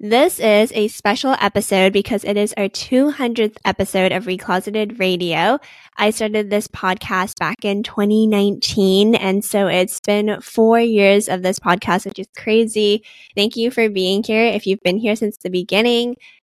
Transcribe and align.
This 0.00 0.38
is 0.38 0.70
a 0.76 0.86
special 0.86 1.34
episode 1.40 1.92
because 1.92 2.22
it 2.22 2.36
is 2.36 2.54
our 2.56 2.68
200th 2.68 3.56
episode 3.64 4.12
of 4.12 4.26
Recloseted 4.26 5.00
Radio. 5.00 5.58
I 5.96 6.10
started 6.10 6.50
this 6.50 6.68
podcast 6.68 7.36
back 7.40 7.64
in 7.64 7.82
2019, 7.82 9.16
and 9.16 9.44
so 9.44 9.66
it's 9.66 9.98
been 9.98 10.40
four 10.40 10.78
years 10.78 11.28
of 11.28 11.42
this 11.42 11.58
podcast, 11.58 12.04
which 12.06 12.20
is 12.20 12.28
crazy. 12.36 13.02
Thank 13.34 13.56
you 13.56 13.72
for 13.72 13.90
being 13.90 14.22
here. 14.22 14.44
If 14.44 14.68
you've 14.68 14.82
been 14.84 14.98
here 14.98 15.16
since 15.16 15.36
the 15.38 15.50
beginning, 15.50 16.14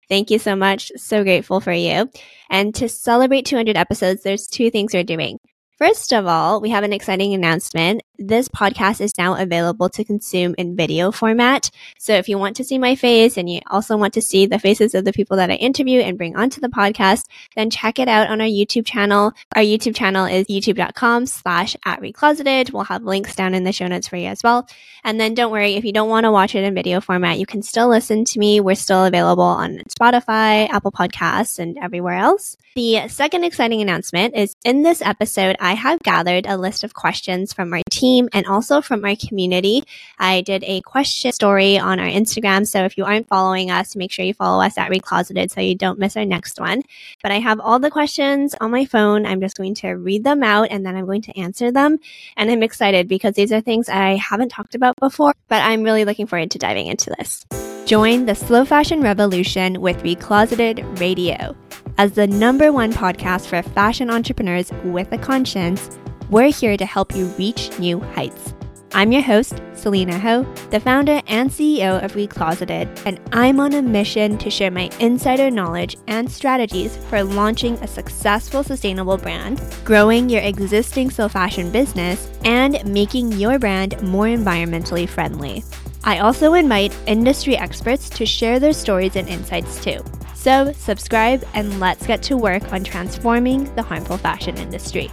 thank 0.09 0.31
you 0.31 0.39
so 0.39 0.55
much. 0.55 0.93
So 0.97 1.25
grateful 1.25 1.59
for 1.59 1.73
you. 1.73 2.09
And 2.49 2.73
to 2.77 2.89
celebrate 2.89 3.45
200 3.45 3.77
episodes, 3.77 4.23
there's 4.23 4.47
two 4.47 4.71
things 4.71 4.95
we're 4.95 5.03
doing. 5.03 5.41
First 5.83 6.13
of 6.13 6.29
all, 6.29 6.61
we 6.61 6.71
have 6.71 6.85
an 6.85 6.93
exciting 6.93 7.35
announcement. 7.35 8.03
This 8.17 8.47
podcast 8.47 9.01
is 9.01 9.19
now 9.19 9.35
available 9.35 9.89
to 9.89 10.05
consume 10.05 10.55
in 10.57 10.77
video 10.77 11.11
format. 11.11 11.73
So 11.99 12.15
if 12.15 12.29
you 12.29 12.39
want 12.39 12.55
to 12.59 12.65
see 12.65 12.79
my 12.79 12.95
face 12.95 13.37
and 13.37 13.51
you 13.51 13.59
also 13.69 13.97
want 13.97 14.15
to 14.15 14.23
see 14.23 14.47
the 14.47 14.61
faces 14.61 14.95
of 14.95 15.05
the 15.05 15.13
people 15.13 15.37
that 15.39 15.51
I 15.51 15.55
interview 15.55 15.99
and 15.99 16.17
bring 16.17 16.37
onto 16.37 16.61
the 16.61 16.69
podcast, 16.69 17.25
then 17.57 17.69
check 17.69 17.99
it 17.99 18.07
out 18.07 18.29
on 18.29 18.41
our 18.41 18.47
YouTube 18.47 18.87
channel. 18.87 19.33
Our 19.57 19.63
YouTube 19.63 19.97
channel 19.97 20.25
is 20.25 20.47
youtube.com 20.47 21.27
slash 21.27 21.77
at 21.85 22.01
recloseted. 22.01 22.73
We'll 22.73 22.85
have 22.85 23.03
links 23.03 23.35
down 23.35 23.53
in 23.53 23.65
the 23.65 23.73
show 23.73 23.89
notes 23.89 24.07
for 24.07 24.17
you 24.17 24.29
as 24.29 24.41
well. 24.45 24.69
And 25.03 25.19
then 25.19 25.35
don't 25.35 25.51
worry, 25.51 25.75
if 25.75 25.85
you 25.85 25.93
don't 25.93 26.09
want 26.09 26.25
to 26.25 26.31
watch 26.31 26.55
it 26.55 26.63
in 26.63 26.75
video 26.77 27.01
format, 27.01 27.41
you 27.41 27.47
can 27.47 27.61
still 27.61 27.89
listen 27.89 28.25
to 28.27 28.39
me. 28.39 28.61
We're 28.61 28.77
still 28.77 29.05
available 29.05 29.43
on 29.43 29.79
Spotify, 29.89 30.69
Apple 30.69 30.93
Podcasts, 30.93 31.59
and 31.59 31.77
everywhere 31.77 32.19
else. 32.19 32.57
The 32.77 33.09
second 33.09 33.45
exciting 33.45 33.83
announcement 33.83 34.37
is 34.37 34.57
in 34.65 34.83
this 34.83 35.03
episode, 35.03 35.57
have 35.75 36.01
gathered 36.01 36.47
a 36.47 36.57
list 36.57 36.85
of 36.85 36.95
questions 36.95 37.53
from 37.53 37.73
our 37.73 37.83
team 37.91 38.29
and 38.33 38.47
also 38.47 38.81
from 38.81 39.05
our 39.05 39.17
community. 39.17 39.85
I 40.19 40.41
did 40.43 40.65
a 40.65 40.81
question 40.83 41.33
story 41.33 41.79
on 41.79 42.01
our 42.01 42.07
Instagram. 42.07 42.67
So 42.67 42.85
if 42.85 42.97
you 42.97 43.05
aren't 43.05 43.29
following 43.29 43.71
us, 43.71 43.97
make 43.97 44.11
sure 44.11 44.25
you 44.25 44.35
follow 44.35 44.63
us 44.63 44.79
at 44.79 44.91
Recloseted 44.91 45.51
so 45.51 45.61
you 45.61 45.75
don't 45.75 45.99
miss 45.99 46.17
our 46.17 46.25
next 46.25 46.61
one. 46.61 46.83
But 47.23 47.33
I 47.33 47.41
have 47.41 47.61
all 47.61 47.79
the 47.79 47.91
questions 47.91 48.55
on 48.61 48.71
my 48.71 48.85
phone. 48.85 49.27
I'm 49.27 49.41
just 49.41 49.57
going 49.57 49.75
to 49.77 49.91
read 49.93 50.25
them 50.25 50.43
out 50.43 50.69
and 50.71 50.85
then 50.85 50.97
I'm 50.97 51.07
going 51.07 51.23
to 51.23 51.39
answer 51.39 51.71
them. 51.71 51.99
And 52.37 52.51
I'm 52.51 52.63
excited 52.63 53.09
because 53.09 53.35
these 53.35 53.53
are 53.53 53.61
things 53.61 53.89
I 53.89 54.17
haven't 54.17 54.51
talked 54.51 54.75
about 54.75 54.97
before, 54.97 55.35
but 55.49 55.63
I'm 55.63 55.83
really 55.83 56.05
looking 56.05 56.27
forward 56.27 56.51
to 56.53 56.59
diving 56.59 56.87
into 56.87 57.15
this. 57.19 57.45
Join 57.87 58.27
the 58.27 58.35
slow 58.35 58.65
fashion 58.65 59.01
revolution 59.03 59.81
with 59.81 60.03
Recloseted 60.03 61.01
Radio. 61.01 61.57
As 62.03 62.11
the 62.11 62.27
number 62.27 62.73
one 62.73 62.93
podcast 62.93 63.47
for 63.47 63.63
fashion 63.63 64.11
entrepreneurs 64.11 64.73
with 64.83 65.13
a 65.13 65.19
conscience, 65.19 66.01
we're 66.31 66.51
here 66.51 66.77
to 66.77 66.85
help 66.85 67.15
you 67.15 67.27
reach 67.39 67.71
new 67.79 68.01
heights. 68.01 68.55
I'm 68.93 69.13
your 69.13 69.23
host, 69.23 69.63
Selina 69.75 70.19
Ho, 70.19 70.43
the 70.71 70.81
founder 70.81 71.23
and 71.29 71.49
CEO 71.49 72.03
of 72.05 72.15
Recloseted, 72.15 72.89
and 73.07 73.21
I'm 73.31 73.61
on 73.61 73.75
a 73.75 73.83
mission 73.83 74.37
to 74.39 74.51
share 74.51 74.73
my 74.73 74.91
insider 74.99 75.49
knowledge 75.49 75.97
and 76.09 76.29
strategies 76.29 76.97
for 77.09 77.23
launching 77.23 77.75
a 77.75 77.87
successful 77.87 78.65
sustainable 78.65 79.17
brand, 79.17 79.63
growing 79.85 80.29
your 80.29 80.43
existing 80.43 81.09
slow 81.09 81.29
fashion 81.29 81.71
business, 81.71 82.33
and 82.45 82.85
making 82.85 83.31
your 83.31 83.61
brand 83.61 84.03
more 84.03 84.27
environmentally 84.27 85.09
friendly. 85.09 85.63
I 86.03 86.19
also 86.19 86.55
invite 86.55 86.99
industry 87.07 87.57
experts 87.57 88.11
to 88.11 88.27
share 88.27 88.59
their 88.59 88.73
stories 88.73 89.15
and 89.15 89.29
insights 89.29 89.81
too. 89.85 90.03
So, 90.43 90.73
subscribe 90.73 91.45
and 91.55 91.79
let's 91.79 92.05
get 92.05 92.21
to 92.25 92.37
work 92.37 92.73
on 92.73 92.83
transforming 92.83 93.73
the 93.77 93.83
harmful 93.83 94.17
fashion 94.17 94.57
industry. 94.59 95.09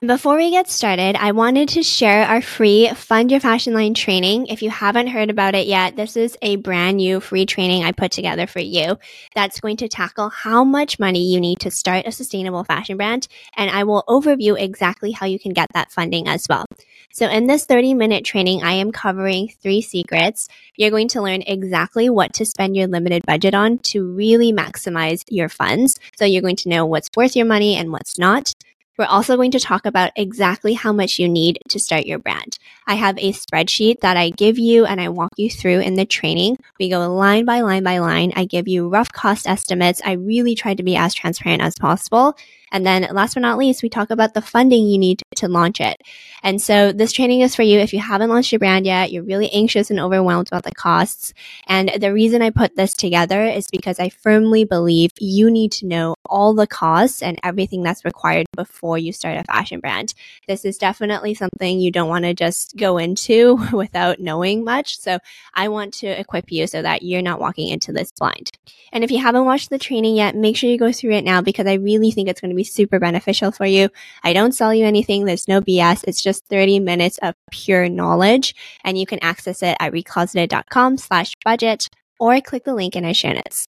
Before 0.00 0.36
we 0.36 0.50
get 0.50 0.68
started, 0.68 1.14
I 1.14 1.30
wanted 1.30 1.68
to 1.70 1.84
share 1.84 2.26
our 2.26 2.42
free 2.42 2.88
Fund 2.88 3.30
Your 3.30 3.38
Fashion 3.38 3.72
Line 3.72 3.94
training. 3.94 4.48
If 4.48 4.62
you 4.62 4.70
haven't 4.70 5.06
heard 5.06 5.30
about 5.30 5.54
it 5.54 5.68
yet, 5.68 5.94
this 5.94 6.16
is 6.16 6.36
a 6.42 6.56
brand 6.56 6.96
new 6.96 7.20
free 7.20 7.46
training 7.46 7.84
I 7.84 7.92
put 7.92 8.10
together 8.10 8.48
for 8.48 8.58
you 8.58 8.98
that's 9.36 9.60
going 9.60 9.76
to 9.76 9.88
tackle 9.88 10.28
how 10.28 10.64
much 10.64 10.98
money 10.98 11.32
you 11.32 11.40
need 11.40 11.60
to 11.60 11.70
start 11.70 12.08
a 12.08 12.10
sustainable 12.10 12.64
fashion 12.64 12.96
brand. 12.96 13.28
And 13.56 13.70
I 13.70 13.84
will 13.84 14.02
overview 14.08 14.60
exactly 14.60 15.12
how 15.12 15.26
you 15.26 15.38
can 15.38 15.52
get 15.52 15.68
that 15.74 15.92
funding 15.92 16.26
as 16.26 16.46
well. 16.48 16.66
So 17.14 17.28
in 17.28 17.46
this 17.46 17.64
30 17.64 17.94
minute 17.94 18.24
training, 18.24 18.64
I 18.64 18.72
am 18.72 18.90
covering 18.90 19.46
three 19.62 19.82
secrets. 19.82 20.48
You're 20.74 20.90
going 20.90 21.06
to 21.10 21.22
learn 21.22 21.42
exactly 21.42 22.10
what 22.10 22.32
to 22.32 22.44
spend 22.44 22.76
your 22.76 22.88
limited 22.88 23.24
budget 23.24 23.54
on 23.54 23.78
to 23.90 24.04
really 24.04 24.52
maximize 24.52 25.22
your 25.28 25.48
funds. 25.48 26.00
So 26.16 26.24
you're 26.24 26.42
going 26.42 26.56
to 26.56 26.68
know 26.68 26.86
what's 26.86 27.08
worth 27.16 27.36
your 27.36 27.46
money 27.46 27.76
and 27.76 27.92
what's 27.92 28.18
not. 28.18 28.52
We're 28.96 29.06
also 29.06 29.34
going 29.36 29.50
to 29.52 29.60
talk 29.60 29.86
about 29.86 30.12
exactly 30.14 30.74
how 30.74 30.92
much 30.92 31.18
you 31.18 31.28
need 31.28 31.58
to 31.68 31.80
start 31.80 32.06
your 32.06 32.20
brand. 32.20 32.58
I 32.86 32.94
have 32.94 33.18
a 33.18 33.32
spreadsheet 33.32 34.00
that 34.00 34.16
I 34.16 34.30
give 34.30 34.56
you 34.56 34.84
and 34.84 35.00
I 35.00 35.08
walk 35.08 35.32
you 35.36 35.50
through 35.50 35.80
in 35.80 35.94
the 35.94 36.04
training. 36.04 36.58
We 36.78 36.90
go 36.90 37.12
line 37.12 37.44
by 37.44 37.62
line 37.62 37.82
by 37.82 37.98
line. 37.98 38.32
I 38.36 38.44
give 38.44 38.68
you 38.68 38.88
rough 38.88 39.10
cost 39.10 39.48
estimates. 39.48 40.00
I 40.04 40.12
really 40.12 40.54
try 40.54 40.74
to 40.74 40.82
be 40.84 40.96
as 40.96 41.12
transparent 41.12 41.62
as 41.62 41.74
possible. 41.74 42.36
And 42.70 42.86
then 42.86 43.08
last 43.12 43.34
but 43.34 43.40
not 43.40 43.58
least, 43.58 43.82
we 43.82 43.88
talk 43.88 44.10
about 44.10 44.34
the 44.34 44.42
funding 44.42 44.86
you 44.86 44.98
need 44.98 45.22
to 45.36 45.48
launch 45.48 45.80
it. 45.80 46.00
And 46.42 46.60
so 46.60 46.92
this 46.92 47.12
training 47.12 47.40
is 47.40 47.54
for 47.54 47.62
you 47.62 47.78
if 47.78 47.92
you 47.92 48.00
haven't 48.00 48.30
launched 48.30 48.52
your 48.52 48.58
brand 48.58 48.86
yet, 48.86 49.12
you're 49.12 49.22
really 49.22 49.50
anxious 49.52 49.90
and 49.90 50.00
overwhelmed 50.00 50.48
about 50.48 50.64
the 50.64 50.74
costs. 50.74 51.34
And 51.66 51.90
the 52.00 52.12
reason 52.12 52.42
I 52.42 52.50
put 52.50 52.76
this 52.76 52.94
together 52.94 53.44
is 53.44 53.68
because 53.70 53.98
I 53.98 54.08
firmly 54.08 54.64
believe 54.64 55.10
you 55.18 55.50
need 55.50 55.72
to 55.72 55.86
know 55.86 56.13
all 56.26 56.54
the 56.54 56.66
costs 56.66 57.22
and 57.22 57.38
everything 57.42 57.82
that's 57.82 58.04
required 58.04 58.46
before 58.56 58.98
you 58.98 59.12
start 59.12 59.38
a 59.38 59.44
fashion 59.44 59.80
brand. 59.80 60.14
This 60.46 60.64
is 60.64 60.78
definitely 60.78 61.34
something 61.34 61.80
you 61.80 61.90
don't 61.90 62.08
want 62.08 62.24
to 62.24 62.34
just 62.34 62.76
go 62.76 62.98
into 62.98 63.56
without 63.72 64.20
knowing 64.20 64.64
much. 64.64 64.98
So 64.98 65.18
I 65.54 65.68
want 65.68 65.94
to 65.94 66.08
equip 66.08 66.50
you 66.50 66.66
so 66.66 66.82
that 66.82 67.02
you're 67.02 67.22
not 67.22 67.40
walking 67.40 67.68
into 67.68 67.92
this 67.92 68.12
blind. 68.12 68.50
And 68.92 69.02
if 69.02 69.10
you 69.10 69.18
haven't 69.18 69.44
watched 69.44 69.70
the 69.70 69.78
training 69.78 70.16
yet, 70.16 70.36
make 70.36 70.56
sure 70.56 70.70
you 70.70 70.78
go 70.78 70.92
through 70.92 71.12
it 71.12 71.24
now 71.24 71.40
because 71.40 71.66
I 71.66 71.74
really 71.74 72.10
think 72.10 72.28
it's 72.28 72.40
going 72.40 72.50
to 72.50 72.56
be 72.56 72.64
super 72.64 72.98
beneficial 72.98 73.50
for 73.50 73.66
you. 73.66 73.88
I 74.22 74.32
don't 74.32 74.52
sell 74.52 74.72
you 74.72 74.86
anything. 74.86 75.24
There's 75.24 75.48
no 75.48 75.60
BS. 75.60 76.04
It's 76.06 76.22
just 76.22 76.46
30 76.46 76.80
minutes 76.80 77.18
of 77.18 77.34
pure 77.50 77.88
knowledge 77.88 78.54
and 78.84 78.98
you 78.98 79.06
can 79.06 79.18
access 79.22 79.62
it 79.62 79.76
at 79.80 79.92
recloseted.com 79.92 80.98
slash 80.98 81.34
budget 81.44 81.88
or 82.20 82.40
click 82.40 82.64
the 82.64 82.74
link 82.74 82.96
in 82.96 83.04
our 83.04 83.14
show 83.14 83.32
notes. 83.32 83.66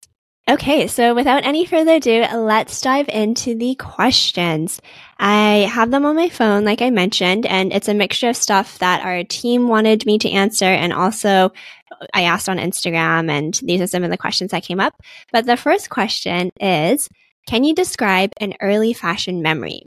Okay, 0.47 0.85
so 0.85 1.15
without 1.15 1.43
any 1.43 1.65
further 1.65 1.95
ado, 1.95 2.23
let's 2.35 2.79
dive 2.79 3.09
into 3.09 3.55
the 3.55 3.73
questions. 3.75 4.79
I 5.17 5.67
have 5.71 5.89
them 5.89 6.05
on 6.05 6.15
my 6.15 6.29
phone, 6.29 6.65
like 6.65 6.83
I 6.83 6.91
mentioned, 6.91 7.47
and 7.47 7.73
it's 7.73 7.87
a 7.87 7.95
mixture 7.95 8.29
of 8.29 8.37
stuff 8.37 8.77
that 8.77 9.03
our 9.03 9.23
team 9.23 9.67
wanted 9.67 10.05
me 10.05 10.19
to 10.19 10.29
answer 10.29 10.65
and 10.65 10.93
also 10.93 11.51
I 12.13 12.23
asked 12.23 12.49
on 12.49 12.57
Instagram, 12.57 13.29
and 13.29 13.59
these 13.63 13.81
are 13.81 13.87
some 13.87 14.03
of 14.03 14.11
the 14.11 14.17
questions 14.17 14.51
that 14.51 14.63
came 14.63 14.79
up. 14.79 14.93
But 15.31 15.45
the 15.45 15.57
first 15.57 15.89
question 15.89 16.51
is 16.59 17.09
Can 17.47 17.63
you 17.63 17.73
describe 17.73 18.31
an 18.37 18.53
early 18.61 18.93
fashion 18.93 19.41
memory? 19.41 19.83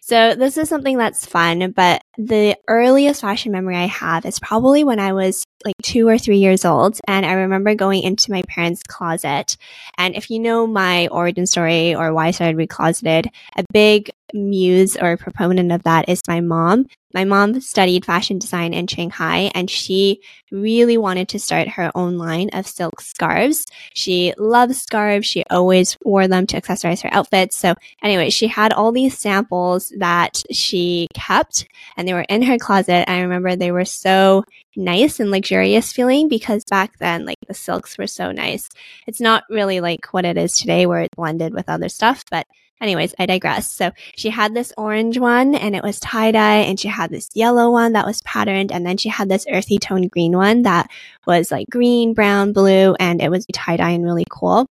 So 0.00 0.34
this 0.34 0.56
is 0.56 0.68
something 0.68 0.96
that's 0.96 1.26
fun, 1.26 1.72
but 1.72 2.02
the 2.16 2.56
earliest 2.66 3.20
fashion 3.20 3.52
memory 3.52 3.76
I 3.76 3.86
have 3.86 4.24
is 4.24 4.38
probably 4.38 4.84
when 4.84 4.98
I 4.98 5.12
was 5.12 5.44
like 5.64 5.74
two 5.82 6.08
or 6.08 6.18
three 6.18 6.38
years 6.38 6.64
old. 6.64 6.98
And 7.06 7.26
I 7.26 7.32
remember 7.32 7.74
going 7.74 8.02
into 8.02 8.30
my 8.30 8.42
parents' 8.48 8.82
closet. 8.82 9.56
And 9.96 10.14
if 10.14 10.30
you 10.30 10.38
know 10.38 10.66
my 10.66 11.08
origin 11.08 11.46
story 11.46 11.94
or 11.94 12.12
why 12.12 12.28
I 12.28 12.30
started 12.30 12.56
Recloseted, 12.56 13.26
a 13.56 13.64
big 13.72 14.10
muse 14.34 14.96
or 14.96 15.16
proponent 15.16 15.72
of 15.72 15.82
that 15.84 16.08
is 16.08 16.20
my 16.28 16.40
mom. 16.40 16.86
My 17.14 17.24
mom 17.24 17.60
studied 17.62 18.04
fashion 18.04 18.38
design 18.38 18.74
in 18.74 18.86
Shanghai 18.86 19.50
and 19.54 19.70
she 19.70 20.20
really 20.50 20.98
wanted 20.98 21.28
to 21.30 21.38
start 21.38 21.66
her 21.68 21.90
own 21.94 22.18
line 22.18 22.50
of 22.52 22.66
silk 22.66 23.00
scarves. 23.00 23.64
She 23.94 24.34
loves 24.36 24.82
scarves. 24.82 25.26
She 25.26 25.42
always 25.50 25.96
wore 26.04 26.28
them 26.28 26.46
to 26.48 26.60
accessorize 26.60 27.02
her 27.02 27.12
outfits. 27.12 27.56
So 27.56 27.74
anyway, 28.02 28.28
she 28.28 28.46
had 28.46 28.74
all 28.74 28.92
these 28.92 29.16
samples 29.16 29.90
that 29.96 30.42
she 30.52 31.08
kept 31.14 31.66
and 31.96 32.06
they 32.06 32.12
were 32.12 32.26
in 32.28 32.42
her 32.42 32.58
closet. 32.58 33.10
I 33.10 33.20
remember 33.20 33.56
they 33.56 33.72
were 33.72 33.86
so 33.86 34.44
nice 34.78 35.20
and 35.20 35.30
luxurious 35.30 35.92
feeling 35.92 36.28
because 36.28 36.64
back 36.64 36.96
then, 36.98 37.26
like 37.26 37.38
the 37.46 37.54
silks 37.54 37.98
were 37.98 38.06
so 38.06 38.32
nice. 38.32 38.70
It's 39.06 39.20
not 39.20 39.44
really 39.50 39.80
like 39.80 40.06
what 40.12 40.24
it 40.24 40.38
is 40.38 40.56
today 40.56 40.86
where 40.86 41.00
it's 41.00 41.14
blended 41.14 41.52
with 41.52 41.68
other 41.68 41.88
stuff, 41.88 42.24
but 42.30 42.46
Anyways, 42.80 43.14
I 43.18 43.26
digress. 43.26 43.68
So 43.68 43.90
she 44.16 44.30
had 44.30 44.54
this 44.54 44.72
orange 44.76 45.18
one 45.18 45.54
and 45.56 45.74
it 45.74 45.82
was 45.82 45.98
tie 45.98 46.30
dye 46.30 46.58
and 46.58 46.78
she 46.78 46.86
had 46.88 47.10
this 47.10 47.28
yellow 47.34 47.70
one 47.72 47.94
that 47.94 48.06
was 48.06 48.22
patterned 48.22 48.70
and 48.70 48.86
then 48.86 48.96
she 48.96 49.08
had 49.08 49.28
this 49.28 49.46
earthy 49.50 49.78
tone 49.78 50.06
green 50.06 50.36
one 50.36 50.62
that 50.62 50.88
was 51.26 51.50
like 51.50 51.68
green, 51.70 52.14
brown, 52.14 52.52
blue 52.52 52.94
and 53.00 53.20
it 53.20 53.30
was 53.30 53.46
tie 53.52 53.76
dye 53.76 53.90
and 53.90 54.04
really 54.04 54.26
cool. 54.30 54.66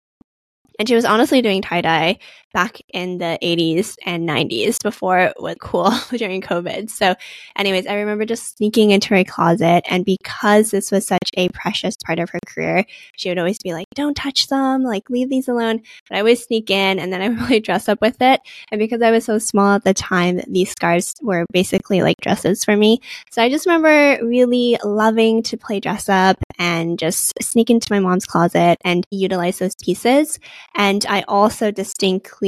And 0.77 0.87
she 0.87 0.95
was 0.95 1.05
honestly 1.05 1.41
doing 1.41 1.61
tie 1.61 1.81
dye 1.81 2.19
back 2.55 2.79
in 2.93 3.17
the 3.17 3.37
80s 3.43 3.97
and 4.05 4.27
90s 4.27 4.81
before 4.81 5.19
it 5.19 5.33
was 5.37 5.57
cool 5.59 5.91
during 6.17 6.41
COVID. 6.41 6.89
So, 6.89 7.13
anyways, 7.57 7.85
I 7.85 7.95
remember 7.95 8.23
just 8.23 8.57
sneaking 8.57 8.91
into 8.91 9.13
her 9.13 9.25
closet. 9.25 9.83
And 9.89 10.05
because 10.05 10.71
this 10.71 10.89
was 10.89 11.05
such 11.05 11.29
a 11.35 11.49
precious 11.49 11.97
part 12.05 12.17
of 12.17 12.29
her 12.29 12.39
career, 12.47 12.85
she 13.17 13.27
would 13.27 13.37
always 13.37 13.57
be 13.57 13.73
like, 13.73 13.87
don't 13.93 14.15
touch 14.15 14.47
them, 14.47 14.83
like, 14.83 15.09
leave 15.09 15.29
these 15.29 15.49
alone. 15.49 15.81
But 16.09 16.17
I 16.17 16.23
would 16.23 16.37
sneak 16.37 16.71
in 16.71 16.97
and 16.97 17.11
then 17.11 17.21
I 17.21 17.27
would 17.29 17.41
really 17.41 17.59
dress 17.59 17.89
up 17.89 17.99
with 17.99 18.21
it. 18.21 18.39
And 18.71 18.79
because 18.79 19.01
I 19.01 19.11
was 19.11 19.25
so 19.25 19.37
small 19.37 19.75
at 19.75 19.83
the 19.83 19.93
time, 19.93 20.39
these 20.47 20.71
scarves 20.71 21.13
were 21.21 21.45
basically 21.51 22.01
like 22.01 22.21
dresses 22.21 22.63
for 22.63 22.77
me. 22.77 23.01
So 23.31 23.43
I 23.43 23.49
just 23.49 23.65
remember 23.65 24.25
really 24.25 24.77
loving 24.85 25.43
to 25.43 25.57
play 25.57 25.81
dress 25.81 26.07
up 26.07 26.37
and 26.57 26.97
just 26.97 27.33
sneak 27.41 27.69
into 27.69 27.91
my 27.91 27.99
mom's 27.99 28.25
closet 28.25 28.77
and 28.85 29.05
utilize 29.11 29.59
those 29.59 29.75
pieces. 29.75 30.39
And 30.73 31.05
I 31.09 31.25
also 31.27 31.69
distinctly 31.69 32.44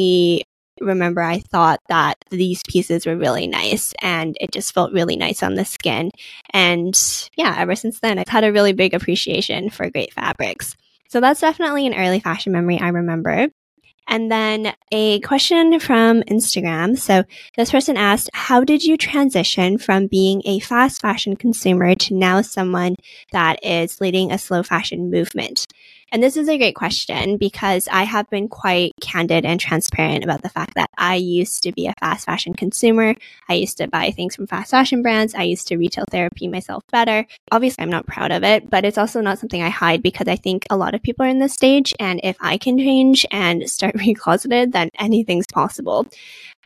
remember 0.79 1.21
I 1.21 1.39
thought 1.39 1.79
that 1.89 2.23
these 2.29 2.61
pieces 2.67 3.05
were 3.05 3.17
really 3.17 3.47
nice 3.47 3.93
and 4.01 4.37
it 4.39 4.51
just 4.51 4.73
felt 4.73 4.93
really 4.93 5.15
nice 5.15 5.41
on 5.43 5.55
the 5.55 5.65
skin. 5.65 6.11
And 6.53 6.95
yeah, 7.35 7.55
ever 7.57 7.75
since 7.75 7.99
then, 7.99 8.19
I've 8.19 8.27
had 8.27 8.43
a 8.43 8.51
really 8.51 8.73
big 8.73 8.93
appreciation 8.93 9.69
for 9.69 9.89
great 9.89 10.13
fabrics. 10.13 10.75
So 11.09 11.19
that's 11.19 11.41
definitely 11.41 11.87
an 11.87 11.93
early 11.93 12.19
fashion 12.19 12.51
memory 12.51 12.79
I 12.79 12.89
remember. 12.89 13.47
And 14.09 14.31
then 14.31 14.73
a 14.91 15.19
question 15.19 15.79
from 15.79 16.23
Instagram. 16.23 16.97
So 16.97 17.23
this 17.57 17.71
person 17.71 17.97
asked, 17.97 18.29
how 18.33 18.63
did 18.63 18.83
you 18.83 18.95
transition 18.95 19.77
from 19.77 20.07
being 20.07 20.41
a 20.45 20.59
fast 20.59 21.01
fashion 21.01 21.35
consumer 21.35 21.93
to 21.93 22.13
now 22.13 22.41
someone 22.41 22.95
that 23.33 23.59
is 23.65 23.99
leading 23.99 24.31
a 24.31 24.37
slow 24.37 24.63
fashion 24.63 25.11
movement? 25.11 25.65
And 26.11 26.23
this 26.23 26.37
is 26.37 26.47
a 26.47 26.57
great 26.57 26.75
question 26.75 27.35
because 27.35 27.89
I 27.91 28.03
have 28.03 28.29
been 28.29 28.47
quite 28.47 28.93
candid 29.01 29.45
and 29.45 29.59
transparent 29.59 30.23
about 30.23 30.41
the 30.41 30.49
fact 30.49 30.75
that 30.75 30.89
I 30.97 31.15
used 31.15 31.63
to 31.63 31.73
be 31.73 31.87
a 31.87 31.93
fast 31.99 32.25
fashion 32.25 32.53
consumer. 32.53 33.13
I 33.49 33.55
used 33.55 33.77
to 33.79 33.89
buy 33.89 34.11
things 34.11 34.35
from 34.35 34.47
fast 34.47 34.71
fashion 34.71 35.01
brands. 35.01 35.35
I 35.35 35.43
used 35.43 35.67
to 35.67 35.77
retail 35.77 36.05
therapy 36.09 36.47
myself 36.47 36.83
better. 36.93 37.25
Obviously, 37.51 37.83
I'm 37.83 37.89
not 37.89 38.07
proud 38.07 38.31
of 38.31 38.43
it, 38.45 38.69
but 38.69 38.85
it's 38.85 38.97
also 38.97 39.19
not 39.19 39.39
something 39.39 39.61
I 39.61 39.69
hide 39.69 40.01
because 40.01 40.29
I 40.29 40.37
think 40.37 40.65
a 40.69 40.77
lot 40.77 40.95
of 40.95 41.03
people 41.03 41.25
are 41.25 41.29
in 41.29 41.39
this 41.39 41.53
stage. 41.53 41.93
And 41.99 42.21
if 42.23 42.37
I 42.39 42.57
can 42.57 42.77
change 42.77 43.25
and 43.29 43.69
start 43.69 43.95
recloseted, 43.97 44.71
then 44.71 44.89
anything's 44.97 45.47
possible. 45.47 46.07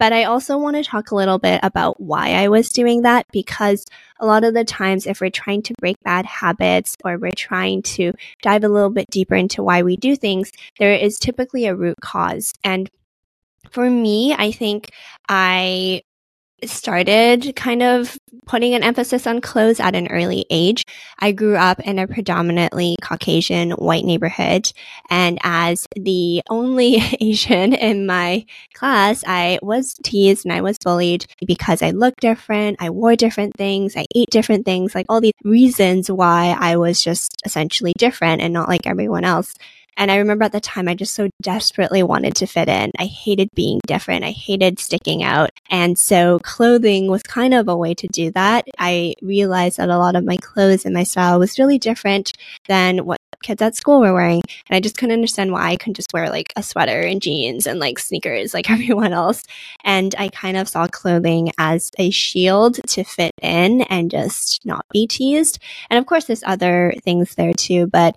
But 0.02 0.14
I 0.14 0.24
also 0.24 0.58
want 0.58 0.78
to 0.78 0.84
talk 0.84 1.12
a 1.12 1.16
little 1.16 1.38
bit 1.38 1.60
about 1.62 2.02
why 2.02 2.32
I 2.34 2.48
was 2.48 2.70
doing 2.70 3.04
that 3.04 3.28
because 3.32 3.86
a 4.20 4.26
lot 4.26 4.44
of 4.44 4.56
the 4.56 4.64
times, 4.64 5.06
if 5.06 5.22
we're 5.22 5.30
trying 5.30 5.62
to 5.62 5.76
break 5.80 5.96
bad 6.04 6.26
habits 6.26 6.98
or 7.06 7.20
we're 7.20 7.30
trying 7.34 7.84
to 7.84 8.12
dive 8.42 8.64
a 8.64 8.68
little 8.68 8.90
bit 8.90 9.12
deeper 9.12 9.36
into 9.36 9.62
why 9.62 9.84
we 9.84 9.98
do 9.98 10.16
things, 10.16 10.52
there 10.80 10.96
is 10.96 11.20
typically 11.20 11.68
a 11.68 11.76
root 11.76 12.02
cause. 12.02 12.52
And 12.64 12.90
for 13.70 13.92
me, 13.92 14.34
I 14.34 14.52
think 14.52 14.90
I 15.30 16.02
started 16.66 17.56
kind 17.56 17.84
of 17.84 18.18
putting 18.46 18.74
an 18.74 18.84
emphasis 18.84 19.28
on 19.28 19.40
clothes 19.42 19.80
at 19.80 19.96
an 19.96 20.08
early 20.08 20.46
age. 20.50 20.86
I 21.20 21.32
grew 21.32 21.56
up 21.56 21.80
in 21.80 22.00
a 22.00 22.08
predominantly 22.08 22.96
Caucasian 23.02 23.72
white 23.72 24.04
neighborhood. 24.04 24.72
And 25.10 25.40
as 25.44 25.88
the 25.96 26.42
only 26.50 27.02
Asian 27.22 27.74
in 27.74 28.06
my 28.06 28.46
class, 28.74 29.24
I 29.26 29.60
was 29.62 29.94
teased 30.04 30.46
and 30.46 30.54
I 30.54 30.62
was 30.62 30.78
bullied 30.78 31.26
because 31.46 31.82
I 31.82 31.92
looked 31.92 32.20
different. 32.20 32.78
I 32.80 32.90
wore 32.90 33.16
different 33.16 33.56
things. 33.56 33.96
I 33.96 34.06
ate 34.16 34.30
different 34.30 34.66
things, 34.66 34.96
like 34.96 35.06
all 35.08 35.22
these 35.22 35.34
reasons 35.44 36.12
why 36.12 36.56
I 36.60 36.78
was 36.78 37.02
just 37.02 37.36
essentially 37.46 37.94
different 37.98 38.42
and 38.42 38.54
not 38.54 38.68
like 38.70 38.86
everyone 38.86 39.24
else. 39.24 39.56
And 39.98 40.10
I 40.10 40.18
remember 40.18 40.46
at 40.46 40.52
the 40.52 40.60
time, 40.60 40.88
I 40.88 40.96
just 40.96 41.14
so 41.14 41.30
desperately 41.42 42.04
wanted 42.04 42.36
to 42.36 42.48
fit 42.48 42.70
in. 42.70 42.92
I 42.98 43.06
hated 43.06 43.50
being 43.56 43.80
different. 43.86 44.24
I 44.24 44.32
hated 44.32 44.80
sticking 44.80 45.24
out. 45.24 45.50
And 45.70 45.98
so 45.98 46.40
clothing 46.40 47.08
was 47.08 47.24
kind 47.24 47.54
of 47.54 47.68
a 47.68 47.76
way 47.76 47.94
to 47.96 48.08
do 48.08 48.32
that. 48.32 48.66
I 48.80 49.16
realized 49.22 49.78
that 49.78 49.90
a 49.90 49.98
lot 49.98 50.16
of 50.16 50.26
my 50.26 50.38
clothes 50.38 50.86
and 50.86 50.94
my 50.94 51.04
style 51.04 51.40
was 51.40 51.60
really 51.60 51.78
different 51.78 52.34
than 52.68 53.06
what 53.06 53.20
kids 53.44 53.62
at 53.62 53.76
school 53.76 54.00
were 54.00 54.14
wearing. 54.14 54.42
And 54.70 54.76
I 54.76 54.80
just 54.80 54.98
couldn't 54.98 55.14
understand 55.14 55.52
why 55.52 55.70
I 55.70 55.76
couldn't 55.76 55.96
just 55.96 56.14
wear 56.14 56.30
like 56.30 56.54
a 56.56 56.64
sweater 56.64 57.02
and 57.02 57.22
jeans 57.22 57.68
and 57.68 57.80
like 57.80 58.00
sneakers 58.00 58.54
like 58.54 58.70
everyone 58.70 59.14
else. 59.14 59.44
And 59.84 60.16
I 60.18 60.30
kind 60.30 60.58
of 60.58 60.70
saw 60.70 60.88
clothing 60.88 61.52
as 61.58 61.92
a 61.98 62.10
shield 62.12 62.80
to 62.88 63.04
fit 63.04 63.34
in 63.42 63.82
and 63.84 64.12
just 64.12 64.66
not 64.66 64.86
be 64.92 65.08
teased. 65.08 65.60
And 65.90 65.98
of 65.98 66.06
course, 66.06 66.26
there's 66.26 66.44
other 66.44 66.94
things 67.04 67.36
there 67.36 67.54
too, 67.54 67.88
but 67.88 68.16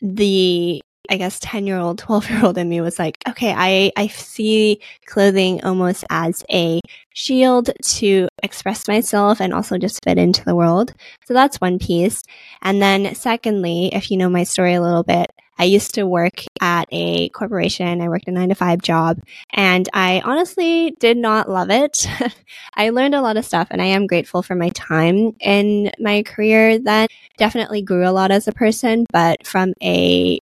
the 0.00 0.82
I 1.10 1.16
guess 1.16 1.38
10 1.40 1.66
year 1.66 1.78
old, 1.78 1.98
12 1.98 2.30
year 2.30 2.44
old 2.44 2.58
in 2.58 2.68
me 2.68 2.80
was 2.80 2.98
like, 2.98 3.16
okay, 3.28 3.54
I, 3.56 3.92
I 3.96 4.06
see 4.06 4.80
clothing 5.06 5.64
almost 5.64 6.04
as 6.10 6.44
a 6.50 6.80
shield 7.12 7.70
to 7.82 8.28
express 8.42 8.88
myself 8.88 9.40
and 9.40 9.52
also 9.52 9.78
just 9.78 10.02
fit 10.04 10.18
into 10.18 10.44
the 10.44 10.54
world. 10.54 10.94
So 11.26 11.34
that's 11.34 11.60
one 11.60 11.78
piece. 11.78 12.22
And 12.62 12.80
then 12.80 13.14
secondly, 13.14 13.90
if 13.92 14.10
you 14.10 14.16
know 14.16 14.30
my 14.30 14.44
story 14.44 14.74
a 14.74 14.82
little 14.82 15.02
bit, 15.02 15.30
I 15.58 15.64
used 15.64 15.94
to 15.94 16.06
work 16.06 16.42
at 16.60 16.88
a 16.90 17.28
corporation. 17.30 18.00
I 18.00 18.08
worked 18.08 18.26
a 18.26 18.32
nine 18.32 18.48
to 18.48 18.54
five 18.54 18.80
job 18.80 19.20
and 19.52 19.88
I 19.92 20.22
honestly 20.24 20.96
did 20.98 21.16
not 21.16 21.48
love 21.48 21.70
it. 21.70 22.06
I 22.74 22.90
learned 22.90 23.14
a 23.14 23.20
lot 23.20 23.36
of 23.36 23.44
stuff 23.44 23.68
and 23.70 23.82
I 23.82 23.86
am 23.86 24.06
grateful 24.06 24.42
for 24.42 24.54
my 24.54 24.70
time 24.70 25.36
in 25.40 25.92
my 26.00 26.22
career 26.22 26.78
that 26.80 27.10
definitely 27.36 27.82
grew 27.82 28.08
a 28.08 28.10
lot 28.10 28.30
as 28.30 28.48
a 28.48 28.52
person, 28.52 29.06
but 29.12 29.46
from 29.46 29.74
a 29.82 30.40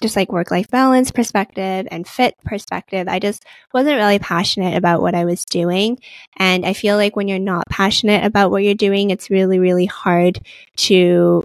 just 0.00 0.16
like 0.16 0.32
work 0.32 0.50
life 0.50 0.70
balance 0.70 1.10
perspective 1.10 1.86
and 1.90 2.06
fit 2.06 2.34
perspective, 2.44 3.08
I 3.08 3.18
just 3.18 3.44
wasn't 3.72 3.96
really 3.96 4.18
passionate 4.18 4.76
about 4.76 5.00
what 5.00 5.14
I 5.14 5.24
was 5.24 5.44
doing. 5.44 5.98
And 6.38 6.66
I 6.66 6.72
feel 6.72 6.96
like 6.96 7.16
when 7.16 7.28
you're 7.28 7.38
not 7.38 7.64
passionate 7.68 8.24
about 8.24 8.50
what 8.50 8.62
you're 8.62 8.74
doing, 8.74 9.10
it's 9.10 9.30
really, 9.30 9.58
really 9.58 9.86
hard 9.86 10.38
to 10.76 11.44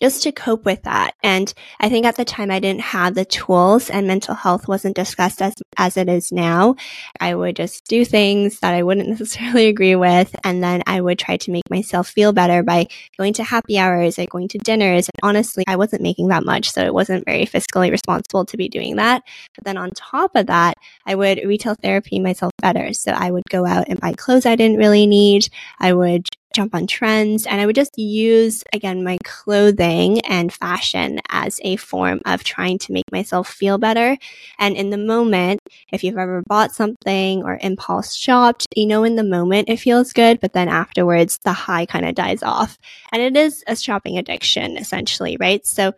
just 0.00 0.22
to 0.22 0.32
cope 0.32 0.64
with 0.64 0.82
that. 0.82 1.14
And 1.22 1.52
I 1.78 1.88
think 1.88 2.06
at 2.06 2.16
the 2.16 2.24
time 2.24 2.50
I 2.50 2.58
didn't 2.58 2.80
have 2.80 3.14
the 3.14 3.24
tools 3.24 3.90
and 3.90 4.06
mental 4.06 4.34
health 4.34 4.66
wasn't 4.66 4.96
discussed 4.96 5.42
as, 5.42 5.54
as 5.76 5.96
it 5.96 6.08
is 6.08 6.32
now. 6.32 6.76
I 7.20 7.34
would 7.34 7.56
just 7.56 7.86
do 7.86 8.04
things 8.04 8.60
that 8.60 8.74
I 8.74 8.82
wouldn't 8.82 9.08
necessarily 9.20 9.66
agree 9.66 9.96
with. 9.96 10.34
And 10.44 10.62
then 10.62 10.82
I 10.86 11.00
would 11.00 11.18
try 11.18 11.36
to 11.36 11.50
make 11.50 11.68
myself 11.70 12.08
feel 12.08 12.32
better 12.32 12.62
by 12.62 12.86
going 13.18 13.34
to 13.34 13.44
happy 13.44 13.78
hours, 13.78 14.16
like 14.16 14.30
going 14.30 14.48
to 14.48 14.58
dinners. 14.58 15.08
And 15.08 15.20
honestly, 15.22 15.64
I 15.68 15.76
wasn't 15.76 16.02
making 16.02 16.28
that 16.28 16.44
much. 16.44 16.70
So 16.70 16.82
it 16.82 16.94
wasn't 16.94 17.26
very 17.26 17.44
fiscally 17.44 17.90
responsible 17.90 18.44
to 18.46 18.56
be 18.56 18.68
doing 18.68 18.96
that. 18.96 19.22
But 19.54 19.64
then 19.64 19.76
on 19.76 19.90
top 19.90 20.34
of 20.34 20.46
that, 20.46 20.74
I 21.06 21.14
would 21.14 21.40
retail 21.44 21.74
therapy 21.74 22.18
myself 22.20 22.52
better. 22.62 22.94
So 22.94 23.12
I 23.12 23.30
would 23.30 23.44
go 23.50 23.66
out 23.66 23.88
and 23.88 24.00
buy 24.00 24.14
clothes 24.14 24.46
I 24.46 24.56
didn't 24.56 24.78
really 24.78 25.06
need. 25.06 25.48
I 25.78 25.92
would 25.92 26.26
jump 26.54 26.74
on 26.74 26.86
trends 26.86 27.46
and 27.46 27.60
I 27.60 27.66
would 27.66 27.76
just 27.76 27.98
use 27.98 28.64
again 28.72 29.04
my 29.04 29.18
clothing 29.24 30.20
and 30.22 30.52
fashion 30.52 31.20
as 31.28 31.60
a 31.62 31.76
form 31.76 32.20
of 32.26 32.44
trying 32.44 32.78
to 32.78 32.92
make 32.92 33.10
myself 33.12 33.48
feel 33.48 33.78
better. 33.78 34.16
And 34.58 34.76
in 34.76 34.90
the 34.90 34.98
moment, 34.98 35.60
if 35.92 36.02
you've 36.02 36.18
ever 36.18 36.42
bought 36.46 36.72
something 36.72 37.42
or 37.44 37.58
impulse 37.60 38.14
shopped, 38.14 38.66
you 38.74 38.86
know 38.86 39.04
in 39.04 39.16
the 39.16 39.24
moment 39.24 39.68
it 39.68 39.78
feels 39.78 40.12
good, 40.12 40.40
but 40.40 40.52
then 40.52 40.68
afterwards 40.68 41.38
the 41.44 41.52
high 41.52 41.86
kind 41.86 42.06
of 42.06 42.14
dies 42.14 42.42
off. 42.42 42.78
And 43.12 43.22
it 43.22 43.36
is 43.36 43.62
a 43.66 43.76
shopping 43.76 44.18
addiction 44.18 44.76
essentially, 44.76 45.36
right? 45.38 45.64
So 45.66 45.92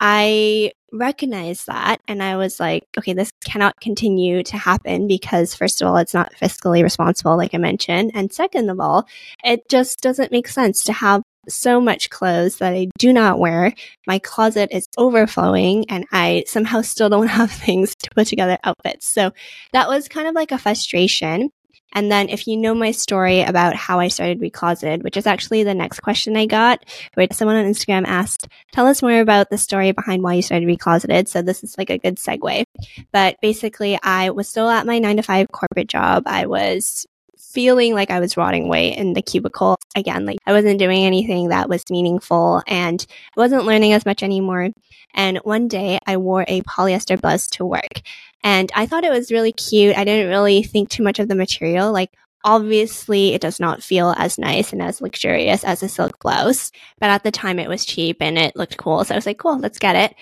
I 0.00 0.72
recognized 0.92 1.66
that 1.66 2.00
and 2.06 2.22
I 2.22 2.36
was 2.36 2.60
like, 2.60 2.84
okay, 2.96 3.12
this 3.12 3.30
cannot 3.44 3.80
continue 3.80 4.42
to 4.44 4.56
happen 4.56 5.06
because, 5.08 5.54
first 5.54 5.82
of 5.82 5.88
all, 5.88 5.96
it's 5.96 6.14
not 6.14 6.32
fiscally 6.34 6.82
responsible, 6.82 7.36
like 7.36 7.54
I 7.54 7.58
mentioned. 7.58 8.12
And 8.14 8.32
second 8.32 8.70
of 8.70 8.80
all, 8.80 9.06
it 9.42 9.68
just 9.68 10.00
doesn't 10.00 10.32
make 10.32 10.48
sense 10.48 10.84
to 10.84 10.92
have 10.92 11.22
so 11.48 11.80
much 11.80 12.10
clothes 12.10 12.56
that 12.58 12.72
I 12.72 12.88
do 12.98 13.12
not 13.12 13.38
wear. 13.38 13.74
My 14.06 14.18
closet 14.18 14.70
is 14.72 14.86
overflowing 14.96 15.84
and 15.90 16.06
I 16.12 16.44
somehow 16.46 16.80
still 16.82 17.08
don't 17.08 17.26
have 17.40 17.50
things 17.50 17.94
to 17.96 18.10
put 18.14 18.26
together 18.26 18.58
outfits. 18.64 19.08
So 19.08 19.32
that 19.72 19.88
was 19.88 20.08
kind 20.08 20.28
of 20.28 20.34
like 20.34 20.52
a 20.52 20.58
frustration. 20.58 21.50
And 21.92 22.10
then 22.10 22.28
if 22.28 22.46
you 22.46 22.56
know 22.56 22.74
my 22.74 22.90
story 22.90 23.42
about 23.42 23.76
how 23.76 24.00
I 24.00 24.08
started 24.08 24.40
Recloseted, 24.40 25.02
which 25.02 25.16
is 25.16 25.26
actually 25.26 25.62
the 25.62 25.74
next 25.74 26.00
question 26.00 26.36
I 26.36 26.46
got, 26.46 26.84
where 27.14 27.28
someone 27.32 27.56
on 27.56 27.64
Instagram 27.64 28.04
asked, 28.06 28.48
tell 28.72 28.86
us 28.86 29.02
more 29.02 29.20
about 29.20 29.50
the 29.50 29.58
story 29.58 29.92
behind 29.92 30.22
why 30.22 30.34
you 30.34 30.42
started 30.42 30.68
Recloseted. 30.68 31.28
So 31.28 31.42
this 31.42 31.62
is 31.62 31.76
like 31.78 31.90
a 31.90 31.98
good 31.98 32.16
segue. 32.16 32.64
But 33.12 33.36
basically, 33.40 33.98
I 34.02 34.30
was 34.30 34.48
still 34.48 34.68
at 34.68 34.86
my 34.86 34.98
nine 34.98 35.16
to 35.16 35.22
five 35.22 35.48
corporate 35.52 35.88
job. 35.88 36.24
I 36.26 36.46
was 36.46 37.06
feeling 37.54 37.94
like 37.94 38.10
I 38.10 38.20
was 38.20 38.36
rotting 38.36 38.64
away 38.66 38.94
in 38.94 39.14
the 39.14 39.22
cubicle. 39.22 39.78
Again, 39.96 40.26
like 40.26 40.38
I 40.44 40.52
wasn't 40.52 40.78
doing 40.78 41.04
anything 41.04 41.48
that 41.48 41.68
was 41.68 41.84
meaningful 41.88 42.62
and 42.66 43.04
I 43.36 43.40
wasn't 43.40 43.64
learning 43.64 43.92
as 43.92 44.04
much 44.04 44.22
anymore. 44.22 44.70
And 45.14 45.38
one 45.38 45.68
day 45.68 46.00
I 46.06 46.16
wore 46.16 46.44
a 46.48 46.62
polyester 46.62 47.20
blouse 47.20 47.46
to 47.50 47.64
work 47.64 48.02
and 48.42 48.70
I 48.74 48.86
thought 48.86 49.04
it 49.04 49.10
was 49.10 49.32
really 49.32 49.52
cute. 49.52 49.96
I 49.96 50.04
didn't 50.04 50.28
really 50.28 50.62
think 50.62 50.90
too 50.90 51.02
much 51.02 51.18
of 51.18 51.28
the 51.28 51.34
material. 51.34 51.92
Like, 51.92 52.10
obviously, 52.44 53.32
it 53.32 53.40
does 53.40 53.58
not 53.58 53.82
feel 53.82 54.14
as 54.18 54.38
nice 54.38 54.72
and 54.72 54.82
as 54.82 55.00
luxurious 55.00 55.64
as 55.64 55.82
a 55.82 55.88
silk 55.88 56.18
blouse, 56.20 56.70
but 57.00 57.08
at 57.08 57.22
the 57.22 57.30
time 57.30 57.58
it 57.58 57.70
was 57.70 57.86
cheap 57.86 58.18
and 58.20 58.36
it 58.36 58.54
looked 58.54 58.76
cool. 58.76 59.02
So 59.02 59.14
I 59.14 59.16
was 59.16 59.26
like, 59.26 59.38
cool, 59.38 59.58
let's 59.58 59.78
get 59.78 59.96
it. 59.96 60.14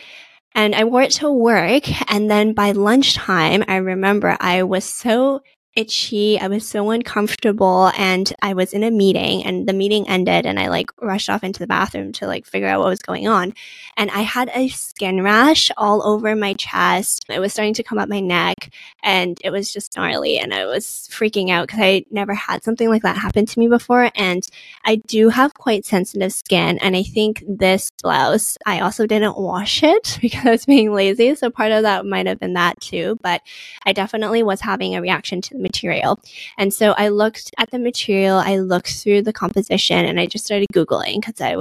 And 0.54 0.74
I 0.74 0.84
wore 0.84 1.02
it 1.02 1.12
to 1.12 1.32
work. 1.32 1.84
And 2.10 2.30
then 2.30 2.52
by 2.52 2.72
lunchtime, 2.72 3.64
I 3.66 3.76
remember 3.76 4.36
I 4.38 4.62
was 4.62 4.84
so 4.84 5.40
itchy. 5.74 6.38
I 6.38 6.48
was 6.48 6.68
so 6.68 6.90
uncomfortable 6.90 7.90
and 7.96 8.32
I 8.42 8.52
was 8.52 8.72
in 8.72 8.84
a 8.84 8.90
meeting 8.90 9.44
and 9.44 9.66
the 9.66 9.72
meeting 9.72 10.08
ended 10.08 10.44
and 10.44 10.58
I 10.60 10.68
like 10.68 10.90
rushed 11.00 11.30
off 11.30 11.42
into 11.42 11.60
the 11.60 11.66
bathroom 11.66 12.12
to 12.12 12.26
like 12.26 12.46
figure 12.46 12.68
out 12.68 12.80
what 12.80 12.88
was 12.88 13.00
going 13.00 13.26
on. 13.26 13.54
And 13.96 14.10
I 14.10 14.20
had 14.20 14.50
a 14.54 14.68
skin 14.68 15.22
rash 15.22 15.70
all 15.76 16.06
over 16.06 16.36
my 16.36 16.54
chest. 16.54 17.24
It 17.28 17.40
was 17.40 17.52
starting 17.52 17.74
to 17.74 17.82
come 17.82 17.98
up 17.98 18.08
my 18.08 18.20
neck 18.20 18.70
and 19.02 19.38
it 19.42 19.50
was 19.50 19.72
just 19.72 19.96
gnarly 19.96 20.38
and 20.38 20.52
I 20.52 20.66
was 20.66 21.08
freaking 21.10 21.50
out 21.50 21.68
because 21.68 21.80
I 21.80 22.04
never 22.10 22.34
had 22.34 22.62
something 22.62 22.90
like 22.90 23.02
that 23.02 23.16
happen 23.16 23.46
to 23.46 23.58
me 23.58 23.68
before. 23.68 24.10
And 24.14 24.46
I 24.84 24.96
do 24.96 25.30
have 25.30 25.54
quite 25.54 25.86
sensitive 25.86 26.32
skin. 26.34 26.78
And 26.78 26.96
I 26.96 27.02
think 27.02 27.42
this 27.48 27.90
blouse, 28.02 28.58
I 28.66 28.80
also 28.80 29.06
didn't 29.06 29.38
wash 29.38 29.82
it 29.82 30.18
because 30.20 30.46
I 30.46 30.50
was 30.50 30.66
being 30.66 30.92
lazy. 30.92 31.34
So 31.34 31.48
part 31.48 31.72
of 31.72 31.82
that 31.82 32.04
might 32.04 32.26
have 32.26 32.40
been 32.40 32.54
that 32.54 32.78
too. 32.80 33.18
But 33.22 33.40
I 33.86 33.94
definitely 33.94 34.42
was 34.42 34.60
having 34.60 34.94
a 34.94 35.00
reaction 35.00 35.40
to 35.40 35.54
the 35.54 35.61
material. 35.62 36.20
And 36.58 36.74
so 36.74 36.92
I 36.92 37.08
looked 37.08 37.50
at 37.58 37.70
the 37.70 37.78
material, 37.78 38.36
I 38.36 38.56
looked 38.58 38.92
through 39.00 39.22
the 39.22 39.32
composition, 39.32 40.04
and 40.04 40.20
I 40.20 40.26
just 40.26 40.44
started 40.44 40.68
Googling 40.74 41.20
because 41.20 41.40
I 41.40 41.56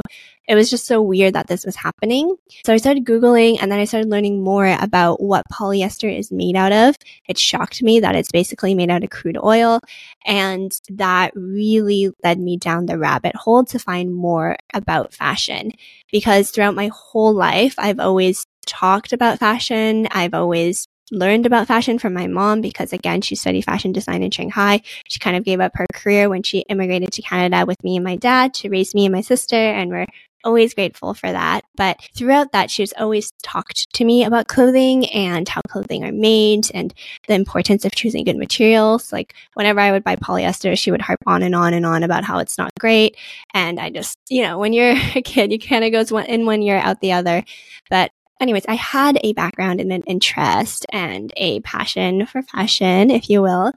it 0.48 0.56
was 0.56 0.70
just 0.70 0.86
so 0.86 1.02
weird 1.02 1.36
that 1.36 1.48
this 1.48 1.66
was 1.66 1.76
happening. 1.76 2.36
So 2.66 2.74
I 2.74 2.78
started 2.78 3.06
Googling 3.06 3.58
and 3.62 3.72
then 3.72 3.80
I 3.80 3.86
started 3.86 4.10
learning 4.10 4.44
more 4.44 4.68
about 4.68 5.22
what 5.22 5.46
polyester 5.50 6.14
is 6.14 6.32
made 6.32 6.56
out 6.56 6.74
of. 6.74 6.96
It 7.28 7.38
shocked 7.38 7.84
me 7.84 8.00
that 8.00 8.16
it's 8.16 8.32
basically 8.32 8.74
made 8.74 8.90
out 8.90 9.04
of 9.04 9.12
crude 9.12 9.38
oil. 9.42 9.80
And 10.26 10.72
that 10.90 11.32
really 11.36 12.10
led 12.24 12.40
me 12.40 12.58
down 12.58 12.88
the 12.88 12.98
rabbit 12.98 13.36
hole 13.36 13.64
to 13.66 13.80
find 13.80 14.14
more 14.14 14.58
about 14.74 15.14
fashion 15.14 15.72
because 16.12 16.50
throughout 16.50 16.76
my 16.76 16.90
whole 16.94 17.34
life, 17.34 17.76
I've 17.78 18.00
always 18.00 18.46
talked 18.66 19.14
about 19.14 19.40
fashion. 19.40 20.08
I've 20.12 20.34
always 20.34 20.88
learned 21.12 21.46
about 21.46 21.68
fashion 21.68 22.00
from 22.00 22.14
my 22.14 22.28
mom 22.28 22.62
because 22.62 22.94
again, 22.94 23.22
she 23.22 23.36
studied 23.36 23.66
fashion 23.66 23.92
design 23.92 24.24
in 24.24 24.32
Shanghai. 24.32 24.82
She 25.08 25.20
kind 25.20 25.36
of 25.36 25.44
gave 25.44 25.60
up 25.60 25.74
her 25.76 25.86
career 25.94 26.30
when 26.30 26.44
she 26.44 26.60
immigrated 26.70 27.12
to 27.14 27.22
Canada 27.22 27.66
with 27.66 27.84
me 27.84 27.98
and 27.98 28.04
my 28.04 28.16
dad 28.16 28.54
to 28.56 28.70
raise 28.70 28.96
me 28.96 29.06
and 29.06 29.14
my 29.14 29.22
sister. 29.22 29.56
And 29.56 29.92
we're 29.92 30.08
always 30.44 30.74
grateful 30.74 31.14
for 31.14 31.32
that. 31.32 31.64
But 31.76 32.00
throughout 32.16 32.52
that, 32.52 32.72
she's 32.72 32.94
always 32.94 33.32
talked 33.44 33.92
to 33.94 34.06
me 34.06 34.24
about 34.24 34.48
clothing 34.48 35.06
and 35.08 35.48
how 35.48 35.62
clothing 35.68 36.04
are 36.04 36.12
made 36.12 36.66
and 36.74 36.94
the 37.28 37.36
importance 37.36 37.86
of 37.86 37.94
choosing 37.94 38.26
good 38.26 38.38
materials. 38.38 39.12
Like 39.12 39.34
whenever 39.54 39.80
I 39.80 39.92
would 39.92 40.04
buy 40.04 40.16
polyester, 40.16 40.78
she 40.78 40.92
would 40.92 41.02
harp 41.02 41.20
on 41.26 41.44
and 41.44 41.56
on 41.56 41.74
and 41.74 41.86
on 41.86 42.04
about 42.04 42.24
how 42.24 42.40
it's 42.40 42.58
not 42.58 42.72
great. 42.80 43.18
And 43.54 43.80
I 43.80 43.90
just, 43.90 44.18
you 44.30 44.44
know, 44.44 44.58
when 44.58 44.74
you're 44.74 44.96
a 45.16 45.22
kid, 45.22 45.52
you 45.52 45.60
kind 45.60 45.84
of 45.84 45.92
goes 45.92 46.12
one 46.12 46.26
in 46.26 46.46
one 46.46 46.62
year, 46.62 46.78
out 46.78 47.02
the 47.02 47.14
other. 47.14 47.44
But 47.90 48.12
anyways, 48.42 48.66
I 48.68 48.76
had 48.76 49.20
a 49.24 49.34
background 49.34 49.80
and 49.80 49.94
an 49.94 50.04
interest 50.08 50.86
and 50.92 51.32
a 51.38 51.60
passion 51.62 52.26
for 52.26 52.42
fashion, 52.42 53.12
if 53.12 53.30
you 53.30 53.42
will, 53.42 53.72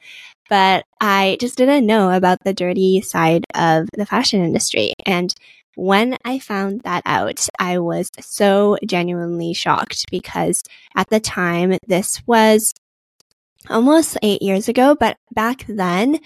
but 0.49 0.85
I 1.01 1.37
just 1.41 1.57
didn't 1.57 1.87
know 1.87 2.11
about 2.11 2.39
the 2.45 2.55
dirty 2.55 3.01
side 3.03 3.45
of 3.55 3.89
the 3.97 4.07
fashion 4.07 4.43
industry. 4.43 4.95
And 5.07 5.33
when 5.77 6.17
I 6.25 6.39
found 6.39 6.83
that 6.83 7.03
out, 7.05 7.47
I 7.59 7.79
was 7.79 8.11
so 8.21 8.79
genuinely 8.87 9.53
shocked 9.55 10.07
because 10.11 10.63
at 10.97 11.09
the 11.11 11.21
time, 11.21 11.79
this 11.87 12.23
was 12.27 12.73
almost 13.69 14.17
eight 14.23 14.43
years 14.43 14.69
ago, 14.69 14.97
but 14.99 15.17
back 15.33 15.65
then, 15.69 16.21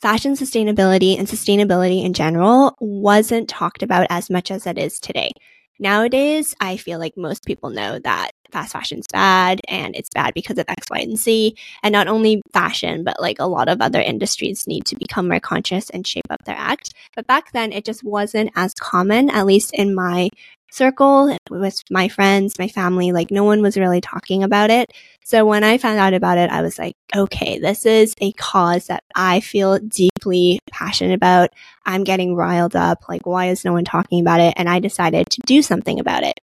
fashion 0.00 0.34
sustainability 0.34 1.18
and 1.18 1.28
sustainability 1.28 2.04
in 2.04 2.12
general 2.12 2.76
wasn't 2.80 3.48
talked 3.48 3.82
about 3.82 4.06
as 4.10 4.30
much 4.30 4.50
as 4.50 4.66
it 4.66 4.78
is 4.78 5.00
today. 5.00 5.32
Nowadays, 5.78 6.54
I 6.60 6.76
feel 6.76 6.98
like 6.98 7.16
most 7.16 7.44
people 7.44 7.70
know 7.70 7.98
that 7.98 8.30
fast 8.52 8.72
fashion's 8.72 9.06
bad 9.12 9.60
and 9.68 9.96
it's 9.96 10.08
bad 10.14 10.32
because 10.32 10.58
of 10.58 10.66
X, 10.68 10.86
Y, 10.90 10.98
and 10.98 11.18
Z. 11.18 11.56
And 11.82 11.92
not 11.92 12.06
only 12.06 12.42
fashion, 12.52 13.02
but 13.02 13.20
like 13.20 13.40
a 13.40 13.46
lot 13.46 13.68
of 13.68 13.80
other 13.80 14.00
industries 14.00 14.66
need 14.68 14.84
to 14.86 14.96
become 14.96 15.28
more 15.28 15.40
conscious 15.40 15.90
and 15.90 16.06
shape 16.06 16.30
up 16.30 16.44
their 16.44 16.56
act. 16.56 16.94
But 17.16 17.26
back 17.26 17.52
then, 17.52 17.72
it 17.72 17.84
just 17.84 18.04
wasn't 18.04 18.52
as 18.54 18.72
common, 18.74 19.30
at 19.30 19.46
least 19.46 19.74
in 19.74 19.94
my 19.94 20.30
circle 20.74 21.36
with 21.50 21.82
my 21.90 22.08
friends, 22.08 22.58
my 22.58 22.68
family, 22.68 23.12
like 23.12 23.30
no 23.30 23.44
one 23.44 23.62
was 23.62 23.76
really 23.76 24.00
talking 24.00 24.42
about 24.42 24.70
it. 24.70 24.92
So 25.24 25.46
when 25.46 25.62
I 25.62 25.78
found 25.78 25.98
out 25.98 26.14
about 26.14 26.38
it, 26.38 26.50
I 26.50 26.62
was 26.62 26.78
like, 26.78 26.96
okay, 27.14 27.58
this 27.58 27.86
is 27.86 28.14
a 28.20 28.32
cause 28.32 28.88
that 28.88 29.04
I 29.14 29.40
feel 29.40 29.78
deeply 29.78 30.58
passionate 30.70 31.14
about. 31.14 31.50
I'm 31.86 32.04
getting 32.04 32.34
riled 32.34 32.76
up. 32.76 33.08
Like, 33.08 33.26
why 33.26 33.46
is 33.46 33.64
no 33.64 33.72
one 33.72 33.84
talking 33.84 34.20
about 34.20 34.40
it? 34.40 34.54
And 34.56 34.68
I 34.68 34.80
decided 34.80 35.30
to 35.30 35.40
do 35.46 35.62
something 35.62 36.00
about 36.00 36.24
it. 36.24 36.40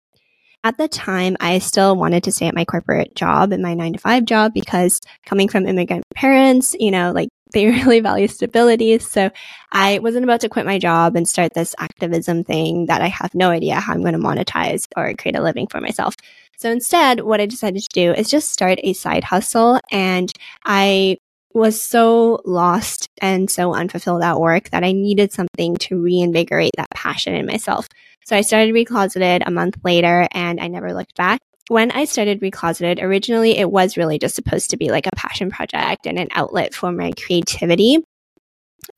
At 0.64 0.78
the 0.78 0.88
time, 0.88 1.36
I 1.40 1.58
still 1.58 1.96
wanted 1.96 2.24
to 2.26 2.32
stay 2.32 2.48
at 2.48 2.56
my 2.56 2.66
corporate 2.66 3.16
job 3.16 3.52
and 3.52 3.64
my 3.64 3.74
nine 3.74 3.94
to 3.94 4.00
five 4.00 4.26
job 4.26 4.54
because 4.54 5.02
coming 5.26 5.50
from 5.50 5.68
immigrant 5.68 6.06
parents, 6.16 6.76
you 6.80 6.92
know, 6.92 7.12
like 7.12 7.30
they 7.52 7.66
really 7.70 8.00
value 8.00 8.28
stability. 8.28 9.00
So 9.00 9.30
I 9.72 10.00
wasn't 10.00 10.24
about 10.24 10.42
to 10.42 10.50
quit 10.50 10.66
my 10.66 10.80
job 10.80 11.16
and 11.16 11.28
start 11.28 11.54
this 11.54 11.76
activism 11.78 12.44
thing 12.44 12.88
that 12.88 13.02
I 13.02 13.08
have 13.08 13.34
no 13.34 13.50
idea 13.50 13.76
how 13.76 13.94
I'm 13.94 14.02
going 14.02 14.14
to 14.14 14.20
monetize 14.20 14.88
or 14.96 15.14
create 15.14 15.38
a 15.38 15.42
living 15.42 15.68
for 15.68 15.82
myself. 15.82 16.16
So 16.58 16.70
instead, 16.70 17.22
what 17.22 17.42
I 17.42 17.46
decided 17.48 17.82
to 17.82 17.90
do 17.92 18.14
is 18.14 18.30
just 18.30 18.52
start 18.52 18.80
a 18.84 18.94
side 18.94 19.24
hustle. 19.24 19.80
And 19.92 20.32
I 20.64 21.18
was 21.54 21.82
so 21.82 22.40
lost 22.46 23.10
and 23.22 23.50
so 23.50 23.74
unfulfilled 23.74 24.24
at 24.24 24.40
work 24.40 24.70
that 24.70 24.84
I 24.84 24.92
needed 24.92 25.34
something 25.34 25.76
to 25.78 26.00
reinvigorate 26.00 26.72
that 26.78 26.90
passion 26.94 27.36
in 27.36 27.46
myself. 27.46 27.88
So 28.26 28.36
I 28.36 28.42
started 28.42 28.74
Recloseted 28.74 29.42
a 29.46 29.52
month 29.52 29.78
later 29.84 30.28
and 30.32 30.60
I 30.60 30.68
never 30.68 30.94
looked 30.94 31.16
back 31.16 31.42
when 31.68 31.92
I 31.92 32.06
started 32.06 32.42
Recloseted, 32.42 33.02
originally 33.02 33.58
it 33.58 33.72
was 33.72 33.98
really 33.98 34.20
just 34.20 34.36
supposed 34.36 34.70
to 34.72 34.78
be 34.78 34.90
like 34.90 35.08
a 35.08 35.16
passion 35.16 35.50
project 35.50 36.06
and 36.06 36.18
an 36.18 36.28
outlet 36.32 36.74
for 36.74 36.92
my 36.92 37.12
creativity. 37.14 38.00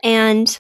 And 0.04 0.58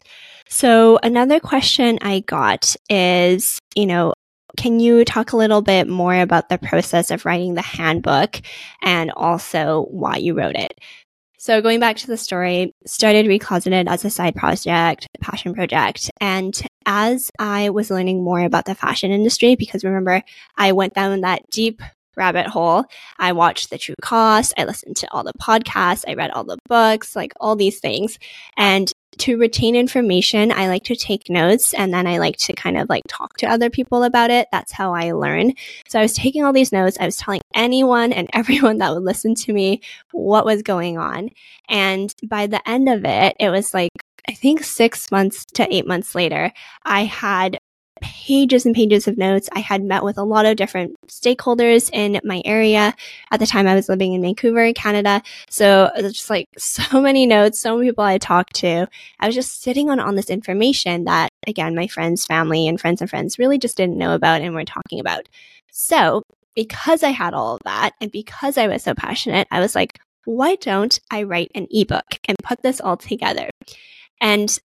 so 0.50 1.00
another 1.01 1.39
question 1.39 2.00
I 2.01 2.19
got 2.22 2.75
is, 2.89 3.60
you 3.75 3.86
know, 3.86 4.13
can 4.55 4.79
you 4.79 5.03
talk 5.03 5.31
a 5.33 5.38
little 5.38 5.62
bit 5.62 5.88
more 5.88 6.15
about 6.15 6.50
the 6.50 6.60
process 6.60 7.10
of 7.10 7.25
writing 7.25 7.55
the 7.55 7.62
handbook 7.62 8.39
and 8.83 9.12
also 9.12 9.88
why 9.89 10.17
you 10.17 10.36
wrote 10.36 10.55
it? 10.55 10.79
So 11.44 11.62
going 11.62 11.82
back 11.82 11.98
to 11.98 12.08
the 12.08 12.16
story, 12.16 12.74
started 12.86 13.26
Recloseted 13.26 13.90
as 13.90 14.06
a 14.06 14.10
side 14.10 14.34
project, 14.34 15.10
passion 15.20 15.54
project. 15.54 16.10
And 16.22 16.56
as 16.86 17.32
I 17.38 17.70
was 17.70 17.92
learning 17.92 18.24
more 18.24 18.40
about 18.40 18.64
the 18.64 18.76
fashion 18.76 19.12
industry, 19.12 19.58
because 19.58 19.84
remember, 19.84 20.24
I 20.56 20.72
went 20.72 20.94
down 20.94 21.20
that 21.20 21.42
deep 21.50 21.82
rabbit 22.15 22.48
hole. 22.48 22.86
I 23.20 23.32
watched 23.32 23.70
the 23.70 23.77
true 23.77 23.96
cost. 24.01 24.53
I 24.58 24.65
listened 24.65 24.98
to 24.98 25.12
all 25.12 25.24
the 25.24 25.34
podcasts. 25.41 26.03
I 26.08 26.13
read 26.13 26.32
all 26.32 26.43
the 26.43 26.58
books, 26.67 27.15
like 27.15 27.34
all 27.39 27.55
these 27.55 27.79
things. 27.79 28.20
And 28.58 28.91
to 29.20 29.38
retain 29.38 29.75
information, 29.75 30.51
I 30.51 30.67
like 30.67 30.84
to 30.86 30.96
take 30.96 31.29
notes 31.29 31.74
and 31.74 31.93
then 31.93 32.08
I 32.08 32.17
like 32.17 32.38
to 32.38 32.53
kind 32.53 32.77
of 32.77 32.89
like 32.89 33.03
talk 33.08 33.38
to 33.38 33.48
other 33.48 33.70
people 33.70 34.03
about 34.03 34.32
it. 34.32 34.48
That's 34.51 34.72
how 34.72 34.93
I 34.93 35.12
learn. 35.12 35.53
So 35.88 36.00
I 36.00 36.01
was 36.01 36.13
taking 36.13 36.43
all 36.43 36.53
these 36.53 36.72
notes. 36.72 36.98
I 37.00 37.05
was 37.05 37.17
telling 37.17 37.41
anyone 37.53 38.12
and 38.12 38.29
everyone 38.34 38.79
that 38.79 38.93
would 38.93 39.03
listen 39.03 39.36
to 39.36 39.53
me 39.53 39.82
what 40.12 40.46
was 40.46 40.62
going 40.62 40.98
on. 40.98 41.29
And 41.70 42.13
by 42.24 42.48
the 42.48 42.67
end 42.67 42.89
of 42.89 43.05
it, 43.05 43.36
it 43.39 43.50
was 43.50 43.74
like, 43.74 43.91
I 44.27 44.34
think 44.34 44.63
six 44.63 45.12
months 45.12 45.46
to 45.53 45.74
eight 45.74 45.86
months 45.86 46.15
later, 46.15 46.51
I 46.86 47.03
had 47.03 47.58
pages 48.02 48.66
and 48.66 48.76
pages 48.76 49.08
of 49.08 49.18
notes. 49.18 49.50
I 49.54 49.60
had 49.60 49.84
met 49.84 50.04
with 50.04 50.18
a 50.18 50.24
lot 50.24 50.46
of 50.46 50.56
different 50.56 50.96
stakeholders 51.08 51.90
in 51.94 52.20
my 52.24 52.42
area. 52.46 52.96
At 53.32 53.40
the 53.40 53.46
time, 53.46 53.68
I 53.68 53.76
was 53.76 53.90
living 53.90 54.14
in 54.14 54.22
Vancouver, 54.22 54.72
Canada. 54.74 55.22
So 55.50 55.90
just 55.98 56.30
like 56.30 56.48
so 56.58 57.02
many 57.02 57.26
notes, 57.26 57.60
so 57.60 57.78
many 57.78 57.90
people 57.90 58.04
I 58.04 58.18
talked 58.18 58.56
to. 58.56 58.88
I 59.20 59.26
was 59.26 59.36
just 59.36 59.62
sitting 59.62 59.90
on, 59.90 60.00
on 60.00 60.16
this 60.16 60.30
information 60.30 61.06
that, 61.06 61.30
again, 61.48 61.76
my 61.76 61.88
friends, 61.88 62.26
family, 62.26 62.68
and 62.68 62.80
friends 62.80 63.02
and 63.02 63.10
friends 63.10 63.40
really 63.40 63.58
just 63.58 63.78
didn't 63.78 63.98
know 63.98 64.14
about 64.14 64.42
and 64.42 64.54
were 64.54 64.66
talking 64.66 65.00
about. 65.00 65.28
So 65.72 66.24
because 66.56 67.04
I 67.04 67.10
had 67.10 67.34
all 67.34 67.56
of 67.56 67.62
that 67.64 67.92
and 68.00 68.12
because 68.12 68.58
I 68.58 68.68
was 68.68 68.84
so 68.84 68.94
passionate, 68.94 69.48
I 69.52 69.60
was 69.60 69.76
like, 69.76 70.00
why 70.26 70.56
don't 70.56 71.00
I 71.12 71.24
write 71.24 71.52
an 71.56 71.68
ebook 71.70 72.20
and 72.28 72.38
put 72.44 72.62
this 72.62 72.80
all 72.80 72.98
together? 72.98 73.50
And 74.22 74.58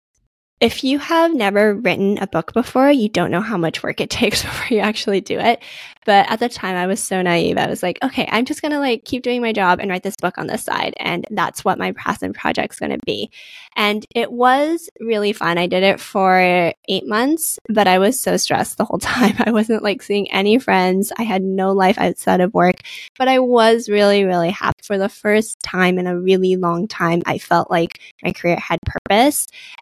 if 0.60 0.82
you 0.82 0.98
have 0.98 1.34
never 1.34 1.74
written 1.74 2.18
a 2.18 2.26
book 2.26 2.54
before, 2.54 2.90
you 2.90 3.08
don't 3.08 3.30
know 3.30 3.42
how 3.42 3.58
much 3.58 3.82
work 3.82 4.00
it 4.00 4.10
takes 4.10 4.42
before 4.42 4.74
you 4.74 4.80
actually 4.80 5.20
do 5.20 5.38
it. 5.38 5.62
But 6.06 6.30
at 6.30 6.38
the 6.38 6.48
time, 6.48 6.76
I 6.76 6.86
was 6.86 7.02
so 7.02 7.20
naive. 7.20 7.58
I 7.58 7.68
was 7.68 7.82
like, 7.82 7.98
okay, 8.02 8.28
I'm 8.30 8.44
just 8.44 8.62
going 8.62 8.70
to 8.70 8.78
like 8.78 9.04
keep 9.04 9.24
doing 9.24 9.42
my 9.42 9.52
job 9.52 9.80
and 9.80 9.90
write 9.90 10.04
this 10.04 10.14
book 10.16 10.38
on 10.38 10.46
the 10.46 10.56
side. 10.56 10.94
And 11.00 11.26
that's 11.32 11.64
what 11.64 11.80
my 11.80 11.92
passion 11.92 12.32
project's 12.32 12.78
going 12.78 12.92
to 12.92 13.04
be. 13.04 13.32
And 13.74 14.06
it 14.14 14.30
was 14.30 14.88
really 15.00 15.32
fun. 15.32 15.58
I 15.58 15.66
did 15.66 15.82
it 15.82 15.98
for 15.98 16.72
eight 16.88 17.08
months, 17.08 17.58
but 17.68 17.88
I 17.88 17.98
was 17.98 18.20
so 18.20 18.36
stressed 18.36 18.78
the 18.78 18.84
whole 18.84 18.98
time. 19.00 19.34
I 19.40 19.50
wasn't 19.50 19.82
like 19.82 20.00
seeing 20.00 20.30
any 20.30 20.60
friends. 20.60 21.12
I 21.18 21.24
had 21.24 21.42
no 21.42 21.72
life 21.72 21.98
outside 21.98 22.40
of 22.40 22.54
work, 22.54 22.76
but 23.18 23.26
I 23.26 23.40
was 23.40 23.88
really, 23.88 24.24
really 24.24 24.50
happy. 24.50 24.76
For 24.84 24.98
the 24.98 25.08
first 25.08 25.58
time 25.64 25.98
in 25.98 26.06
a 26.06 26.18
really 26.18 26.54
long 26.54 26.86
time, 26.86 27.22
I 27.26 27.38
felt 27.38 27.68
like 27.68 27.98
my 28.22 28.30
career 28.32 28.56
had 28.56 28.78
purpose. 28.86 29.05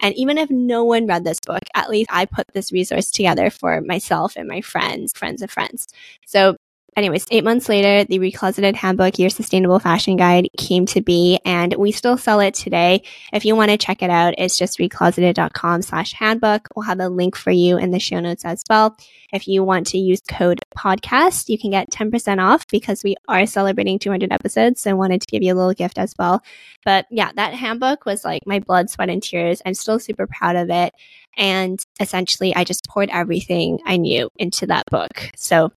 And 0.01 0.15
even 0.15 0.39
if 0.39 0.51
no 0.51 0.85
one 0.85 1.07
read 1.07 1.25
this 1.25 1.41
book, 1.41 1.63
at 1.75 1.91
least 1.91 2.11
I 2.13 2.27
put 2.27 2.47
this 2.55 2.73
resource 2.73 3.11
together 3.11 3.51
for 3.51 3.81
myself 3.81 4.37
and 4.37 4.49
my 4.49 4.61
friends, 4.61 5.13
friends 5.13 5.43
of 5.43 5.51
friends. 5.51 5.87
So 6.27 6.57
anyways, 6.97 7.27
eight 7.31 7.45
months 7.45 7.69
later, 7.69 8.05
the 8.05 8.19
Recloseted 8.19 8.75
Handbook, 8.77 9.19
Your 9.19 9.31
Sustainable 9.31 9.79
Fashion 9.79 10.17
Guide 10.17 10.49
came 10.57 10.87
to 10.87 11.01
be, 11.01 11.39
and 11.45 11.75
we 11.75 11.93
still 11.93 12.17
sell 12.17 12.41
it 12.41 12.55
today. 12.55 13.03
If 13.33 13.45
you 13.45 13.57
want 13.57 13.71
to 13.71 13.79
check 13.79 14.03
it 14.03 14.11
out, 14.11 14.35
it's 14.39 14.57
just 14.57 14.79
recloseted.com 14.79 15.83
slash 15.83 16.13
handbook. 16.13 16.69
We'll 16.75 16.85
have 16.85 17.01
a 17.01 17.09
link 17.09 17.37
for 17.37 17.51
you 17.51 17.79
in 17.79 17.91
the 17.91 17.99
show 17.99 18.21
notes 18.21 18.45
as 18.45 18.63
well. 18.69 18.97
If 19.33 19.49
you 19.49 19.65
want 19.65 19.89
to 19.89 19.99
use 19.99 20.21
code 20.29 20.61
podcast, 20.77 21.49
you 21.49 21.59
can 21.59 21.71
get 21.71 21.91
10% 21.91 22.41
off 22.41 22.67
because 22.69 23.03
we 23.03 23.17
are 23.27 23.47
celebrating 23.47 23.99
200 23.99 24.33
episodes. 24.33 24.81
So 24.81 24.91
I 24.91 24.95
wanted 24.95 25.21
to 25.23 25.27
give 25.27 25.43
you 25.43 25.53
a 25.53 25.57
little 25.57 25.75
gift 25.75 25.99
as 25.99 26.15
well. 26.19 26.43
But 26.85 27.07
yeah, 27.11 27.33
that 27.35 27.55
handbook 27.55 28.07
was 28.07 28.25
like 28.25 28.47
my 28.47 28.61
blood, 28.61 28.91
sweat, 28.91 29.09
and 29.09 29.23
tears. 29.23 29.61
I'm 29.67 29.75
still 29.75 29.99
super 29.99 30.27
proud 30.27 30.55
of 30.55 30.71
it. 30.71 30.95
And 31.37 31.81
essentially, 31.99 32.55
I 32.55 32.63
just 32.63 32.87
poured 32.89 33.11
everything 33.11 33.81
I 33.85 33.97
knew 33.97 34.31
into 34.37 34.67
that 34.67 34.85
book. 34.91 35.31
So, 35.35 35.73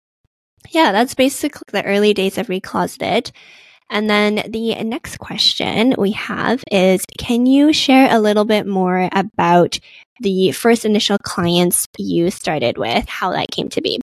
yeah, 0.69 0.91
that's 0.91 1.15
basically 1.15 1.63
the 1.71 1.85
early 1.85 2.13
days 2.13 2.37
of 2.37 2.47
Recloseted. 2.47 3.31
And 3.89 4.09
then 4.09 4.43
the 4.49 4.75
next 4.83 5.17
question 5.17 5.95
we 5.97 6.11
have 6.11 6.63
is 6.71 7.05
Can 7.17 7.45
you 7.45 7.71
share 7.71 8.13
a 8.13 8.19
little 8.19 8.45
bit 8.45 8.67
more 8.67 9.09
about 9.11 9.79
the 10.19 10.51
first 10.51 10.83
initial 10.83 11.17
clients 11.19 11.87
you 11.97 12.31
started 12.31 12.77
with, 12.77 13.07
how 13.07 13.31
that 13.31 13.51
came 13.51 13.69
to 13.69 13.81
be? 13.81 13.99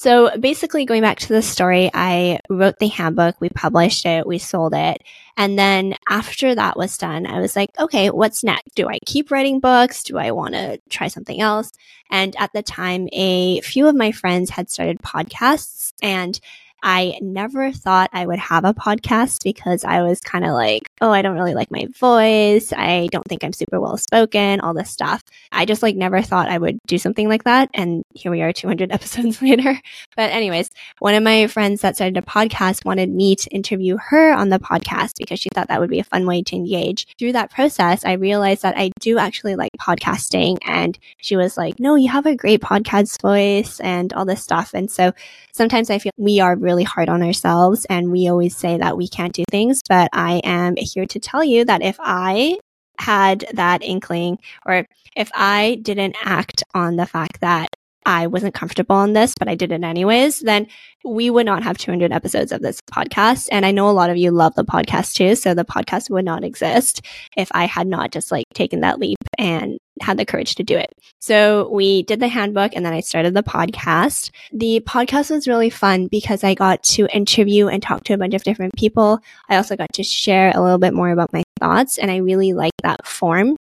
So 0.00 0.30
basically, 0.38 0.84
going 0.84 1.02
back 1.02 1.18
to 1.18 1.28
the 1.28 1.42
story, 1.42 1.90
I 1.92 2.38
wrote 2.48 2.78
the 2.78 2.86
handbook, 2.86 3.40
we 3.40 3.48
published 3.48 4.06
it, 4.06 4.28
we 4.28 4.38
sold 4.38 4.72
it. 4.72 5.02
And 5.36 5.58
then 5.58 5.96
after 6.08 6.54
that 6.54 6.76
was 6.76 6.96
done, 6.96 7.26
I 7.26 7.40
was 7.40 7.56
like, 7.56 7.70
okay, 7.80 8.08
what's 8.10 8.44
next? 8.44 8.76
Do 8.76 8.88
I 8.88 9.00
keep 9.04 9.32
writing 9.32 9.58
books? 9.58 10.04
Do 10.04 10.16
I 10.16 10.30
want 10.30 10.54
to 10.54 10.78
try 10.88 11.08
something 11.08 11.40
else? 11.40 11.72
And 12.12 12.36
at 12.38 12.52
the 12.52 12.62
time, 12.62 13.08
a 13.10 13.60
few 13.62 13.88
of 13.88 13.96
my 13.96 14.12
friends 14.12 14.50
had 14.50 14.70
started 14.70 15.02
podcasts 15.02 15.92
and 16.00 16.38
I 16.82 17.18
never 17.20 17.72
thought 17.72 18.10
I 18.12 18.24
would 18.24 18.38
have 18.38 18.64
a 18.64 18.74
podcast 18.74 19.42
because 19.42 19.84
I 19.84 20.02
was 20.02 20.20
kind 20.20 20.44
of 20.44 20.52
like, 20.52 20.82
oh, 21.00 21.10
I 21.10 21.22
don't 21.22 21.34
really 21.34 21.54
like 21.54 21.70
my 21.70 21.86
voice. 21.98 22.72
I 22.72 23.08
don't 23.10 23.26
think 23.26 23.42
I'm 23.42 23.52
super 23.52 23.80
well 23.80 23.96
spoken, 23.96 24.60
all 24.60 24.74
this 24.74 24.90
stuff. 24.90 25.22
I 25.50 25.64
just 25.64 25.82
like 25.82 25.96
never 25.96 26.22
thought 26.22 26.48
I 26.48 26.58
would 26.58 26.78
do 26.86 26.98
something 26.98 27.28
like 27.28 27.44
that. 27.44 27.68
And 27.74 28.04
here 28.14 28.30
we 28.30 28.42
are 28.42 28.52
200 28.52 28.92
episodes 28.98 29.42
later. 29.42 29.80
But, 30.16 30.30
anyways, 30.30 30.70
one 31.00 31.14
of 31.14 31.22
my 31.22 31.48
friends 31.48 31.80
that 31.80 31.96
started 31.96 32.16
a 32.16 32.22
podcast 32.22 32.84
wanted 32.84 33.10
me 33.10 33.34
to 33.36 33.50
interview 33.50 33.96
her 34.08 34.32
on 34.32 34.50
the 34.50 34.60
podcast 34.60 35.14
because 35.18 35.40
she 35.40 35.48
thought 35.52 35.68
that 35.68 35.80
would 35.80 35.90
be 35.90 36.00
a 36.00 36.04
fun 36.04 36.26
way 36.26 36.42
to 36.42 36.56
engage. 36.56 37.06
Through 37.18 37.32
that 37.32 37.50
process, 37.50 38.04
I 38.04 38.12
realized 38.12 38.62
that 38.62 38.78
I 38.78 38.90
do 39.00 39.18
actually 39.18 39.56
like 39.56 39.72
podcasting. 39.80 40.58
And 40.64 40.96
she 41.18 41.34
was 41.36 41.56
like, 41.56 41.80
no, 41.80 41.96
you 41.96 42.08
have 42.08 42.26
a 42.26 42.36
great 42.36 42.60
podcast 42.60 43.20
voice 43.20 43.80
and 43.80 44.12
all 44.12 44.24
this 44.24 44.42
stuff. 44.42 44.74
And 44.74 44.90
so 44.90 45.12
sometimes 45.52 45.90
I 45.90 45.98
feel 45.98 46.12
we 46.16 46.38
are 46.40 46.54
really 46.54 46.67
hard 46.84 47.08
on 47.08 47.22
ourselves 47.22 47.86
and 47.88 48.10
we 48.10 48.28
always 48.28 48.56
say 48.56 48.78
that 48.78 48.96
we 48.96 49.08
can't 49.08 49.32
do 49.32 49.44
things. 49.50 49.80
But 49.88 50.10
I 50.12 50.40
am 50.44 50.74
here 50.76 51.06
to 51.06 51.20
tell 51.20 51.44
you 51.44 51.64
that 51.64 51.82
if 51.82 51.96
I 52.00 52.58
had 52.98 53.46
that 53.54 53.82
inkling 53.82 54.38
or 54.66 54.86
if 55.16 55.30
I 55.34 55.78
didn't 55.82 56.16
act 56.22 56.62
on 56.74 56.96
the 56.96 57.06
fact 57.06 57.40
that 57.40 57.68
I 58.08 58.26
wasn't 58.26 58.54
comfortable 58.54 59.02
in 59.02 59.12
this, 59.12 59.34
but 59.38 59.48
I 59.48 59.54
did 59.54 59.70
it 59.70 59.84
anyways, 59.84 60.40
then 60.40 60.66
we 61.04 61.28
would 61.28 61.44
not 61.44 61.62
have 61.62 61.76
200 61.76 62.10
episodes 62.10 62.52
of 62.52 62.62
this 62.62 62.80
podcast. 62.80 63.48
And 63.52 63.66
I 63.66 63.70
know 63.70 63.90
a 63.90 63.92
lot 63.92 64.08
of 64.08 64.16
you 64.16 64.30
love 64.30 64.54
the 64.54 64.64
podcast 64.64 65.12
too. 65.12 65.34
So 65.34 65.52
the 65.52 65.66
podcast 65.66 66.08
would 66.08 66.24
not 66.24 66.42
exist 66.42 67.02
if 67.36 67.50
I 67.52 67.66
had 67.66 67.86
not 67.86 68.10
just 68.10 68.32
like 68.32 68.46
taken 68.54 68.80
that 68.80 68.98
leap 68.98 69.18
and 69.36 69.76
had 70.00 70.16
the 70.16 70.24
courage 70.24 70.54
to 70.54 70.62
do 70.64 70.74
it. 70.74 70.90
So 71.20 71.68
we 71.70 72.02
did 72.04 72.18
the 72.18 72.28
handbook 72.28 72.72
and 72.74 72.84
then 72.84 72.94
I 72.94 73.00
started 73.00 73.34
the 73.34 73.42
podcast. 73.42 74.30
The 74.54 74.80
podcast 74.86 75.30
was 75.30 75.46
really 75.46 75.68
fun 75.68 76.06
because 76.06 76.42
I 76.42 76.54
got 76.54 76.82
to 76.84 77.14
interview 77.14 77.68
and 77.68 77.82
talk 77.82 78.04
to 78.04 78.14
a 78.14 78.18
bunch 78.18 78.32
of 78.32 78.42
different 78.42 78.74
people. 78.78 79.20
I 79.50 79.56
also 79.56 79.76
got 79.76 79.92
to 79.92 80.02
share 80.02 80.50
a 80.54 80.62
little 80.62 80.78
bit 80.78 80.94
more 80.94 81.10
about 81.10 81.34
my 81.34 81.42
thoughts 81.60 81.98
and 81.98 82.10
I 82.10 82.16
really 82.16 82.54
like 82.54 82.72
that 82.82 83.06
form. 83.06 83.56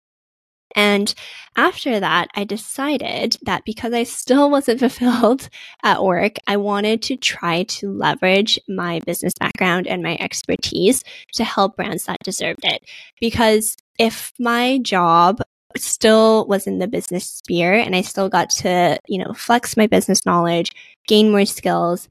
And 0.76 1.12
after 1.56 1.98
that, 1.98 2.28
I 2.34 2.44
decided 2.44 3.38
that 3.42 3.64
because 3.64 3.92
I 3.94 4.04
still 4.04 4.50
wasn't 4.56 4.80
fulfilled 4.80 5.48
at 5.82 6.04
work, 6.04 6.36
I 6.46 6.58
wanted 6.58 7.02
to 7.02 7.16
try 7.16 7.64
to 7.64 7.90
leverage 7.90 8.60
my 8.68 9.00
business 9.06 9.32
background 9.40 9.86
and 9.86 10.02
my 10.02 10.16
expertise 10.20 11.02
to 11.34 11.44
help 11.44 11.76
brands 11.76 12.04
that 12.04 12.18
deserved 12.22 12.64
it. 12.64 12.84
Because 13.20 13.76
if 13.98 14.32
my 14.38 14.78
job 14.78 15.40
still 15.76 16.46
was 16.46 16.66
in 16.66 16.78
the 16.78 16.86
business 16.86 17.28
sphere 17.28 17.74
and 17.74 17.96
I 17.96 18.02
still 18.02 18.28
got 18.28 18.50
to, 18.50 18.98
you 19.08 19.18
know, 19.18 19.32
flex 19.34 19.76
my 19.76 19.86
business 19.86 20.24
knowledge, 20.24 20.70
gain 21.06 21.30
more 21.30 21.46
skills, 21.46 22.08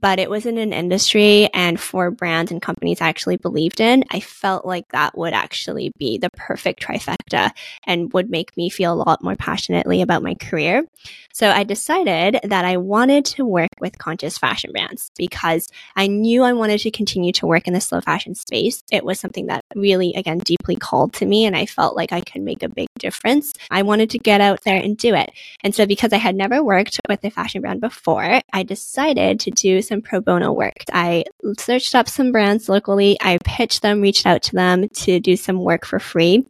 but 0.00 0.18
it 0.18 0.30
was 0.30 0.46
in 0.46 0.58
an 0.58 0.72
industry 0.72 1.48
and 1.54 1.78
for 1.80 2.10
brands 2.10 2.50
and 2.50 2.62
companies 2.62 3.00
I 3.00 3.08
actually 3.08 3.36
believed 3.36 3.80
in, 3.80 4.04
I 4.10 4.20
felt 4.20 4.66
like 4.66 4.88
that 4.92 5.16
would 5.16 5.32
actually 5.32 5.92
be 5.98 6.18
the 6.18 6.30
perfect 6.30 6.82
trifecta 6.82 7.50
and 7.84 8.12
would 8.12 8.30
make 8.30 8.56
me 8.56 8.70
feel 8.70 8.92
a 8.92 9.02
lot 9.02 9.22
more 9.22 9.36
passionately 9.36 10.02
about 10.02 10.22
my 10.22 10.34
career. 10.34 10.84
So 11.32 11.50
I 11.50 11.62
decided 11.62 12.40
that 12.42 12.64
I 12.64 12.78
wanted 12.78 13.24
to 13.26 13.44
work 13.44 13.70
with 13.80 13.98
conscious 13.98 14.38
fashion 14.38 14.72
brands 14.72 15.10
because 15.16 15.68
I 15.94 16.08
knew 16.08 16.42
I 16.42 16.52
wanted 16.52 16.80
to 16.80 16.90
continue 16.90 17.32
to 17.34 17.46
work 17.46 17.68
in 17.68 17.74
the 17.74 17.80
slow 17.80 18.00
fashion 18.00 18.34
space. 18.34 18.82
It 18.90 19.04
was 19.04 19.20
something 19.20 19.46
that 19.46 19.64
really, 19.76 20.12
again, 20.14 20.38
deeply 20.38 20.74
called 20.74 21.12
to 21.14 21.26
me 21.26 21.44
and 21.44 21.56
I 21.56 21.66
felt 21.66 21.96
like 21.96 22.12
I 22.12 22.22
could 22.22 22.42
make 22.42 22.62
a 22.62 22.68
big 22.68 22.88
difference. 22.98 23.52
I 23.70 23.82
wanted 23.82 24.10
to 24.10 24.18
get 24.18 24.40
out 24.40 24.62
there 24.64 24.82
and 24.82 24.96
do 24.96 25.14
it. 25.14 25.30
And 25.62 25.74
so 25.74 25.86
because 25.86 26.12
I 26.12 26.16
had 26.16 26.34
never 26.34 26.62
worked 26.62 27.00
with 27.08 27.24
a 27.24 27.30
fashion 27.30 27.60
brand 27.60 27.80
before, 27.80 28.40
I 28.52 28.62
decided 28.62 29.38
to 29.40 29.50
do 29.50 29.77
some 29.82 30.02
pro 30.02 30.20
bono 30.20 30.52
work. 30.52 30.84
I 30.92 31.24
searched 31.58 31.94
up 31.94 32.08
some 32.08 32.32
brands 32.32 32.68
locally. 32.68 33.16
I 33.20 33.38
pitched 33.44 33.82
them, 33.82 34.00
reached 34.00 34.26
out 34.26 34.42
to 34.42 34.52
them 34.52 34.88
to 34.88 35.20
do 35.20 35.36
some 35.36 35.58
work 35.60 35.84
for 35.84 35.98
free. 35.98 36.46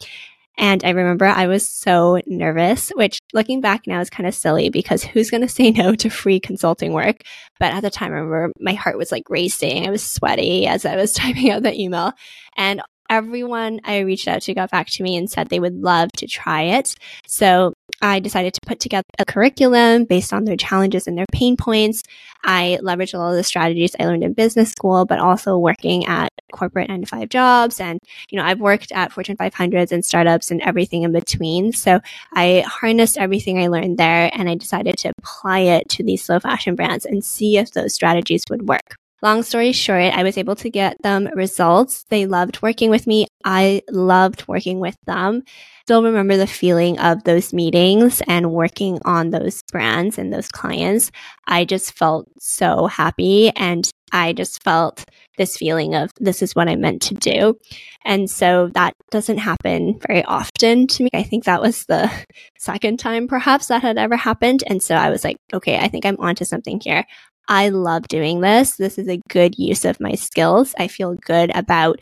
And 0.58 0.84
I 0.84 0.90
remember 0.90 1.24
I 1.24 1.46
was 1.46 1.66
so 1.66 2.20
nervous, 2.26 2.90
which 2.90 3.20
looking 3.32 3.60
back 3.60 3.86
now 3.86 4.00
is 4.00 4.10
kind 4.10 4.26
of 4.26 4.34
silly 4.34 4.70
because 4.70 5.04
who's 5.04 5.30
going 5.30 5.40
to 5.46 5.48
say 5.48 5.70
no 5.70 5.94
to 5.94 6.10
free 6.10 6.40
consulting 6.40 6.92
work? 6.92 7.22
But 7.60 7.72
at 7.72 7.80
the 7.80 7.90
time, 7.90 8.12
I 8.12 8.16
remember 8.16 8.52
my 8.58 8.74
heart 8.74 8.98
was 8.98 9.12
like 9.12 9.30
racing. 9.30 9.86
I 9.86 9.90
was 9.90 10.04
sweaty 10.04 10.66
as 10.66 10.84
I 10.84 10.96
was 10.96 11.12
typing 11.14 11.50
out 11.50 11.62
the 11.62 11.80
email. 11.80 12.12
And 12.56 12.82
everyone 13.08 13.80
I 13.84 14.00
reached 14.00 14.28
out 14.28 14.42
to 14.42 14.54
got 14.54 14.70
back 14.70 14.88
to 14.88 15.02
me 15.02 15.16
and 15.16 15.30
said 15.30 15.48
they 15.48 15.60
would 15.60 15.80
love 15.82 16.10
to 16.12 16.26
try 16.26 16.62
it. 16.62 16.94
So 17.26 17.74
I 18.00 18.20
decided 18.20 18.54
to 18.54 18.60
put 18.66 18.80
together 18.80 19.06
a 19.18 19.24
curriculum 19.24 20.04
based 20.04 20.32
on 20.32 20.44
their 20.44 20.56
challenges 20.56 21.06
and 21.06 21.18
their 21.18 21.26
pain 21.32 21.56
points. 21.56 22.02
I 22.44 22.78
leveraged 22.82 23.14
a 23.14 23.18
lot 23.18 23.30
of 23.30 23.36
the 23.36 23.42
strategies 23.44 23.96
I 23.98 24.06
learned 24.06 24.22
in 24.22 24.34
business 24.34 24.70
school, 24.70 25.04
but 25.04 25.18
also 25.18 25.58
working 25.58 26.06
at 26.06 26.28
corporate 26.52 26.88
nine 26.88 27.00
to 27.00 27.06
five 27.06 27.28
jobs. 27.28 27.80
And, 27.80 27.98
you 28.30 28.38
know, 28.38 28.44
I've 28.44 28.60
worked 28.60 28.92
at 28.92 29.12
Fortune 29.12 29.36
500s 29.36 29.90
and 29.90 30.04
startups 30.04 30.50
and 30.50 30.62
everything 30.62 31.02
in 31.02 31.12
between. 31.12 31.72
So 31.72 32.00
I 32.34 32.64
harnessed 32.66 33.18
everything 33.18 33.58
I 33.58 33.66
learned 33.68 33.98
there 33.98 34.30
and 34.32 34.48
I 34.48 34.54
decided 34.54 34.96
to 34.98 35.12
apply 35.18 35.60
it 35.60 35.88
to 35.90 36.04
these 36.04 36.24
slow 36.24 36.38
fashion 36.38 36.76
brands 36.76 37.04
and 37.04 37.24
see 37.24 37.56
if 37.56 37.72
those 37.72 37.94
strategies 37.94 38.44
would 38.48 38.68
work. 38.68 38.96
Long 39.20 39.42
story 39.42 39.72
short, 39.72 40.14
I 40.14 40.22
was 40.22 40.38
able 40.38 40.54
to 40.56 40.70
get 40.70 40.96
them 41.02 41.28
results. 41.34 42.04
They 42.08 42.26
loved 42.26 42.62
working 42.62 42.88
with 42.88 43.04
me. 43.06 43.26
I 43.44 43.82
loved 43.90 44.46
working 44.46 44.78
with 44.78 44.96
them. 45.06 45.42
Still 45.82 46.04
remember 46.04 46.36
the 46.36 46.46
feeling 46.46 47.00
of 47.00 47.24
those 47.24 47.52
meetings 47.52 48.22
and 48.28 48.52
working 48.52 49.00
on 49.04 49.30
those 49.30 49.62
brands 49.72 50.18
and 50.18 50.32
those 50.32 50.48
clients. 50.48 51.10
I 51.48 51.64
just 51.64 51.98
felt 51.98 52.28
so 52.38 52.86
happy 52.86 53.50
and 53.56 53.90
I 54.12 54.34
just 54.34 54.62
felt 54.62 55.04
this 55.36 55.56
feeling 55.56 55.96
of 55.96 56.10
this 56.20 56.40
is 56.40 56.54
what 56.54 56.68
I 56.68 56.76
meant 56.76 57.02
to 57.02 57.14
do. 57.14 57.58
And 58.04 58.30
so 58.30 58.70
that 58.74 58.94
doesn't 59.10 59.38
happen 59.38 59.98
very 60.06 60.22
often 60.24 60.86
to 60.86 61.02
me. 61.02 61.10
I 61.12 61.24
think 61.24 61.44
that 61.44 61.60
was 61.60 61.84
the 61.86 62.10
second 62.58 62.98
time 62.98 63.26
perhaps 63.26 63.66
that 63.66 63.82
had 63.82 63.98
ever 63.98 64.16
happened. 64.16 64.62
And 64.66 64.80
so 64.80 64.94
I 64.94 65.10
was 65.10 65.24
like, 65.24 65.38
okay, 65.52 65.78
I 65.78 65.88
think 65.88 66.06
I'm 66.06 66.20
onto 66.20 66.44
something 66.44 66.80
here. 66.80 67.04
I 67.48 67.70
love 67.70 68.06
doing 68.08 68.40
this. 68.40 68.76
This 68.76 68.98
is 68.98 69.08
a 69.08 69.20
good 69.28 69.58
use 69.58 69.84
of 69.84 70.00
my 70.00 70.14
skills. 70.14 70.74
I 70.78 70.88
feel 70.88 71.14
good 71.14 71.50
about 71.56 72.00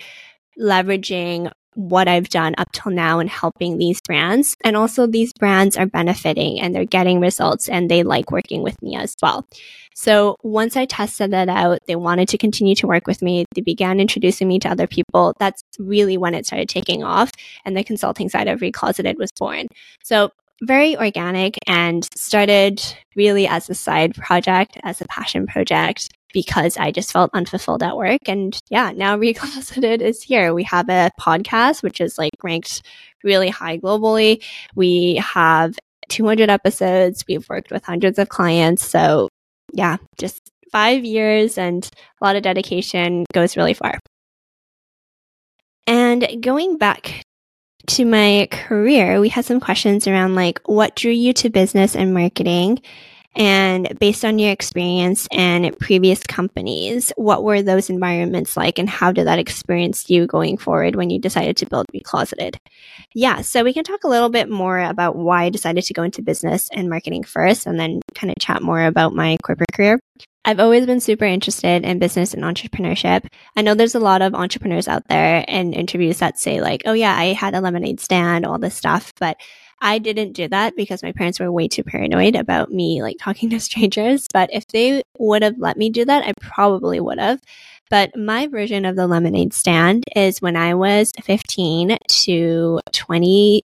leveraging 0.58 1.50
what 1.74 2.08
I've 2.08 2.30
done 2.30 2.54
up 2.56 2.72
till 2.72 2.90
now 2.90 3.18
and 3.18 3.28
helping 3.28 3.76
these 3.76 4.00
brands. 4.00 4.56
And 4.64 4.76
also, 4.76 5.06
these 5.06 5.32
brands 5.34 5.76
are 5.76 5.86
benefiting 5.86 6.58
and 6.58 6.74
they're 6.74 6.86
getting 6.86 7.20
results 7.20 7.68
and 7.68 7.90
they 7.90 8.02
like 8.02 8.32
working 8.32 8.62
with 8.62 8.80
me 8.82 8.96
as 8.96 9.14
well. 9.22 9.46
So, 9.94 10.36
once 10.42 10.76
I 10.76 10.86
tested 10.86 11.30
that 11.30 11.48
out, 11.48 11.80
they 11.86 11.96
wanted 11.96 12.28
to 12.30 12.38
continue 12.38 12.74
to 12.76 12.86
work 12.86 13.06
with 13.06 13.22
me. 13.22 13.44
They 13.54 13.60
began 13.60 14.00
introducing 14.00 14.48
me 14.48 14.58
to 14.60 14.68
other 14.70 14.86
people. 14.86 15.34
That's 15.38 15.62
really 15.78 16.16
when 16.16 16.34
it 16.34 16.46
started 16.46 16.68
taking 16.68 17.04
off 17.04 17.30
and 17.64 17.76
the 17.76 17.84
consulting 17.84 18.30
side 18.30 18.48
of 18.48 18.60
Recloseted 18.60 19.18
was 19.18 19.30
born. 19.38 19.66
So, 20.02 20.30
very 20.62 20.96
organic 20.96 21.58
and 21.66 22.08
started 22.16 22.82
really 23.14 23.46
as 23.46 23.68
a 23.68 23.74
side 23.74 24.14
project, 24.14 24.78
as 24.82 25.00
a 25.00 25.06
passion 25.06 25.46
project, 25.46 26.08
because 26.32 26.76
I 26.76 26.90
just 26.90 27.12
felt 27.12 27.30
unfulfilled 27.34 27.82
at 27.82 27.96
work. 27.96 28.20
And 28.26 28.58
yeah, 28.68 28.92
now 28.94 29.16
Recloseted 29.18 30.00
is 30.00 30.22
here. 30.22 30.54
We 30.54 30.64
have 30.64 30.88
a 30.88 31.10
podcast, 31.20 31.82
which 31.82 32.00
is 32.00 32.18
like 32.18 32.32
ranked 32.42 32.82
really 33.22 33.48
high 33.48 33.78
globally. 33.78 34.42
We 34.74 35.16
have 35.16 35.76
200 36.08 36.50
episodes. 36.50 37.24
We've 37.28 37.48
worked 37.48 37.70
with 37.70 37.84
hundreds 37.84 38.18
of 38.18 38.28
clients. 38.28 38.84
So 38.84 39.28
yeah, 39.72 39.96
just 40.18 40.40
five 40.72 41.04
years 41.04 41.58
and 41.58 41.88
a 42.20 42.24
lot 42.24 42.36
of 42.36 42.42
dedication 42.42 43.24
goes 43.32 43.56
really 43.56 43.74
far. 43.74 43.98
And 45.86 46.42
going 46.42 46.78
back 46.78 47.22
to 47.86 48.04
my 48.04 48.48
career, 48.50 49.20
we 49.20 49.28
had 49.28 49.44
some 49.44 49.60
questions 49.60 50.06
around 50.06 50.34
like 50.34 50.60
what 50.66 50.96
drew 50.96 51.12
you 51.12 51.32
to 51.34 51.50
business 51.50 51.94
and 51.96 52.12
marketing 52.14 52.80
and 53.36 53.96
based 54.00 54.24
on 54.24 54.38
your 54.38 54.50
experience 54.50 55.28
and 55.30 55.78
previous 55.78 56.22
companies, 56.22 57.12
what 57.16 57.44
were 57.44 57.60
those 57.60 57.90
environments 57.90 58.56
like 58.56 58.78
and 58.78 58.88
how 58.88 59.12
did 59.12 59.26
that 59.26 59.38
experience 59.38 60.08
you 60.08 60.26
going 60.26 60.56
forward 60.56 60.96
when 60.96 61.10
you 61.10 61.18
decided 61.18 61.56
to 61.58 61.66
build 61.66 61.86
Recloseted? 61.94 62.56
Yeah, 63.14 63.42
so 63.42 63.62
we 63.62 63.74
can 63.74 63.84
talk 63.84 64.04
a 64.04 64.08
little 64.08 64.30
bit 64.30 64.48
more 64.48 64.80
about 64.80 65.16
why 65.16 65.44
I 65.44 65.50
decided 65.50 65.84
to 65.84 65.94
go 65.94 66.02
into 66.02 66.22
business 66.22 66.70
and 66.72 66.88
marketing 66.88 67.24
first 67.24 67.66
and 67.66 67.78
then 67.78 68.00
kind 68.14 68.30
of 68.30 68.36
chat 68.40 68.62
more 68.62 68.82
about 68.84 69.14
my 69.14 69.36
corporate 69.42 69.72
career. 69.72 70.00
I've 70.46 70.60
always 70.60 70.86
been 70.86 71.00
super 71.00 71.24
interested 71.24 71.84
in 71.84 71.98
business 71.98 72.32
and 72.32 72.44
entrepreneurship. 72.44 73.26
I 73.56 73.62
know 73.62 73.74
there's 73.74 73.96
a 73.96 74.00
lot 74.00 74.22
of 74.22 74.32
entrepreneurs 74.32 74.86
out 74.86 75.08
there 75.08 75.44
and 75.48 75.74
interviews 75.74 76.20
that 76.20 76.38
say 76.38 76.60
like, 76.60 76.82
oh 76.86 76.92
yeah, 76.92 77.14
I 77.14 77.32
had 77.32 77.54
a 77.54 77.60
lemonade 77.60 78.00
stand, 78.00 78.46
all 78.46 78.56
this 78.56 78.76
stuff, 78.76 79.12
but 79.18 79.36
I 79.80 79.98
didn't 79.98 80.32
do 80.32 80.48
that 80.48 80.74
because 80.76 81.02
my 81.02 81.12
parents 81.12 81.38
were 81.38 81.52
way 81.52 81.68
too 81.68 81.84
paranoid 81.84 82.34
about 82.34 82.70
me 82.70 83.02
like 83.02 83.16
talking 83.18 83.50
to 83.50 83.60
strangers. 83.60 84.26
But 84.32 84.50
if 84.52 84.66
they 84.68 85.02
would 85.18 85.42
have 85.42 85.58
let 85.58 85.76
me 85.76 85.90
do 85.90 86.04
that, 86.04 86.24
I 86.24 86.32
probably 86.40 87.00
would 87.00 87.18
have. 87.18 87.40
But 87.88 88.16
my 88.16 88.48
version 88.48 88.84
of 88.84 88.96
the 88.96 89.06
lemonade 89.06 89.52
stand 89.52 90.04
is 90.16 90.42
when 90.42 90.56
I 90.56 90.74
was 90.74 91.12
15 91.22 91.98
to 92.08 92.80
20, 92.92 93.54
like 93.54 93.64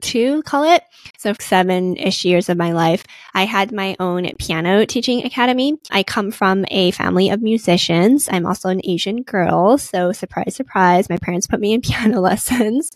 two, 0.00 0.42
call 0.42 0.64
it. 0.64 0.82
So 1.18 1.34
seven 1.40 1.96
ish 1.96 2.24
years 2.24 2.48
of 2.48 2.56
my 2.56 2.72
life, 2.72 3.04
I 3.34 3.44
had 3.44 3.72
my 3.72 3.96
own 3.98 4.30
piano 4.38 4.86
teaching 4.86 5.24
academy. 5.24 5.74
I 5.90 6.02
come 6.02 6.30
from 6.30 6.64
a 6.70 6.90
family 6.92 7.30
of 7.30 7.42
musicians. 7.42 8.28
I'm 8.30 8.46
also 8.46 8.68
an 8.68 8.80
Asian 8.84 9.22
girl. 9.22 9.78
So 9.78 10.12
surprise, 10.12 10.54
surprise, 10.54 11.08
my 11.08 11.18
parents 11.18 11.46
put 11.46 11.60
me 11.60 11.72
in 11.72 11.80
piano 11.82 12.20
lessons. 12.20 12.90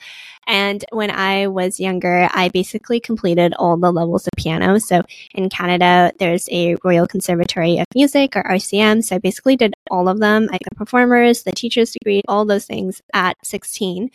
And 0.47 0.85
when 0.91 1.11
I 1.11 1.47
was 1.47 1.79
younger, 1.79 2.29
I 2.33 2.49
basically 2.49 2.99
completed 2.99 3.55
all 3.57 3.77
the 3.77 3.93
levels 3.93 4.27
of 4.27 4.33
piano. 4.37 4.81
So 4.81 5.03
in 5.35 5.49
Canada, 5.49 6.13
there's 6.19 6.49
a 6.51 6.77
Royal 6.83 7.07
Conservatory 7.07 7.79
of 7.79 7.87
Music 7.95 8.35
or 8.37 8.43
RCM. 8.43 9.05
So 9.05 9.17
I 9.17 9.19
basically 9.19 9.57
did 9.57 9.75
all 9.91 10.09
of 10.09 10.19
them. 10.19 10.49
I 10.51 10.59
got 10.59 10.77
performers, 10.77 11.45
the 11.45 11.53
teacher's 11.53 11.93
degree, 11.93 12.23
all 12.27 12.45
those 12.45 12.67
things 12.67 13.01
at 13.15 13.37
16. 13.45 14.11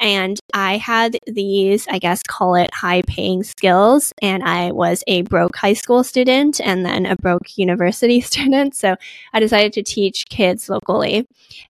And 0.00 0.38
I 0.54 0.78
had 0.78 1.18
these, 1.26 1.86
I 1.88 1.98
guess, 1.98 2.22
call 2.30 2.54
it 2.54 2.72
high 2.72 3.02
paying 3.02 3.42
skills. 3.42 4.12
And 4.22 4.44
I 4.44 4.70
was 4.70 5.02
a 5.08 5.22
broke 5.22 5.56
high 5.56 5.72
school 5.72 6.04
student 6.04 6.60
and 6.60 6.86
then 6.86 7.04
a 7.04 7.16
broke 7.16 7.58
university 7.58 8.20
student. 8.30 8.76
So 8.76 8.96
I 9.32 9.40
decided 9.40 9.72
to 9.74 9.82
teach 9.82 10.26
kids 10.28 10.68
locally. 10.68 11.26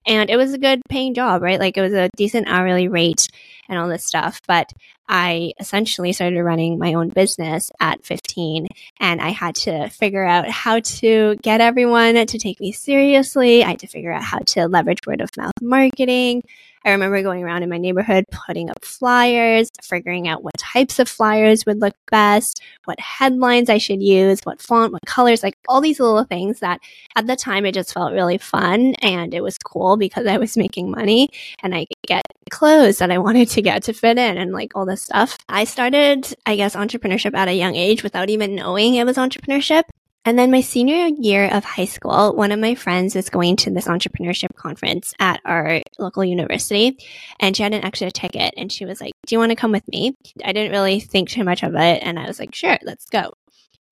And 0.06 0.28
it 0.28 0.36
was 0.36 0.52
a 0.52 0.58
good 0.58 0.82
paying 0.88 1.14
job, 1.14 1.42
right? 1.42 1.58
Like 1.58 1.78
it 1.78 1.80
was 1.80 1.94
a 1.94 2.10
decent 2.16 2.46
hourly 2.48 2.88
rate 2.88 3.26
and 3.68 3.78
all 3.78 3.88
this 3.88 4.04
stuff. 4.04 4.40
But 4.46 4.72
I 5.12 5.54
essentially 5.58 6.12
started 6.12 6.40
running 6.40 6.78
my 6.78 6.94
own 6.94 7.08
business 7.08 7.72
at 7.80 8.04
15 8.04 8.68
and 9.00 9.20
I 9.20 9.30
had 9.30 9.56
to 9.56 9.88
figure 9.88 10.24
out 10.24 10.48
how 10.48 10.78
to 10.78 11.34
get 11.42 11.60
everyone 11.60 12.14
to 12.14 12.38
take 12.38 12.60
me 12.60 12.70
seriously. 12.70 13.64
I 13.64 13.70
had 13.70 13.80
to 13.80 13.88
figure 13.88 14.12
out 14.12 14.22
how 14.22 14.38
to 14.38 14.68
leverage 14.68 15.00
word 15.08 15.20
of 15.20 15.36
mouth 15.36 15.52
marketing. 15.60 16.44
I 16.84 16.92
remember 16.92 17.22
going 17.22 17.44
around 17.44 17.62
in 17.62 17.68
my 17.68 17.76
neighborhood, 17.76 18.24
putting 18.30 18.70
up 18.70 18.82
flyers, 18.82 19.68
figuring 19.82 20.28
out 20.28 20.42
what 20.42 20.56
types 20.56 20.98
of 20.98 21.10
flyers 21.10 21.66
would 21.66 21.78
look 21.78 21.94
best, 22.10 22.62
what 22.86 22.98
headlines 22.98 23.68
I 23.68 23.76
should 23.76 24.02
use, 24.02 24.40
what 24.44 24.62
font, 24.62 24.92
what 24.92 25.04
colors, 25.04 25.42
like 25.42 25.56
all 25.68 25.82
these 25.82 26.00
little 26.00 26.24
things 26.24 26.60
that 26.60 26.80
at 27.16 27.26
the 27.26 27.36
time 27.36 27.66
it 27.66 27.74
just 27.74 27.92
felt 27.92 28.12
really 28.12 28.38
fun 28.38 28.94
and 29.02 29.34
it 29.34 29.42
was 29.42 29.58
cool 29.58 29.98
because 29.98 30.26
I 30.26 30.38
was 30.38 30.56
making 30.56 30.90
money 30.90 31.28
and 31.62 31.74
I 31.74 31.80
could 31.80 32.06
get 32.06 32.22
clothes 32.50 32.98
that 32.98 33.10
I 33.10 33.18
wanted 33.18 33.50
to 33.50 33.62
get 33.62 33.82
to 33.84 33.92
fit 33.92 34.16
in 34.16 34.38
and 34.38 34.52
like 34.52 34.72
all 34.74 34.86
this 34.86 34.99
stuff. 35.00 35.36
I 35.48 35.64
started, 35.64 36.34
I 36.46 36.56
guess, 36.56 36.76
entrepreneurship 36.76 37.34
at 37.34 37.48
a 37.48 37.54
young 37.54 37.74
age 37.74 38.02
without 38.02 38.30
even 38.30 38.54
knowing 38.54 38.94
it 38.94 39.04
was 39.04 39.16
entrepreneurship. 39.16 39.84
And 40.26 40.38
then 40.38 40.50
my 40.50 40.60
senior 40.60 41.06
year 41.06 41.48
of 41.50 41.64
high 41.64 41.86
school, 41.86 42.36
one 42.36 42.52
of 42.52 42.60
my 42.60 42.74
friends 42.74 43.14
was 43.14 43.30
going 43.30 43.56
to 43.56 43.70
this 43.70 43.88
entrepreneurship 43.88 44.54
conference 44.54 45.14
at 45.18 45.40
our 45.46 45.80
local 45.98 46.22
university 46.22 46.98
and 47.38 47.56
she 47.56 47.62
had 47.62 47.72
an 47.72 47.84
extra 47.84 48.10
ticket 48.10 48.52
and 48.58 48.70
she 48.70 48.84
was 48.84 49.00
like, 49.00 49.14
Do 49.26 49.34
you 49.34 49.38
want 49.38 49.50
to 49.50 49.56
come 49.56 49.72
with 49.72 49.88
me? 49.88 50.14
I 50.44 50.52
didn't 50.52 50.72
really 50.72 51.00
think 51.00 51.30
too 51.30 51.44
much 51.44 51.62
of 51.62 51.74
it. 51.74 52.02
And 52.02 52.18
I 52.18 52.26
was 52.26 52.38
like, 52.38 52.54
Sure, 52.54 52.76
let's 52.82 53.06
go. 53.06 53.32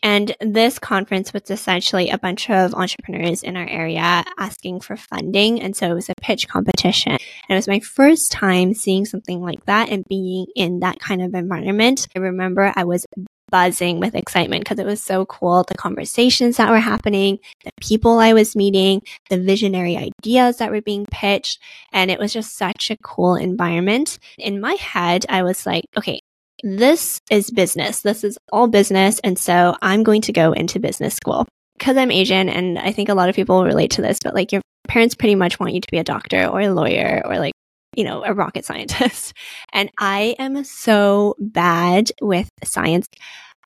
And 0.02 0.34
this 0.40 0.78
conference 0.78 1.32
was 1.32 1.50
essentially 1.50 2.11
a 2.11 2.18
bunch 2.18 2.48
of 2.50 2.74
entrepreneurs 2.74 3.42
in 3.42 3.56
our 3.56 3.68
area 3.68 4.24
asking 4.38 4.80
for 4.80 4.96
funding. 4.96 5.61
And 5.61 5.76
so 5.76 5.90
it 5.90 5.94
was 5.94 6.08
a 6.08 6.14
pitch 6.20 6.48
competition. 6.48 7.12
And 7.12 7.20
it 7.50 7.54
was 7.54 7.68
my 7.68 7.80
first 7.80 8.30
time 8.30 8.74
seeing 8.74 9.04
something 9.04 9.40
like 9.40 9.64
that 9.66 9.88
and 9.88 10.04
being 10.08 10.46
in 10.54 10.80
that 10.80 11.00
kind 11.00 11.22
of 11.22 11.34
environment. 11.34 12.06
I 12.14 12.20
remember 12.20 12.72
I 12.76 12.84
was 12.84 13.06
buzzing 13.50 13.98
with 13.98 14.14
excitement 14.14 14.62
because 14.62 14.78
it 14.78 14.87
was 14.87 15.02
so 15.02 15.26
cool. 15.26 15.64
The 15.66 15.74
conversations 15.74 16.58
that 16.58 16.70
were 16.70 16.78
happening, 16.78 17.38
the 17.64 17.70
people 17.80 18.18
I 18.18 18.34
was 18.34 18.54
meeting, 18.54 19.02
the 19.30 19.38
visionary 19.38 19.96
ideas 19.96 20.58
that 20.58 20.70
were 20.70 20.82
being 20.82 21.06
pitched. 21.11 21.58
And 21.92 22.11
it 22.11 22.18
was 22.18 22.32
just 22.32 22.56
such 22.56 22.90
a 22.90 22.96
cool 22.98 23.37
environment. 23.37 24.18
In 24.38 24.61
my 24.61 24.74
head, 24.74 25.26
I 25.28 25.42
was 25.42 25.66
like, 25.66 25.84
okay, 25.96 26.20
this 26.62 27.21
is 27.31 27.51
business. 27.51 28.03
This 28.03 28.25
is 28.25 28.38
all 28.53 28.66
business. 28.66 29.21
And 29.21 29.38
so 29.38 29.77
I'm 29.83 30.03
going 30.03 30.23
to 30.23 30.33
go 30.33 30.53
into 30.53 30.81
business 30.81 31.14
school 31.14 31.47
because 31.79 31.97
I'm 31.97 32.11
Asian. 32.11 32.49
And 32.49 32.79
I 32.79 32.92
think 32.92 33.09
a 33.09 33.14
lot 33.14 33.29
of 33.29 33.37
people 33.37 33.64
relate 33.64 33.92
to 33.92 34.03
this, 34.03 34.18
but 34.23 34.35
like 34.35 34.53
your 34.53 34.62
parents 34.88 35.14
pretty 35.14 35.35
much 35.35 35.61
want 35.61 35.75
you 35.75 35.81
to 35.81 35.88
be 35.90 35.99
a 35.99 36.05
doctor 36.05 36.47
or 36.47 36.61
a 36.61 36.71
lawyer 36.71 37.23
or 37.25 37.38
like 37.38 37.53
you 37.94 38.05
know, 38.05 38.23
a 38.25 38.33
rocket 38.33 38.64
scientist. 38.64 39.35
And 39.73 39.90
I 39.99 40.35
am 40.38 40.64
so 40.64 41.35
bad 41.38 42.11
with 42.23 42.49
science. 42.64 43.07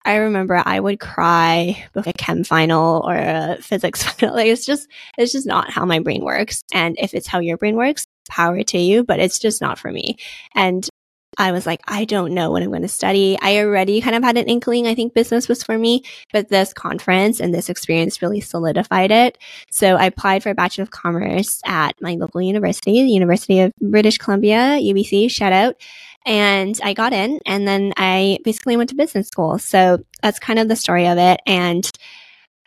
I 0.04 0.16
remember 0.16 0.60
I 0.64 0.80
would 0.80 0.98
cry 0.98 1.84
book 1.92 2.06
a 2.06 2.12
chem 2.12 2.44
final 2.44 3.02
or 3.06 3.14
a 3.14 3.58
physics 3.60 4.02
final. 4.14 4.34
Like 4.34 4.48
it's 4.48 4.66
just, 4.66 4.88
it's 5.16 5.32
just 5.32 5.46
not 5.46 5.70
how 5.70 5.84
my 5.84 6.00
brain 6.00 6.24
works. 6.24 6.62
And 6.72 6.96
if 6.98 7.14
it's 7.14 7.28
how 7.28 7.38
your 7.38 7.56
brain 7.56 7.76
works, 7.76 8.06
power 8.28 8.62
to 8.62 8.78
you, 8.78 9.04
but 9.04 9.20
it's 9.20 9.38
just 9.38 9.60
not 9.60 9.78
for 9.78 9.92
me. 9.92 10.16
And 10.54 10.88
I 11.38 11.52
was 11.52 11.66
like, 11.66 11.80
I 11.88 12.04
don't 12.04 12.34
know 12.34 12.50
what 12.50 12.62
I'm 12.62 12.68
going 12.68 12.82
to 12.82 12.88
study. 12.88 13.38
I 13.40 13.58
already 13.58 14.00
kind 14.00 14.14
of 14.14 14.22
had 14.22 14.36
an 14.36 14.48
inkling. 14.48 14.86
I 14.86 14.94
think 14.94 15.14
business 15.14 15.48
was 15.48 15.62
for 15.62 15.78
me, 15.78 16.04
but 16.32 16.48
this 16.48 16.72
conference 16.72 17.40
and 17.40 17.54
this 17.54 17.70
experience 17.70 18.20
really 18.20 18.40
solidified 18.40 19.10
it. 19.10 19.38
So 19.70 19.96
I 19.96 20.06
applied 20.06 20.42
for 20.42 20.50
a 20.50 20.54
Bachelor 20.54 20.82
of 20.82 20.90
Commerce 20.90 21.60
at 21.64 22.00
my 22.00 22.14
local 22.14 22.42
university, 22.42 23.02
the 23.02 23.10
University 23.10 23.60
of 23.60 23.72
British 23.80 24.18
Columbia, 24.18 24.78
UBC, 24.80 25.30
shout 25.30 25.52
out. 25.52 25.76
And 26.24 26.78
I 26.84 26.92
got 26.94 27.12
in 27.12 27.40
and 27.46 27.66
then 27.66 27.92
I 27.96 28.38
basically 28.44 28.76
went 28.76 28.90
to 28.90 28.96
business 28.96 29.28
school. 29.28 29.58
So 29.58 30.04
that's 30.22 30.38
kind 30.38 30.58
of 30.58 30.68
the 30.68 30.76
story 30.76 31.08
of 31.08 31.18
it. 31.18 31.40
And 31.46 31.90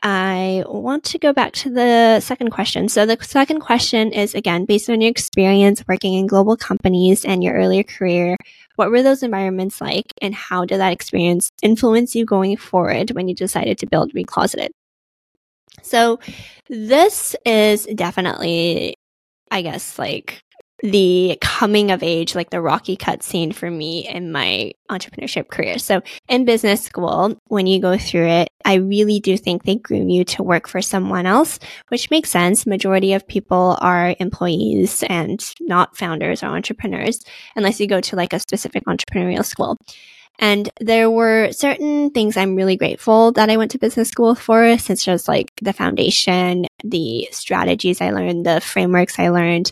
I 0.08 0.63
want 0.68 1.04
to 1.06 1.18
go 1.18 1.34
back 1.34 1.54
to 1.54 1.72
the 1.72 2.20
second 2.20 2.52
question. 2.52 2.89
So 2.89 3.08
the 3.08 3.18
second 3.22 3.62
question 3.62 4.12
is 4.12 4.36
again, 4.36 4.65
based 4.65 4.88
on 4.88 5.02
your 5.02 5.10
experience 5.10 5.84
working 5.88 6.13
in 6.13 6.28
global 6.28 6.56
companies 6.56 7.26
and 7.26 7.44
your 7.44 7.56
earlier 7.56 7.82
career, 7.82 8.38
what 8.76 8.91
were 8.91 9.02
those 9.02 9.24
environments 9.24 9.82
like 9.82 10.13
and 10.22 10.36
how 10.36 10.63
did 10.63 10.80
that 10.80 10.94
experience 10.94 11.50
influence 11.63 12.13
you 12.13 12.24
going 12.24 12.56
forward 12.56 13.10
when 13.12 13.28
you 13.28 13.34
decided 13.34 13.80
to 13.80 13.88
build 13.88 14.13
Recloseted? 14.13 14.70
So 15.82 16.20
this 16.70 17.36
is 17.44 17.88
definitely, 17.88 18.98
I 19.50 19.63
guess, 19.63 19.98
like 19.98 20.44
the 20.86 21.38
coming 21.41 21.91
of 21.91 22.04
age, 22.04 22.36
like 22.36 22.50
the 22.50 22.62
rocky 22.62 22.95
cut 22.95 23.24
scene 23.24 23.52
for 23.52 23.69
me 23.69 24.08
in 24.08 24.32
my 24.32 24.71
entrepreneurship 24.89 25.50
career. 25.50 25.80
So 25.80 26.02
in 26.30 26.45
business 26.45 26.82
school, 26.84 27.36
when 27.48 27.67
you 27.67 27.82
go 27.82 27.98
through 27.98 28.28
it, 28.28 28.50
I 28.63 28.76
really 28.76 29.19
do 29.19 29.38
think 29.38 29.63
they 29.63 29.76
groom 29.76 30.10
you 30.10 30.24
to 30.26 30.43
work 30.43 30.67
for 30.67 30.82
someone 30.82 31.26
else, 31.26 31.60
which 31.89 32.12
makes 32.12 32.30
sense. 32.30 32.65
Majority 32.65 33.13
of 33.13 33.28
people 33.28 33.78
are 33.82 34.15
employees 34.19 35.04
and 35.10 35.43
not 35.60 35.98
founders 35.98 36.43
or 36.43 36.48
entrepreneurs, 36.48 37.24
unless 37.56 37.80
you 37.80 37.88
go 37.88 38.02
to 38.02 38.15
like 38.15 38.34
a 38.34 38.39
specific 38.39 38.86
entrepreneurial 38.86 39.45
school. 39.45 39.78
And 40.39 40.69
there 40.82 41.10
were 41.10 41.52
certain 41.54 42.10
things 42.12 42.36
I'm 42.36 42.56
really 42.56 42.76
grateful 42.76 43.32
that 43.34 43.50
I 43.50 43.58
went 43.58 43.71
to 43.71 43.80
business 43.80 44.10
school 44.10 44.36
for, 44.36 44.78
such 44.78 45.08
as 45.08 45.28
like 45.28 45.52
the 45.62 45.74
foundation, 45.74 46.65
the 46.84 47.30
strategies 47.32 48.02
I 48.02 48.12
learned, 48.12 48.45
the 48.45 48.60
frameworks 48.60 49.17
I 49.17 49.30
learned, 49.30 49.71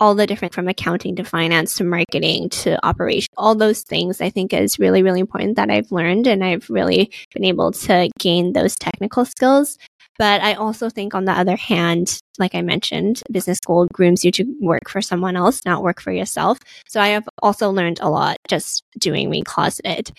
all 0.00 0.14
the 0.14 0.26
different 0.26 0.54
from 0.54 0.68
accounting 0.68 1.16
to 1.16 1.24
finance 1.24 1.76
to 1.76 1.84
marketing 1.84 2.48
to 2.50 2.84
operation, 2.84 3.28
all 3.36 3.54
those 3.54 3.82
things 3.82 4.20
I 4.20 4.30
think 4.30 4.52
is 4.52 4.78
really, 4.78 5.02
really 5.02 5.20
important 5.20 5.56
that 5.56 5.70
I've 5.70 5.92
learned 5.92 6.26
and 6.26 6.44
I've 6.44 6.68
really 6.68 7.10
been 7.32 7.44
able 7.44 7.72
to 7.72 8.10
gain 8.18 8.52
those 8.52 8.76
technical 8.76 9.24
skills. 9.24 9.78
But 10.18 10.42
I 10.42 10.54
also 10.54 10.90
think 10.90 11.14
on 11.14 11.24
the 11.24 11.32
other 11.32 11.56
hand, 11.56 12.20
like 12.38 12.54
I 12.54 12.62
mentioned, 12.62 13.22
business 13.30 13.58
school 13.58 13.88
grooms 13.92 14.24
you 14.24 14.30
to 14.32 14.44
work 14.60 14.88
for 14.88 15.02
someone 15.02 15.36
else, 15.36 15.64
not 15.64 15.82
work 15.82 16.00
for 16.00 16.12
yourself. 16.12 16.58
So 16.88 17.00
I 17.00 17.08
have 17.08 17.28
also 17.42 17.70
learned 17.70 17.98
a 18.00 18.08
lot 18.08 18.36
just 18.48 18.84
doing 18.98 19.28
Recloseted. 19.30 20.12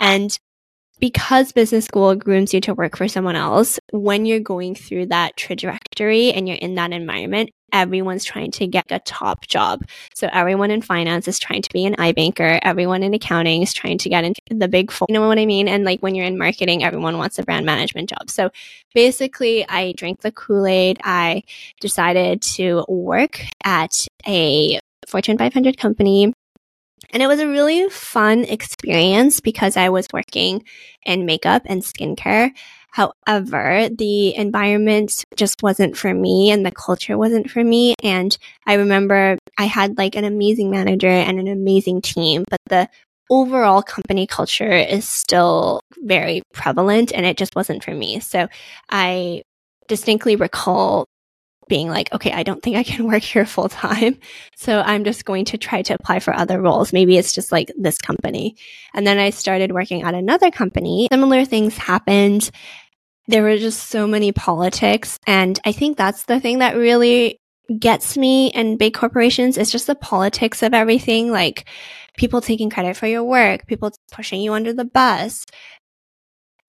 And 0.00 0.38
because 1.00 1.52
business 1.52 1.84
school 1.84 2.14
grooms 2.14 2.54
you 2.54 2.60
to 2.62 2.74
work 2.74 2.96
for 2.96 3.08
someone 3.08 3.36
else, 3.36 3.78
when 3.90 4.24
you're 4.24 4.40
going 4.40 4.74
through 4.74 5.06
that 5.06 5.36
trajectory 5.36 6.32
and 6.32 6.48
you're 6.48 6.56
in 6.58 6.76
that 6.76 6.92
environment, 6.92 7.50
everyone's 7.72 8.24
trying 8.24 8.50
to 8.52 8.66
get 8.66 8.86
a 8.90 8.98
top 9.00 9.46
job. 9.46 9.84
So 10.14 10.28
everyone 10.32 10.70
in 10.70 10.82
finance 10.82 11.26
is 11.26 11.38
trying 11.38 11.62
to 11.62 11.70
be 11.72 11.84
an 11.86 11.94
iBanker. 11.96 12.58
Everyone 12.62 13.02
in 13.02 13.14
accounting 13.14 13.62
is 13.62 13.72
trying 13.72 13.98
to 13.98 14.08
get 14.08 14.24
into 14.24 14.40
the 14.50 14.68
big 14.68 14.90
four. 14.90 15.06
You 15.08 15.14
know 15.14 15.26
what 15.26 15.38
I 15.38 15.46
mean? 15.46 15.68
And 15.68 15.84
like 15.84 16.00
when 16.00 16.14
you're 16.14 16.26
in 16.26 16.38
marketing, 16.38 16.84
everyone 16.84 17.18
wants 17.18 17.38
a 17.38 17.42
brand 17.42 17.66
management 17.66 18.10
job. 18.10 18.30
So 18.30 18.50
basically, 18.94 19.68
I 19.68 19.92
drank 19.92 20.20
the 20.20 20.32
Kool 20.32 20.66
Aid. 20.66 21.00
I 21.02 21.42
decided 21.80 22.42
to 22.42 22.84
work 22.88 23.40
at 23.64 24.06
a 24.26 24.78
Fortune 25.06 25.38
500 25.38 25.76
company 25.76 26.32
and 27.12 27.22
it 27.22 27.26
was 27.26 27.40
a 27.40 27.46
really 27.46 27.88
fun 27.90 28.44
experience 28.44 29.40
because 29.40 29.76
I 29.76 29.90
was 29.90 30.06
working 30.12 30.64
in 31.04 31.26
makeup 31.26 31.62
and 31.66 31.82
skincare. 31.82 32.52
However, 32.92 33.88
the 33.88 34.36
environment 34.36 35.24
just 35.34 35.62
wasn't 35.62 35.96
for 35.96 36.12
me 36.12 36.50
and 36.50 36.64
the 36.64 36.70
culture 36.70 37.16
wasn't 37.16 37.50
for 37.50 37.64
me. 37.64 37.94
And 38.02 38.36
I 38.66 38.74
remember 38.74 39.38
I 39.58 39.64
had 39.64 39.96
like 39.96 40.14
an 40.14 40.24
amazing 40.24 40.70
manager 40.70 41.08
and 41.08 41.40
an 41.40 41.48
amazing 41.48 42.02
team, 42.02 42.44
but 42.48 42.60
the 42.66 42.88
overall 43.30 43.82
company 43.82 44.26
culture 44.26 44.70
is 44.70 45.08
still 45.08 45.80
very 46.00 46.42
prevalent 46.52 47.12
and 47.12 47.24
it 47.24 47.38
just 47.38 47.56
wasn't 47.56 47.82
for 47.82 47.94
me. 47.94 48.20
So 48.20 48.48
I 48.90 49.42
distinctly 49.88 50.36
recall 50.36 51.06
being 51.68 51.88
like, 51.88 52.12
okay, 52.12 52.32
I 52.32 52.42
don't 52.42 52.62
think 52.62 52.76
I 52.76 52.82
can 52.82 53.06
work 53.10 53.22
here 53.22 53.46
full 53.46 53.70
time. 53.70 54.18
So 54.56 54.80
I'm 54.80 55.04
just 55.04 55.24
going 55.24 55.46
to 55.46 55.56
try 55.56 55.80
to 55.82 55.94
apply 55.94 56.18
for 56.18 56.34
other 56.34 56.60
roles. 56.60 56.92
Maybe 56.92 57.16
it's 57.16 57.32
just 57.32 57.50
like 57.50 57.72
this 57.78 57.96
company. 57.96 58.56
And 58.92 59.06
then 59.06 59.18
I 59.18 59.30
started 59.30 59.72
working 59.72 60.02
at 60.02 60.14
another 60.14 60.50
company. 60.50 61.08
Similar 61.10 61.46
things 61.46 61.78
happened. 61.78 62.50
There 63.28 63.42
were 63.42 63.56
just 63.56 63.88
so 63.88 64.06
many 64.06 64.32
politics. 64.32 65.18
And 65.26 65.58
I 65.64 65.72
think 65.72 65.96
that's 65.96 66.24
the 66.24 66.40
thing 66.40 66.58
that 66.58 66.76
really 66.76 67.38
gets 67.78 68.16
me 68.16 68.50
and 68.50 68.78
big 68.78 68.94
corporations. 68.94 69.56
is 69.56 69.70
just 69.70 69.86
the 69.86 69.94
politics 69.94 70.62
of 70.62 70.74
everything. 70.74 71.30
Like 71.30 71.68
people 72.16 72.40
taking 72.40 72.70
credit 72.70 72.96
for 72.96 73.06
your 73.06 73.24
work, 73.24 73.66
people 73.66 73.92
pushing 74.10 74.40
you 74.40 74.52
under 74.52 74.72
the 74.72 74.84
bus, 74.84 75.46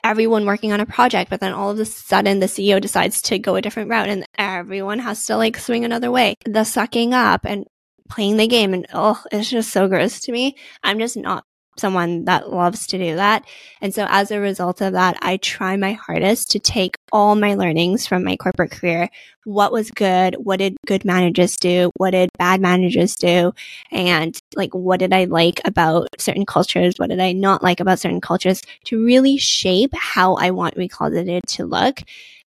everyone 0.03 0.45
working 0.45 0.71
on 0.71 0.79
a 0.79 0.85
project, 0.85 1.29
but 1.29 1.39
then 1.39 1.53
all 1.53 1.71
of 1.71 1.79
a 1.79 1.85
sudden 1.85 2.39
the 2.39 2.45
CEO 2.45 2.79
decides 2.79 3.21
to 3.23 3.39
go 3.39 3.55
a 3.55 3.61
different 3.61 3.89
route 3.89 4.09
and 4.09 4.27
everyone 4.37 4.99
has 4.99 5.25
to 5.25 5.37
like 5.37 5.57
swing 5.57 5.85
another 5.85 6.11
way. 6.11 6.35
The 6.45 6.63
sucking 6.63 7.13
up 7.13 7.45
and 7.45 7.65
playing 8.09 8.37
the 8.37 8.47
game 8.47 8.73
and 8.73 8.85
oh, 8.93 9.21
it's 9.31 9.49
just 9.49 9.71
so 9.71 9.87
gross 9.87 10.19
to 10.21 10.31
me. 10.31 10.55
I'm 10.83 10.99
just 10.99 11.17
not 11.17 11.45
someone 11.77 12.25
that 12.25 12.51
loves 12.51 12.88
to 12.88 12.97
do 12.97 13.15
that. 13.15 13.45
And 13.81 13.93
so 13.93 14.05
as 14.09 14.31
a 14.31 14.39
result 14.39 14.81
of 14.81 14.93
that, 14.93 15.17
I 15.21 15.38
try 15.38 15.75
my 15.75 15.93
hardest 15.93 16.51
to 16.51 16.59
take 16.59 16.95
all 17.12 17.36
my 17.36 17.55
learnings 17.55 18.05
from 18.07 18.23
my 18.23 18.36
corporate 18.36 18.71
career. 18.71 19.09
What 19.45 19.71
was 19.71 19.91
good? 19.91 20.36
What 20.36 20.59
did 20.59 20.77
good 20.86 21.03
managers 21.03 21.57
do? 21.57 21.91
What 21.97 22.12
did 22.12 22.29
bad 22.38 22.62
managers 22.62 23.15
do? 23.15 23.53
And 23.91 24.39
like, 24.55 24.73
what 24.73 24.99
did 24.99 25.13
I 25.13 25.25
like 25.25 25.59
about 25.65 26.07
certain 26.17 26.45
cultures? 26.45 26.95
What 26.97 27.09
did 27.09 27.19
I 27.19 27.33
not 27.33 27.63
like 27.63 27.79
about 27.79 27.99
certain 27.99 28.21
cultures 28.21 28.62
to 28.86 29.03
really 29.03 29.38
shape 29.38 29.93
how 29.93 30.36
I 30.36 30.51
want 30.51 30.75
Recloseted 30.75 31.41
to 31.49 31.65
look? 31.65 32.01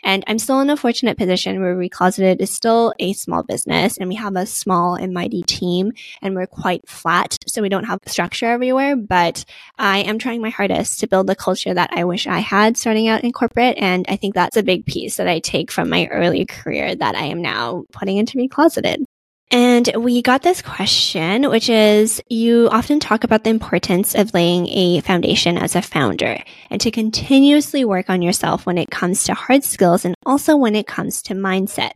And 0.05 0.23
I'm 0.27 0.37
still 0.37 0.59
in 0.61 0.69
a 0.69 0.77
fortunate 0.77 1.17
position 1.17 1.59
where 1.59 1.75
Recloseted 1.75 2.39
is 2.39 2.51
still 2.51 2.93
a 2.99 3.13
small 3.13 3.41
business 3.41 3.97
and 3.97 4.07
we 4.07 4.15
have 4.15 4.35
a 4.35 4.45
small 4.45 4.93
and 4.93 5.13
mighty 5.13 5.41
team 5.41 5.91
and 6.21 6.35
we're 6.35 6.45
quite 6.45 6.87
flat. 6.87 7.39
So 7.47 7.63
we 7.63 7.69
don't 7.69 7.85
have 7.85 7.99
structure 8.05 8.45
everywhere, 8.45 8.95
but 8.95 9.43
I 9.79 9.99
am 9.99 10.19
trying 10.19 10.41
my 10.41 10.51
hardest 10.51 10.99
to 10.99 11.07
build 11.07 11.25
the 11.25 11.35
culture 11.35 11.73
that 11.73 11.89
I 11.91 12.03
wish 12.03 12.27
I 12.27 12.39
had 12.39 12.77
starting 12.77 13.07
out 13.07 13.23
in 13.23 13.33
corporate. 13.33 13.77
And 13.79 14.05
I 14.07 14.15
think 14.15 14.35
that's 14.35 14.57
a 14.57 14.63
big 14.63 14.85
piece 14.85 15.17
that 15.17 15.27
I 15.27 15.39
take 15.39 15.71
from 15.71 15.89
my 15.89 16.05
early 16.07 16.45
career 16.45 16.95
that 16.95 17.15
I 17.15 17.25
am 17.25 17.41
now 17.41 17.85
putting 17.91 18.17
into 18.17 18.37
Recloseted. 18.37 19.05
And 19.51 19.89
we 19.97 20.21
got 20.21 20.41
this 20.41 20.61
question, 20.61 21.49
which 21.49 21.69
is 21.69 22.21
you 22.29 22.67
often 22.71 22.99
talk 22.99 23.23
about 23.23 23.43
the 23.43 23.51
importance 23.51 24.15
of 24.15 24.33
laying 24.33 24.67
a 24.67 25.01
foundation 25.01 25.57
as 25.57 25.75
a 25.75 25.81
founder 25.81 26.39
and 26.71 26.81
to 26.81 26.91
continuously 26.91 27.85
work 27.85 28.09
on 28.09 28.21
yourself 28.21 28.65
when 28.65 28.77
it 28.77 28.89
comes 28.89 29.23
to 29.25 29.33
hard 29.33 29.63
skills 29.63 30.03
and 30.03 30.15
also 30.25 30.57
when 30.57 30.75
it 30.75 30.87
comes 30.87 31.21
to 31.23 31.35
mindset. 31.35 31.91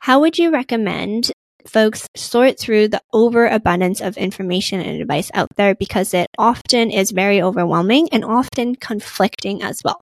How 0.00 0.20
would 0.20 0.38
you 0.38 0.50
recommend 0.50 1.30
folks 1.66 2.08
sort 2.16 2.58
through 2.58 2.88
the 2.88 3.02
overabundance 3.12 4.00
of 4.00 4.16
information 4.16 4.80
and 4.80 5.00
advice 5.00 5.30
out 5.34 5.48
there 5.56 5.76
because 5.76 6.12
it 6.12 6.26
often 6.36 6.90
is 6.90 7.12
very 7.12 7.40
overwhelming 7.40 8.08
and 8.10 8.24
often 8.24 8.74
conflicting 8.74 9.62
as 9.62 9.80
well? 9.84 10.00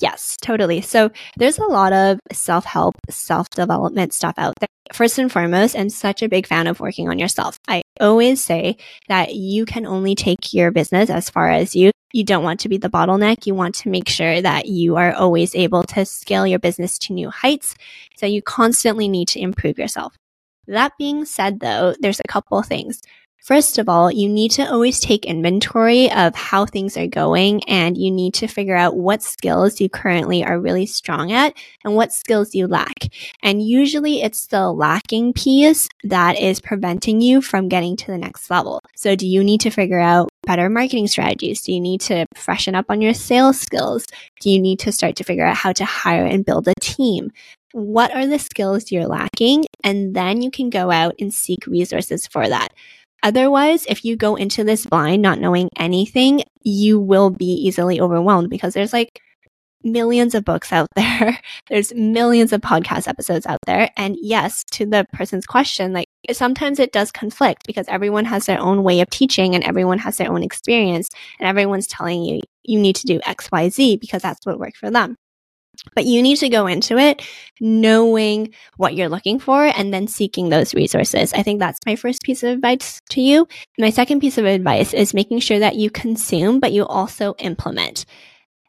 Yes, 0.00 0.36
totally. 0.42 0.80
So 0.80 1.10
there's 1.36 1.58
a 1.58 1.64
lot 1.64 1.92
of 1.92 2.18
self 2.32 2.64
help, 2.64 2.96
self 3.08 3.48
development 3.50 4.12
stuff 4.12 4.34
out 4.36 4.54
there. 4.58 4.68
First 4.92 5.18
and 5.18 5.30
foremost, 5.30 5.76
I'm 5.78 5.90
such 5.90 6.22
a 6.22 6.28
big 6.28 6.46
fan 6.46 6.66
of 6.66 6.80
working 6.80 7.08
on 7.08 7.18
yourself. 7.18 7.58
I 7.68 7.82
always 8.00 8.40
say 8.40 8.76
that 9.08 9.34
you 9.34 9.64
can 9.64 9.86
only 9.86 10.14
take 10.14 10.52
your 10.52 10.70
business 10.70 11.08
as 11.08 11.30
far 11.30 11.50
as 11.50 11.76
you. 11.76 11.92
You 12.12 12.24
don't 12.24 12.44
want 12.44 12.60
to 12.60 12.68
be 12.68 12.76
the 12.78 12.90
bottleneck. 12.90 13.46
You 13.46 13.54
want 13.54 13.74
to 13.76 13.88
make 13.88 14.08
sure 14.08 14.42
that 14.42 14.66
you 14.66 14.96
are 14.96 15.14
always 15.14 15.54
able 15.54 15.84
to 15.84 16.04
scale 16.04 16.46
your 16.46 16.58
business 16.58 16.98
to 16.98 17.12
new 17.12 17.30
heights. 17.30 17.74
So 18.16 18.26
you 18.26 18.42
constantly 18.42 19.08
need 19.08 19.28
to 19.28 19.40
improve 19.40 19.78
yourself. 19.78 20.14
That 20.66 20.92
being 20.98 21.24
said, 21.24 21.60
though, 21.60 21.94
there's 22.00 22.20
a 22.20 22.28
couple 22.28 22.62
things. 22.62 23.02
First 23.42 23.78
of 23.78 23.88
all, 23.88 24.08
you 24.08 24.28
need 24.28 24.52
to 24.52 24.70
always 24.70 25.00
take 25.00 25.24
inventory 25.24 26.08
of 26.12 26.32
how 26.36 26.64
things 26.64 26.96
are 26.96 27.08
going 27.08 27.64
and 27.64 27.98
you 27.98 28.08
need 28.08 28.34
to 28.34 28.46
figure 28.46 28.76
out 28.76 28.96
what 28.96 29.20
skills 29.20 29.80
you 29.80 29.88
currently 29.88 30.44
are 30.44 30.60
really 30.60 30.86
strong 30.86 31.32
at 31.32 31.52
and 31.82 31.96
what 31.96 32.12
skills 32.12 32.54
you 32.54 32.68
lack. 32.68 33.08
And 33.42 33.60
usually 33.60 34.22
it's 34.22 34.46
the 34.46 34.70
lacking 34.70 35.32
piece 35.32 35.88
that 36.04 36.38
is 36.38 36.60
preventing 36.60 37.20
you 37.20 37.42
from 37.42 37.68
getting 37.68 37.96
to 37.96 38.12
the 38.12 38.18
next 38.18 38.48
level. 38.48 38.80
So 38.94 39.16
do 39.16 39.26
you 39.26 39.42
need 39.42 39.60
to 39.62 39.70
figure 39.70 39.98
out 39.98 40.28
better 40.44 40.70
marketing 40.70 41.08
strategies? 41.08 41.62
Do 41.62 41.72
you 41.72 41.80
need 41.80 42.00
to 42.02 42.26
freshen 42.36 42.76
up 42.76 42.86
on 42.90 43.00
your 43.00 43.14
sales 43.14 43.58
skills? 43.58 44.06
Do 44.40 44.50
you 44.50 44.60
need 44.60 44.78
to 44.80 44.92
start 44.92 45.16
to 45.16 45.24
figure 45.24 45.44
out 45.44 45.56
how 45.56 45.72
to 45.72 45.84
hire 45.84 46.24
and 46.24 46.46
build 46.46 46.68
a 46.68 46.74
team? 46.80 47.32
What 47.72 48.14
are 48.14 48.26
the 48.26 48.38
skills 48.38 48.92
you're 48.92 49.08
lacking? 49.08 49.64
And 49.82 50.14
then 50.14 50.42
you 50.42 50.50
can 50.52 50.70
go 50.70 50.92
out 50.92 51.16
and 51.18 51.34
seek 51.34 51.66
resources 51.66 52.28
for 52.28 52.48
that. 52.48 52.72
Otherwise, 53.22 53.86
if 53.86 54.04
you 54.04 54.16
go 54.16 54.34
into 54.34 54.64
this 54.64 54.86
blind, 54.86 55.22
not 55.22 55.38
knowing 55.38 55.70
anything, 55.76 56.42
you 56.62 56.98
will 56.98 57.30
be 57.30 57.52
easily 57.52 58.00
overwhelmed 58.00 58.50
because 58.50 58.74
there's 58.74 58.92
like 58.92 59.20
millions 59.84 60.34
of 60.34 60.44
books 60.44 60.72
out 60.72 60.88
there. 60.96 61.38
There's 61.68 61.94
millions 61.94 62.52
of 62.52 62.60
podcast 62.60 63.08
episodes 63.08 63.46
out 63.46 63.58
there. 63.66 63.90
And 63.96 64.16
yes, 64.20 64.64
to 64.72 64.86
the 64.86 65.06
person's 65.12 65.46
question, 65.46 65.92
like 65.92 66.06
sometimes 66.32 66.78
it 66.78 66.92
does 66.92 67.12
conflict 67.12 67.66
because 67.66 67.86
everyone 67.88 68.24
has 68.26 68.46
their 68.46 68.60
own 68.60 68.82
way 68.82 69.00
of 69.00 69.10
teaching 69.10 69.54
and 69.54 69.64
everyone 69.64 69.98
has 69.98 70.16
their 70.16 70.30
own 70.30 70.42
experience 70.42 71.08
and 71.38 71.48
everyone's 71.48 71.86
telling 71.86 72.22
you 72.24 72.40
you 72.64 72.78
need 72.78 72.96
to 72.96 73.06
do 73.06 73.20
X, 73.24 73.48
Y, 73.50 73.68
Z 73.68 73.96
because 73.96 74.22
that's 74.22 74.44
what 74.46 74.58
worked 74.58 74.76
for 74.76 74.90
them. 74.90 75.16
But 75.94 76.06
you 76.06 76.22
need 76.22 76.36
to 76.38 76.48
go 76.48 76.66
into 76.66 76.98
it 76.98 77.22
knowing 77.60 78.54
what 78.76 78.94
you're 78.94 79.08
looking 79.08 79.38
for 79.38 79.64
and 79.64 79.92
then 79.92 80.06
seeking 80.06 80.48
those 80.48 80.74
resources. 80.74 81.32
I 81.32 81.42
think 81.42 81.60
that's 81.60 81.80
my 81.86 81.96
first 81.96 82.22
piece 82.22 82.42
of 82.42 82.50
advice 82.50 83.00
to 83.10 83.20
you. 83.20 83.48
My 83.78 83.90
second 83.90 84.20
piece 84.20 84.38
of 84.38 84.44
advice 84.44 84.94
is 84.94 85.14
making 85.14 85.40
sure 85.40 85.58
that 85.58 85.76
you 85.76 85.90
consume, 85.90 86.60
but 86.60 86.72
you 86.72 86.86
also 86.86 87.34
implement. 87.38 88.04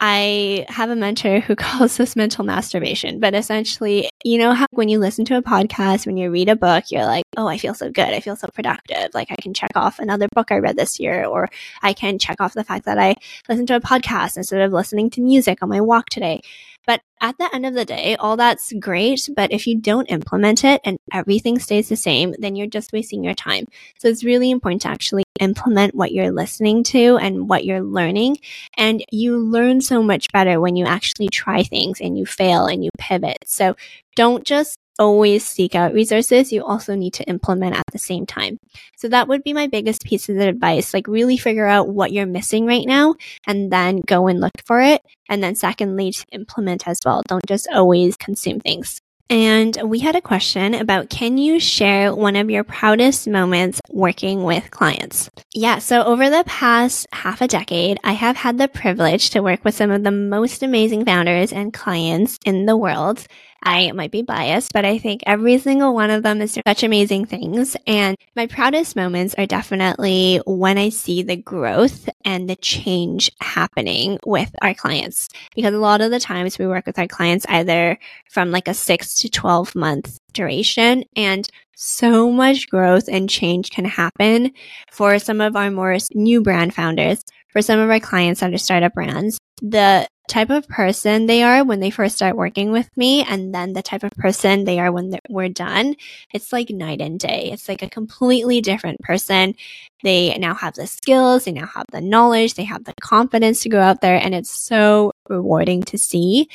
I 0.05 0.65
have 0.67 0.89
a 0.89 0.97
mentor 0.97 1.39
who 1.39 1.55
calls 1.57 1.95
this 1.95 2.17
mental 2.17 2.43
masturbation, 2.43 3.21
but 3.21 3.33
essentially, 3.33 4.09
you 4.25 4.37
know 4.37 4.53
how 4.53 4.65
when 4.71 4.89
you 4.89 4.99
listen 4.99 5.23
to 5.25 5.37
a 5.37 5.41
podcast, 5.41 6.05
when 6.05 6.17
you 6.17 6.29
read 6.29 6.49
a 6.49 6.57
book, 6.57 6.85
you're 6.91 7.05
like, 7.05 7.23
oh, 7.37 7.47
I 7.47 7.57
feel 7.57 7.73
so 7.73 7.89
good. 7.89 8.09
I 8.09 8.19
feel 8.19 8.35
so 8.35 8.49
productive. 8.53 9.13
Like 9.13 9.31
I 9.31 9.37
can 9.37 9.53
check 9.53 9.71
off 9.75 9.99
another 9.99 10.27
book 10.35 10.51
I 10.51 10.57
read 10.57 10.75
this 10.75 10.99
year, 10.99 11.23
or 11.23 11.47
I 11.81 11.93
can 11.93 12.19
check 12.19 12.41
off 12.41 12.53
the 12.53 12.65
fact 12.65 12.83
that 12.85 12.99
I 12.99 13.15
listened 13.47 13.69
to 13.69 13.77
a 13.77 13.79
podcast 13.79 14.35
instead 14.35 14.61
of 14.61 14.73
listening 14.73 15.09
to 15.11 15.21
music 15.21 15.59
on 15.61 15.69
my 15.69 15.79
walk 15.79 16.09
today. 16.09 16.41
But 16.85 17.01
at 17.21 17.37
the 17.37 17.49
end 17.53 17.65
of 17.65 17.73
the 17.73 17.85
day, 17.85 18.15
all 18.17 18.35
that's 18.37 18.73
great. 18.73 19.29
But 19.35 19.51
if 19.51 19.67
you 19.67 19.79
don't 19.79 20.05
implement 20.07 20.63
it 20.63 20.81
and 20.83 20.97
everything 21.11 21.59
stays 21.59 21.89
the 21.89 21.95
same, 21.95 22.35
then 22.37 22.55
you're 22.55 22.67
just 22.67 22.93
wasting 22.93 23.23
your 23.23 23.33
time. 23.33 23.65
So 23.99 24.07
it's 24.07 24.23
really 24.23 24.51
important 24.51 24.81
to 24.83 24.89
actually 24.89 25.23
implement 25.39 25.95
what 25.95 26.11
you're 26.11 26.31
listening 26.31 26.83
to 26.83 27.17
and 27.17 27.49
what 27.49 27.65
you're 27.65 27.81
learning. 27.81 28.37
And 28.77 29.03
you 29.11 29.37
learn 29.37 29.81
so 29.81 30.03
much 30.03 30.31
better 30.31 30.59
when 30.59 30.75
you 30.75 30.85
actually 30.85 31.29
try 31.29 31.63
things 31.63 32.01
and 32.01 32.17
you 32.17 32.25
fail 32.25 32.65
and 32.65 32.83
you 32.83 32.89
pivot. 32.97 33.37
So 33.45 33.75
don't 34.15 34.43
just 34.43 34.77
always 34.99 35.45
seek 35.45 35.75
out 35.75 35.93
resources, 35.93 36.51
you 36.51 36.63
also 36.63 36.95
need 36.95 37.13
to 37.15 37.23
implement 37.25 37.75
at 37.75 37.85
the 37.91 37.99
same 37.99 38.25
time. 38.25 38.57
So 38.97 39.07
that 39.09 39.27
would 39.27 39.43
be 39.43 39.53
my 39.53 39.67
biggest 39.67 40.03
piece 40.03 40.29
of 40.29 40.37
advice. 40.37 40.93
Like 40.93 41.07
really 41.07 41.37
figure 41.37 41.67
out 41.67 41.89
what 41.89 42.11
you're 42.11 42.25
missing 42.25 42.65
right 42.65 42.85
now 42.85 43.15
and 43.47 43.71
then 43.71 44.01
go 44.01 44.27
and 44.27 44.39
look 44.39 44.61
for 44.65 44.81
it. 44.81 45.01
And 45.29 45.43
then 45.43 45.55
secondly, 45.55 46.11
to 46.11 46.25
implement 46.31 46.87
as 46.87 46.99
well. 47.05 47.21
Don't 47.27 47.45
just 47.47 47.67
always 47.73 48.17
consume 48.17 48.59
things. 48.59 49.01
And 49.29 49.75
we 49.85 49.99
had 49.99 50.15
a 50.15 50.21
question 50.21 50.75
about 50.75 51.09
can 51.09 51.37
you 51.37 51.59
share 51.59 52.13
one 52.13 52.35
of 52.35 52.51
your 52.51 52.63
proudest 52.63 53.27
moments 53.27 53.81
working 53.89 54.43
with 54.43 54.69
clients? 54.69 55.29
Yeah, 55.53 55.79
so 55.79 56.03
over 56.03 56.29
the 56.29 56.43
past 56.45 57.07
half 57.13 57.41
a 57.41 57.47
decade, 57.47 57.99
I 58.03 58.13
have 58.13 58.35
had 58.35 58.57
the 58.57 58.67
privilege 58.67 59.31
to 59.31 59.41
work 59.41 59.63
with 59.63 59.75
some 59.75 59.91
of 59.91 60.03
the 60.03 60.11
most 60.11 60.61
amazing 60.61 61.05
founders 61.05 61.53
and 61.53 61.73
clients 61.73 62.37
in 62.45 62.65
the 62.65 62.77
world. 62.77 63.25
I 63.63 63.91
might 63.93 64.11
be 64.11 64.21
biased, 64.21 64.73
but 64.73 64.85
I 64.85 64.97
think 64.97 65.23
every 65.25 65.57
single 65.57 65.93
one 65.93 66.09
of 66.09 66.21
them 66.21 66.41
is 66.41 66.59
such 66.67 66.83
amazing 66.83 67.25
things. 67.25 67.75
And 67.87 68.17
my 68.35 68.47
proudest 68.47 68.95
moments 68.95 69.33
are 69.37 69.45
definitely 69.45 70.41
when 70.45 70.77
I 70.77 70.89
see 70.89 71.23
the 71.23 71.37
growth 71.37 72.09
and 72.25 72.49
the 72.49 72.57
change 72.57 73.31
happening 73.41 74.19
with 74.25 74.53
our 74.61 74.73
clients. 74.73 75.29
Because 75.55 75.73
a 75.73 75.79
lot 75.79 76.01
of 76.01 76.11
the 76.11 76.19
times 76.19 76.59
we 76.59 76.67
work 76.67 76.85
with 76.85 76.99
our 76.99 77.07
clients 77.07 77.45
either 77.47 77.97
from 78.29 78.51
like 78.51 78.67
a 78.67 78.73
six 78.73 79.15
to 79.19 79.29
12 79.29 79.75
month 79.75 80.19
duration 80.33 81.03
and 81.15 81.49
so 81.75 82.31
much 82.31 82.69
growth 82.69 83.05
and 83.07 83.29
change 83.29 83.69
can 83.71 83.85
happen 83.85 84.51
for 84.91 85.19
some 85.19 85.41
of 85.41 85.55
our 85.55 85.71
more 85.71 85.97
new 86.13 86.41
brand 86.41 86.73
founders, 86.73 87.23
for 87.53 87.61
some 87.61 87.79
of 87.79 87.89
our 87.89 87.99
clients 87.99 88.41
that 88.41 88.53
are 88.53 88.57
startup 88.57 88.93
brands. 88.93 89.39
The 89.61 90.07
type 90.29 90.49
of 90.49 90.67
person 90.67 91.25
they 91.25 91.43
are 91.43 91.63
when 91.65 91.79
they 91.79 91.89
first 91.89 92.15
start 92.15 92.35
working 92.35 92.71
with 92.71 92.89
me 92.95 93.23
and 93.23 93.53
then 93.53 93.73
the 93.73 93.81
type 93.81 94.03
of 94.03 94.11
person 94.13 94.63
they 94.63 94.79
are 94.79 94.89
when 94.89 95.13
we're 95.29 95.49
done 95.49 95.95
it's 96.33 96.53
like 96.53 96.69
night 96.69 97.01
and 97.01 97.19
day 97.19 97.49
it's 97.51 97.67
like 97.67 97.81
a 97.81 97.89
completely 97.89 98.61
different 98.61 98.97
person 99.01 99.53
they 100.01 100.33
now 100.37 100.53
have 100.53 100.75
the 100.75 100.87
skills 100.87 101.43
they 101.43 101.51
now 101.51 101.65
have 101.65 101.85
the 101.91 101.99
knowledge 101.99 102.53
they 102.53 102.63
have 102.63 102.85
the 102.85 102.93
confidence 103.01 103.61
to 103.61 103.69
go 103.69 103.81
out 103.81 103.99
there 103.99 104.15
and 104.15 104.33
it's 104.33 104.49
so 104.49 105.11
rewarding 105.27 105.83
to 105.83 105.97
see 105.97 106.47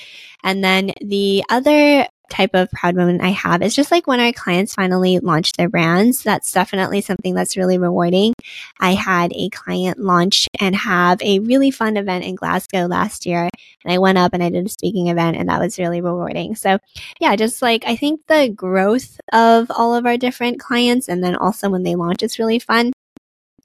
and 0.43 0.65
then 0.65 0.91
the 1.03 1.45
other 1.51 2.09
type 2.29 2.51
of 2.55 2.71
proud 2.71 2.95
moment 2.95 3.23
I 3.23 3.31
have 3.31 3.63
is 3.63 3.75
just 3.75 3.91
like 3.91 4.07
when 4.07 4.21
our 4.21 4.33
clients 4.33 4.75
finally 4.75 5.19
launch 5.19 5.53
their 5.53 5.69
brands. 5.69 6.23
That's 6.23 6.53
definitely 6.53 7.01
something 7.01 7.35
that's 7.35 7.57
really 7.57 7.79
rewarding. 7.79 8.35
I 8.79 8.95
had 8.95 9.33
a 9.35 9.49
client 9.51 9.99
launch 9.99 10.49
and 10.61 10.75
have 10.77 11.21
a 11.23 11.39
really 11.41 11.71
fun 11.71 11.97
event 11.97 12.25
in 12.25 12.35
Glasgow 12.35 12.87
last 12.87 13.27
year. 13.27 13.49
And 13.85 13.93
I 13.93 13.99
went 13.99 14.19
up 14.19 14.35
and 14.35 14.43
I 14.43 14.51
did 14.51 14.67
a 14.67 14.69
speaking 14.69 15.09
event 15.09 15.37
and 15.37 15.49
that 15.49 15.61
was 15.61 15.79
really 15.79 16.01
rewarding. 16.01 16.55
So 16.55 16.79
yeah, 17.21 17.37
just 17.37 17.63
like 17.63 17.85
I 17.87 17.97
think 17.97 18.21
the 18.27 18.49
growth 18.49 19.19
of 19.33 19.71
all 19.71 19.95
of 19.95 20.07
our 20.07 20.17
different 20.17 20.61
clients 20.61 21.09
and 21.09 21.23
then 21.23 21.37
also 21.37 21.71
when 21.71 21.83
they 21.83 21.95
launch 21.95 22.23
is 22.23 22.39
really 22.39 22.59
fun. 22.59 22.93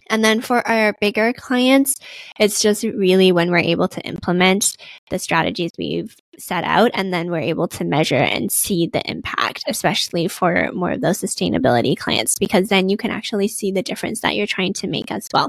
And 0.09 0.23
then 0.23 0.41
for 0.41 0.65
our 0.67 0.93
bigger 0.99 1.33
clients, 1.33 1.95
it's 2.39 2.61
just 2.61 2.83
really 2.83 3.31
when 3.31 3.49
we're 3.49 3.57
able 3.59 3.87
to 3.87 4.01
implement 4.01 4.77
the 5.09 5.17
strategies 5.17 5.71
we've 5.77 6.15
set 6.37 6.63
out 6.63 6.91
and 6.93 7.13
then 7.13 7.29
we're 7.29 7.39
able 7.39 7.67
to 7.67 7.83
measure 7.83 8.15
and 8.15 8.51
see 8.51 8.87
the 8.87 9.01
impact, 9.09 9.63
especially 9.67 10.27
for 10.27 10.71
more 10.73 10.91
of 10.91 11.01
those 11.01 11.19
sustainability 11.19 11.97
clients, 11.97 12.37
because 12.39 12.69
then 12.69 12.89
you 12.89 12.97
can 12.97 13.11
actually 13.11 13.47
see 13.47 13.71
the 13.71 13.83
difference 13.83 14.21
that 14.21 14.35
you're 14.35 14.47
trying 14.47 14.73
to 14.73 14.87
make 14.87 15.11
as 15.11 15.27
well. 15.33 15.47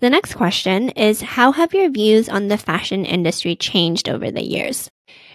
The 0.00 0.10
next 0.10 0.34
question 0.34 0.90
is 0.90 1.20
How 1.20 1.52
have 1.52 1.74
your 1.74 1.90
views 1.90 2.28
on 2.28 2.48
the 2.48 2.56
fashion 2.56 3.04
industry 3.04 3.54
changed 3.54 4.08
over 4.08 4.30
the 4.30 4.44
years? 4.44 4.88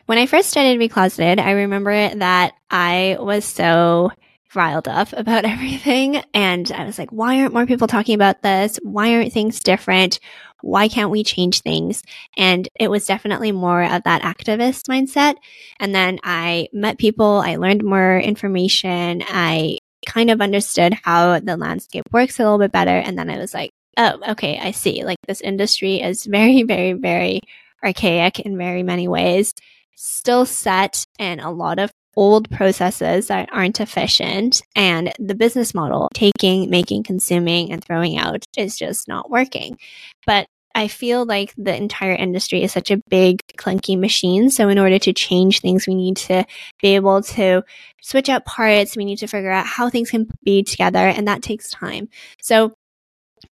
When 0.07 0.17
I 0.17 0.25
first 0.25 0.49
started 0.49 0.79
Recloseted, 0.79 1.39
I 1.39 1.51
remember 1.51 2.15
that 2.15 2.53
I 2.69 3.17
was 3.19 3.45
so 3.45 4.11
riled 4.55 4.87
up 4.87 5.11
about 5.13 5.45
everything. 5.45 6.23
And 6.33 6.71
I 6.71 6.85
was 6.85 6.97
like, 6.97 7.11
why 7.11 7.41
aren't 7.41 7.53
more 7.53 7.65
people 7.65 7.87
talking 7.87 8.15
about 8.15 8.41
this? 8.41 8.79
Why 8.83 9.15
aren't 9.15 9.33
things 9.33 9.59
different? 9.59 10.19
Why 10.65 10.87
can't 10.87 11.11
we 11.11 11.23
change 11.23 11.61
things? 11.61 12.01
And 12.35 12.67
it 12.79 12.89
was 12.89 13.05
definitely 13.05 13.51
more 13.51 13.83
of 13.83 14.01
that 14.03 14.23
activist 14.23 14.89
mindset. 14.89 15.35
And 15.79 15.93
then 15.93 16.17
I 16.23 16.69
met 16.73 16.97
people, 16.97 17.43
I 17.45 17.57
learned 17.57 17.83
more 17.83 18.17
information, 18.17 19.21
I 19.27 19.77
kind 20.07 20.31
of 20.31 20.41
understood 20.41 20.95
how 21.03 21.39
the 21.39 21.55
landscape 21.55 22.05
works 22.11 22.39
a 22.39 22.43
little 22.43 22.57
bit 22.57 22.71
better. 22.71 22.97
And 22.97 23.15
then 23.15 23.29
I 23.29 23.37
was 23.37 23.53
like, 23.53 23.69
oh, 23.97 24.19
okay, 24.29 24.57
I 24.59 24.71
see. 24.71 25.03
Like 25.03 25.19
this 25.27 25.41
industry 25.41 26.01
is 26.01 26.25
very, 26.29 26.63
very, 26.63 26.93
very 26.93 27.41
archaic 27.83 28.39
in 28.39 28.57
very 28.57 28.81
many 28.81 29.07
ways, 29.07 29.53
still 29.95 30.47
set 30.47 31.05
in 31.19 31.39
a 31.39 31.51
lot 31.51 31.77
of 31.77 31.91
old 32.17 32.49
processes 32.49 33.27
that 33.27 33.49
aren't 33.51 33.79
efficient 33.79 34.63
and 34.75 35.13
the 35.19 35.35
business 35.35 35.75
model 35.75 36.09
taking, 36.13 36.69
making, 36.69 37.03
consuming 37.03 37.71
and 37.71 37.83
throwing 37.83 38.17
out 38.17 38.43
is 38.57 38.77
just 38.77 39.07
not 39.07 39.29
working. 39.29 39.77
But 40.25 40.47
I 40.75 40.89
feel 40.89 41.25
like 41.25 41.53
the 41.57 41.75
entire 41.75 42.13
industry 42.13 42.61
is 42.61 42.73
such 42.73 42.91
a 42.91 43.01
big, 43.09 43.41
clunky 43.57 43.97
machine. 43.97 44.49
So, 44.49 44.67
in 44.67 44.77
order 44.77 44.99
to 44.99 45.13
change 45.13 45.61
things, 45.61 45.87
we 45.87 45.95
need 45.95 46.17
to 46.17 46.45
be 46.81 46.95
able 46.95 47.23
to 47.23 47.63
switch 48.01 48.27
out 48.27 48.45
parts. 48.45 48.97
We 48.97 49.05
need 49.05 49.19
to 49.19 49.27
figure 49.27 49.51
out 49.51 49.65
how 49.65 49.89
things 49.89 50.11
can 50.11 50.27
be 50.43 50.63
together, 50.63 50.99
and 50.99 51.27
that 51.29 51.41
takes 51.41 51.69
time. 51.69 52.09
So, 52.41 52.73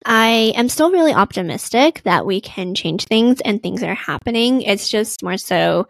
I 0.06 0.52
am 0.56 0.70
still 0.70 0.90
really 0.90 1.12
optimistic 1.12 2.02
that 2.04 2.24
we 2.24 2.40
can 2.40 2.74
change 2.74 3.04
things 3.04 3.40
and 3.42 3.62
things 3.62 3.82
are 3.82 3.94
happening. 3.94 4.62
It's 4.62 4.88
just 4.88 5.22
more 5.22 5.36
so 5.36 5.88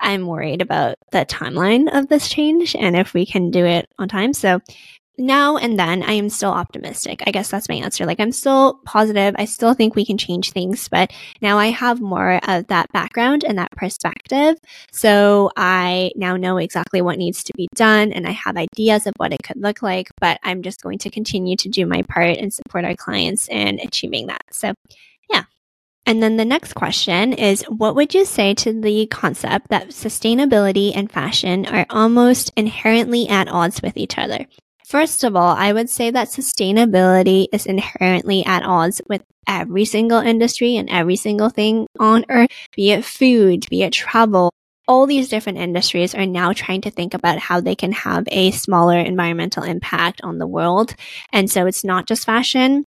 I'm 0.00 0.26
worried 0.26 0.62
about 0.62 0.96
the 1.12 1.24
timeline 1.24 1.96
of 1.96 2.08
this 2.08 2.28
change 2.28 2.74
and 2.74 2.96
if 2.96 3.14
we 3.14 3.24
can 3.24 3.50
do 3.50 3.64
it 3.64 3.86
on 3.98 4.08
time. 4.08 4.32
So 4.32 4.60
now 5.18 5.56
and 5.56 5.78
then 5.78 6.02
I 6.02 6.12
am 6.12 6.28
still 6.28 6.50
optimistic. 6.50 7.22
I 7.26 7.30
guess 7.30 7.50
that's 7.50 7.68
my 7.68 7.76
answer. 7.76 8.06
Like 8.06 8.20
I'm 8.20 8.32
still 8.32 8.80
positive. 8.84 9.34
I 9.38 9.44
still 9.44 9.74
think 9.74 9.94
we 9.94 10.06
can 10.06 10.18
change 10.18 10.52
things, 10.52 10.88
but 10.88 11.12
now 11.40 11.58
I 11.58 11.66
have 11.66 12.00
more 12.00 12.40
of 12.48 12.66
that 12.68 12.90
background 12.92 13.44
and 13.44 13.58
that 13.58 13.72
perspective. 13.72 14.56
So 14.90 15.50
I 15.56 16.12
now 16.16 16.36
know 16.36 16.56
exactly 16.56 17.02
what 17.02 17.18
needs 17.18 17.44
to 17.44 17.52
be 17.56 17.68
done 17.74 18.12
and 18.12 18.26
I 18.26 18.32
have 18.32 18.56
ideas 18.56 19.06
of 19.06 19.14
what 19.18 19.32
it 19.32 19.42
could 19.42 19.60
look 19.60 19.82
like, 19.82 20.08
but 20.20 20.38
I'm 20.42 20.62
just 20.62 20.82
going 20.82 20.98
to 20.98 21.10
continue 21.10 21.56
to 21.56 21.68
do 21.68 21.86
my 21.86 22.02
part 22.02 22.38
and 22.38 22.52
support 22.52 22.84
our 22.84 22.96
clients 22.96 23.48
in 23.48 23.80
achieving 23.80 24.28
that. 24.28 24.42
So 24.50 24.72
yeah, 25.30 25.44
and 26.06 26.22
then 26.22 26.36
the 26.36 26.44
next 26.44 26.74
question 26.74 27.32
is 27.34 27.62
what 27.68 27.94
would 27.94 28.14
you 28.14 28.24
say 28.24 28.54
to 28.54 28.80
the 28.80 29.06
concept 29.06 29.68
that 29.68 29.88
sustainability 29.88 30.92
and 30.96 31.12
fashion 31.12 31.66
are 31.66 31.86
almost 31.90 32.50
inherently 32.56 33.28
at 33.28 33.48
odds 33.48 33.82
with 33.82 33.96
each 33.96 34.16
other? 34.16 34.46
First 34.86 35.24
of 35.24 35.36
all, 35.36 35.56
I 35.56 35.72
would 35.72 35.88
say 35.88 36.10
that 36.10 36.28
sustainability 36.28 37.46
is 37.52 37.66
inherently 37.66 38.44
at 38.44 38.64
odds 38.64 39.00
with 39.08 39.22
every 39.46 39.84
single 39.84 40.18
industry 40.20 40.76
and 40.76 40.88
every 40.90 41.16
single 41.16 41.48
thing 41.50 41.86
on 41.98 42.24
earth, 42.28 42.50
be 42.74 42.90
it 42.90 43.04
food, 43.04 43.68
be 43.70 43.82
it 43.82 43.92
travel. 43.92 44.52
All 44.88 45.06
these 45.06 45.28
different 45.28 45.58
industries 45.58 46.14
are 46.14 46.26
now 46.26 46.52
trying 46.52 46.80
to 46.82 46.90
think 46.90 47.14
about 47.14 47.38
how 47.38 47.60
they 47.60 47.74
can 47.74 47.92
have 47.92 48.24
a 48.28 48.50
smaller 48.50 48.98
environmental 48.98 49.62
impact 49.62 50.20
on 50.22 50.38
the 50.38 50.46
world. 50.46 50.94
And 51.32 51.50
so 51.50 51.66
it's 51.66 51.84
not 51.84 52.06
just 52.06 52.26
fashion, 52.26 52.84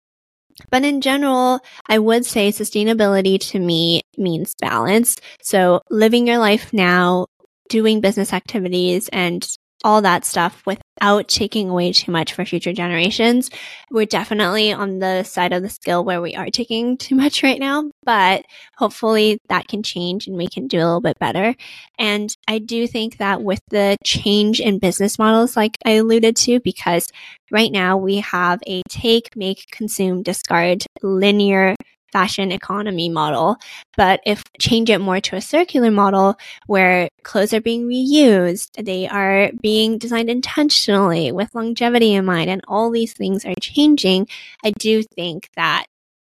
but 0.70 0.84
in 0.84 1.00
general, 1.00 1.60
I 1.86 1.98
would 1.98 2.24
say 2.24 2.50
sustainability 2.50 3.38
to 3.50 3.58
me 3.58 4.02
means 4.16 4.54
balance. 4.60 5.16
So 5.42 5.82
living 5.90 6.26
your 6.26 6.38
life 6.38 6.72
now, 6.72 7.26
doing 7.68 8.00
business 8.00 8.32
activities 8.32 9.08
and 9.12 9.46
all 9.84 10.02
that 10.02 10.24
stuff 10.24 10.62
without 10.66 11.28
taking 11.28 11.68
away 11.68 11.92
too 11.92 12.12
much 12.12 12.32
for 12.32 12.44
future 12.44 12.72
generations. 12.72 13.50
We're 13.90 14.06
definitely 14.06 14.72
on 14.72 14.98
the 14.98 15.22
side 15.24 15.52
of 15.52 15.62
the 15.62 15.68
scale 15.68 16.04
where 16.04 16.20
we 16.20 16.34
are 16.34 16.50
taking 16.50 16.96
too 16.96 17.14
much 17.14 17.42
right 17.42 17.58
now, 17.58 17.90
but 18.04 18.44
hopefully 18.76 19.38
that 19.48 19.68
can 19.68 19.82
change 19.82 20.26
and 20.26 20.36
we 20.36 20.48
can 20.48 20.66
do 20.66 20.78
a 20.78 20.84
little 20.84 21.00
bit 21.00 21.18
better. 21.18 21.54
And 21.98 22.34
I 22.48 22.58
do 22.58 22.86
think 22.86 23.18
that 23.18 23.42
with 23.42 23.60
the 23.70 23.96
change 24.04 24.60
in 24.60 24.78
business 24.78 25.18
models, 25.18 25.56
like 25.56 25.76
I 25.84 25.92
alluded 25.92 26.36
to, 26.36 26.60
because 26.60 27.08
right 27.50 27.72
now 27.72 27.96
we 27.96 28.16
have 28.16 28.60
a 28.66 28.82
take, 28.88 29.36
make, 29.36 29.66
consume, 29.70 30.22
discard 30.22 30.84
linear 31.02 31.76
fashion 32.12 32.52
economy 32.52 33.08
model. 33.08 33.56
But 33.96 34.20
if 34.26 34.44
change 34.60 34.90
it 34.90 34.98
more 35.00 35.20
to 35.20 35.36
a 35.36 35.40
circular 35.40 35.90
model 35.90 36.36
where 36.66 37.08
clothes 37.22 37.52
are 37.52 37.60
being 37.60 37.88
reused, 37.88 38.70
they 38.82 39.08
are 39.08 39.50
being 39.60 39.98
designed 39.98 40.30
intentionally 40.30 41.32
with 41.32 41.54
longevity 41.54 42.14
in 42.14 42.24
mind, 42.24 42.50
and 42.50 42.62
all 42.68 42.90
these 42.90 43.14
things 43.14 43.44
are 43.44 43.54
changing, 43.60 44.28
I 44.64 44.70
do 44.72 45.02
think 45.02 45.48
that 45.56 45.86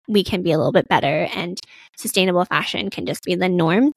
we 0.07 0.23
can 0.23 0.41
be 0.41 0.51
a 0.51 0.57
little 0.57 0.71
bit 0.71 0.87
better 0.87 1.27
and 1.33 1.59
sustainable 1.97 2.45
fashion 2.45 2.89
can 2.89 3.05
just 3.05 3.23
be 3.23 3.35
the 3.35 3.49
norm. 3.49 3.93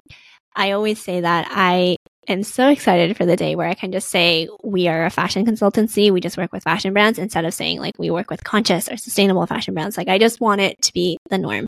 I 0.54 0.72
always 0.72 1.02
say 1.02 1.20
that 1.20 1.48
I 1.50 1.96
am 2.28 2.42
so 2.42 2.68
excited 2.68 3.16
for 3.16 3.26
the 3.26 3.36
day 3.36 3.56
where 3.56 3.68
I 3.68 3.74
can 3.74 3.90
just 3.90 4.08
say 4.08 4.48
we 4.62 4.86
are 4.86 5.04
a 5.04 5.10
fashion 5.10 5.44
consultancy. 5.44 6.12
We 6.12 6.20
just 6.20 6.38
work 6.38 6.52
with 6.52 6.62
fashion 6.62 6.92
brands 6.92 7.18
instead 7.18 7.44
of 7.44 7.54
saying 7.54 7.80
like 7.80 7.94
we 7.98 8.10
work 8.10 8.30
with 8.30 8.44
conscious 8.44 8.88
or 8.88 8.96
sustainable 8.96 9.46
fashion 9.46 9.74
brands. 9.74 9.96
Like 9.96 10.08
I 10.08 10.18
just 10.18 10.40
want 10.40 10.60
it 10.60 10.80
to 10.82 10.92
be 10.92 11.18
the 11.28 11.38
norm. 11.38 11.66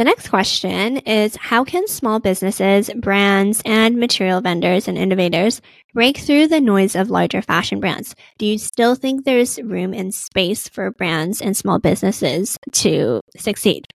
The 0.00 0.04
next 0.04 0.30
question 0.30 0.96
is 0.96 1.36
How 1.36 1.62
can 1.62 1.86
small 1.86 2.20
businesses, 2.20 2.88
brands, 2.96 3.60
and 3.66 3.98
material 3.98 4.40
vendors 4.40 4.88
and 4.88 4.96
innovators 4.96 5.60
break 5.92 6.16
through 6.16 6.48
the 6.48 6.58
noise 6.58 6.96
of 6.96 7.10
larger 7.10 7.42
fashion 7.42 7.80
brands? 7.80 8.14
Do 8.38 8.46
you 8.46 8.56
still 8.56 8.94
think 8.94 9.26
there's 9.26 9.60
room 9.60 9.92
and 9.92 10.14
space 10.14 10.70
for 10.70 10.90
brands 10.90 11.42
and 11.42 11.54
small 11.54 11.78
businesses 11.78 12.56
to 12.80 13.20
succeed? 13.36 13.88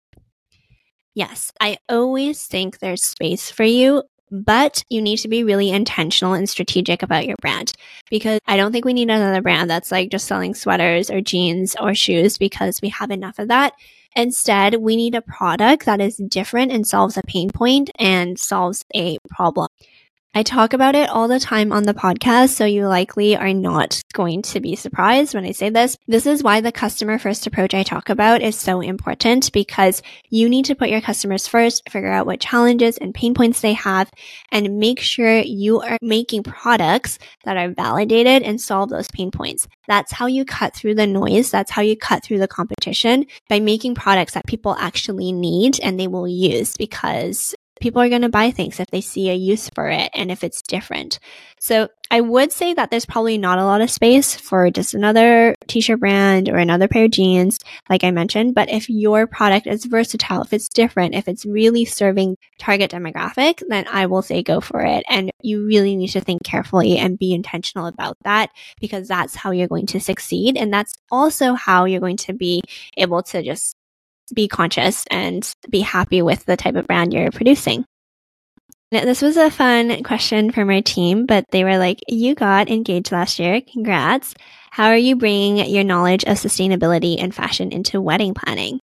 Yes, 1.15 1.51
I 1.59 1.79
always 1.89 2.47
think 2.49 2.81
there's 2.81 3.03
space 3.03 3.51
for 3.51 3.65
you, 3.65 4.03
but 4.43 4.85
you 4.91 5.01
need 5.01 5.19
to 5.19 5.29
be 5.29 5.45
really 5.45 5.71
intentional 5.71 6.35
and 6.35 6.49
strategic 6.49 7.03
about 7.03 7.27
your 7.27 7.37
brand 7.41 7.73
because 8.11 8.41
I 8.47 8.57
don't 8.57 8.73
think 8.73 8.85
we 8.85 8.93
need 8.93 9.11
another 9.11 9.43
brand 9.43 9.71
that's 9.71 9.93
like 9.93 10.11
just 10.11 10.27
selling 10.27 10.55
sweaters 10.55 11.11
or 11.11 11.21
jeans 11.21 11.77
or 11.81 11.95
shoes 11.95 12.37
because 12.37 12.81
we 12.83 12.89
have 12.89 13.11
enough 13.11 13.39
of 13.39 13.49
that. 13.49 13.75
Instead, 14.17 14.77
we 14.77 14.97
need 14.97 15.15
a 15.15 15.23
product 15.23 15.87
that 15.87 16.01
is 16.01 16.17
different 16.17 16.73
and 16.73 16.87
solves 16.87 17.17
a 17.17 17.23
pain 17.23 17.51
point 17.51 17.91
and 17.99 18.39
solves 18.39 18.85
a 18.95 19.19
problem. 19.29 19.69
I 20.37 20.43
talk 20.43 20.73
about 20.73 20.97
it 20.97 21.09
all 21.11 21.29
the 21.29 21.39
time 21.39 21.71
on 21.71 21.85
the 21.85 21.95
podcast, 21.95 22.49
so 22.49 22.65
you 22.65 22.89
likely 22.89 23.37
are 23.37 23.55
not 23.55 24.03
going 24.15 24.43
to 24.43 24.59
be 24.59 24.75
surprised 24.75 25.33
when 25.33 25.45
I 25.45 25.53
say 25.53 25.71
this. 25.71 25.97
This 26.09 26.27
is 26.27 26.43
why 26.43 26.61
the 26.61 26.73
customer 26.73 27.21
first 27.21 27.47
approach 27.47 27.73
I 27.73 27.85
talk 27.85 28.09
about 28.09 28.43
is 28.43 28.59
so 28.59 28.81
important 28.81 29.53
because 29.53 30.03
you 30.31 30.49
need 30.49 30.65
to 30.65 30.75
put 30.75 30.89
your 30.89 31.01
customers 31.01 31.47
first, 31.47 31.89
figure 31.89 32.11
out 32.11 32.27
what 32.27 32.41
challenges 32.41 32.99
and 32.99 33.15
pain 33.15 33.33
points 33.33 33.61
they 33.61 33.75
have, 33.75 34.11
and 34.51 34.81
make 34.81 34.99
sure 34.99 35.39
you 35.39 35.81
are 35.83 35.99
making 36.03 36.43
products 36.43 37.21
that 37.45 37.57
are 37.57 37.69
validated 37.69 38.43
and 38.43 38.61
solve 38.61 38.91
those 38.91 39.09
pain 39.13 39.31
points. 39.31 39.69
That's 39.87 40.11
how 40.11 40.27
you 40.27 40.45
cut 40.45 40.75
through 40.75 40.97
the 40.97 41.07
noise. 41.07 41.53
That's 41.53 41.71
how 41.71 41.83
you 41.83 41.97
cut 41.97 42.25
through 42.25 42.41
the 42.41 42.49
competition 42.49 43.27
by 43.49 43.61
making 43.61 43.95
products 43.95 44.35
that 44.35 44.47
people 44.47 44.75
actually 44.81 45.31
need 45.31 45.79
and 45.79 46.01
they 46.01 46.09
will 46.09 46.27
use 46.27 46.77
because 46.77 47.55
people 47.81 48.01
are 48.01 48.09
going 48.09 48.23
to 48.23 48.29
buy 48.29 48.51
things 48.51 48.81
if 48.81 48.89
they 48.89 49.01
see 49.01 49.31
a 49.31 49.35
use 49.35 49.69
for 49.71 49.89
it 49.89 50.11
and 50.15 50.31
if 50.31 50.45
it's 50.45 50.63
different. 50.63 51.19
So 51.59 51.89
I 52.11 52.21
would 52.21 52.53
say 52.53 52.75
that 52.75 52.91
there's 52.91 53.07
probably 53.07 53.39
not 53.39 53.59
a 53.59 53.65
lot 53.65 53.81
of 53.81 53.91
space 53.91 54.37
for 54.37 54.71
just 54.71 54.95
another 54.95 55.55
t-shirt 55.67 55.99
brand 55.99 56.49
or 56.49 56.57
another 56.57 56.87
pair 56.87 57.07
of 57.07 57.11
jeans, 57.11 57.59
like 57.89 58.05
I 58.05 58.11
mentioned. 58.11 58.55
But 58.55 58.71
if 58.71 58.89
your 58.89 59.27
product 59.27 59.67
is 59.67 59.87
versatile, 59.87 60.43
if 60.43 60.53
it's 60.53 60.69
different, 60.69 61.15
if 61.15 61.27
it's 61.27 61.47
really 61.47 61.85
serving 61.85 62.37
target 62.59 62.91
demographic, 62.91 63.63
then 63.69 63.87
I 63.91 64.07
will 64.07 64.23
say 64.23 64.43
go 64.43 64.61
for 64.61 64.83
it. 64.83 65.05
And 65.09 65.31
you 65.43 65.67
really 65.67 65.97
need 65.97 66.09
to 66.09 66.21
think 66.21 66.45
carefully 66.45 66.99
and 66.99 67.19
be 67.19 67.35
intentional 67.35 67.87
about 67.87 68.19
that 68.25 68.51
because 68.81 69.09
that's 69.09 69.35
how 69.35 69.51
you're 69.51 69.69
going 69.69 69.87
to 69.87 70.01
succeed. 70.01 70.57
And 70.57 70.73
that's 70.73 70.95
also 71.11 71.55
how 71.55 71.87
you're 71.87 72.01
going 72.01 72.19
to 72.19 72.35
be 72.35 72.61
able 72.97 73.23
to 73.25 73.43
just 73.43 73.75
be 74.33 74.49
conscious 74.49 75.05
and 75.11 75.55
be 75.69 75.81
happy 75.81 76.23
with 76.23 76.45
the 76.45 76.57
type 76.57 76.77
of 76.77 76.87
brand 76.87 77.13
you're 77.13 77.31
producing. 77.31 77.85
This 78.91 79.23
was 79.23 79.37
a 79.37 79.51
fun 79.51 80.05
question 80.05 80.53
from 80.53 80.69
my 80.69 80.81
team, 80.81 81.27
but 81.27 81.47
they 81.51 81.65
were 81.65 81.79
like, 81.79 81.99
You 82.07 82.35
got 82.35 82.71
engaged 82.71 83.11
last 83.11 83.39
year. 83.39 83.61
Congrats. 83.61 84.35
How 84.75 84.87
are 84.87 84.97
you 84.97 85.15
bringing 85.15 85.65
your 85.69 85.85
knowledge 85.85 86.25
of 86.25 86.37
sustainability 86.37 87.23
and 87.23 87.33
fashion 87.33 87.71
into 87.71 88.01
wedding 88.01 88.35
planning? 88.35 88.81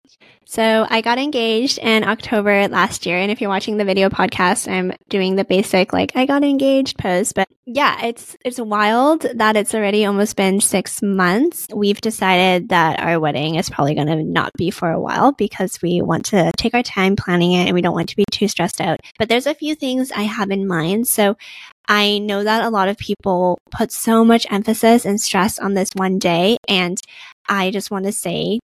So 0.46 0.86
I 0.88 1.02
got 1.02 1.18
engaged 1.18 1.80
in 1.80 2.04
October 2.04 2.68
last 2.68 3.08
year. 3.08 3.18
And 3.18 3.32
if 3.32 3.42
you're 3.42 3.50
watching 3.50 3.78
the 3.78 3.86
video 3.86 4.10
podcast, 4.10 4.72
I'm 4.72 4.94
doing 5.10 5.36
the 5.36 5.46
basic, 5.46 5.92
like, 5.92 6.12
I 6.16 6.28
got 6.28 6.44
engaged 6.44 7.00
post. 7.00 7.34
But 7.34 7.48
yeah, 7.66 8.06
it's, 8.06 8.38
it's 8.46 8.60
wild 8.60 9.26
that 9.34 9.56
it's 9.56 9.74
already 9.74 10.06
almost 10.06 10.36
been 10.36 10.62
six 10.62 11.02
months. 11.02 11.68
We've 11.74 12.00
decided 12.00 12.70
that 12.70 13.00
our 13.00 13.20
wedding 13.20 13.56
is 13.56 13.72
probably 13.72 13.96
going 13.96 14.08
to 14.08 14.24
not 14.24 14.54
be 14.54 14.70
for 14.70 14.92
a 14.92 15.02
while 15.02 15.32
because 15.32 15.82
we 15.82 16.04
want 16.04 16.26
to 16.26 16.52
take 16.56 16.76
our 16.76 16.84
time 16.84 17.16
planning 17.16 17.54
it 17.54 17.66
and 17.66 17.74
we 17.74 17.82
don't 17.82 17.96
want 17.96 18.10
to 18.10 18.16
be 18.16 18.26
too 18.30 18.48
stressed 18.48 18.80
out. 18.80 19.00
But 19.18 19.28
there's 19.28 19.48
a 19.48 19.56
few 19.56 19.74
things 19.74 20.12
I 20.12 20.24
have 20.24 20.52
in 20.52 20.68
mind. 20.68 21.08
So 21.08 21.36
I 21.90 22.20
know 22.20 22.44
that 22.44 22.64
a 22.64 22.70
lot 22.70 22.88
of 22.88 22.98
people 22.98 23.58
put 23.72 23.92
so 23.92 24.24
much 24.24 24.46
emphasis 24.52 25.06
and 25.06 25.20
stress 25.20 25.58
on 25.58 25.74
this 25.74 25.90
one 25.96 26.20
day. 26.20 26.58
And 26.68 27.02
I 27.50 27.72
just 27.72 27.90
want 27.90 28.06
to 28.06 28.12
say 28.12 28.60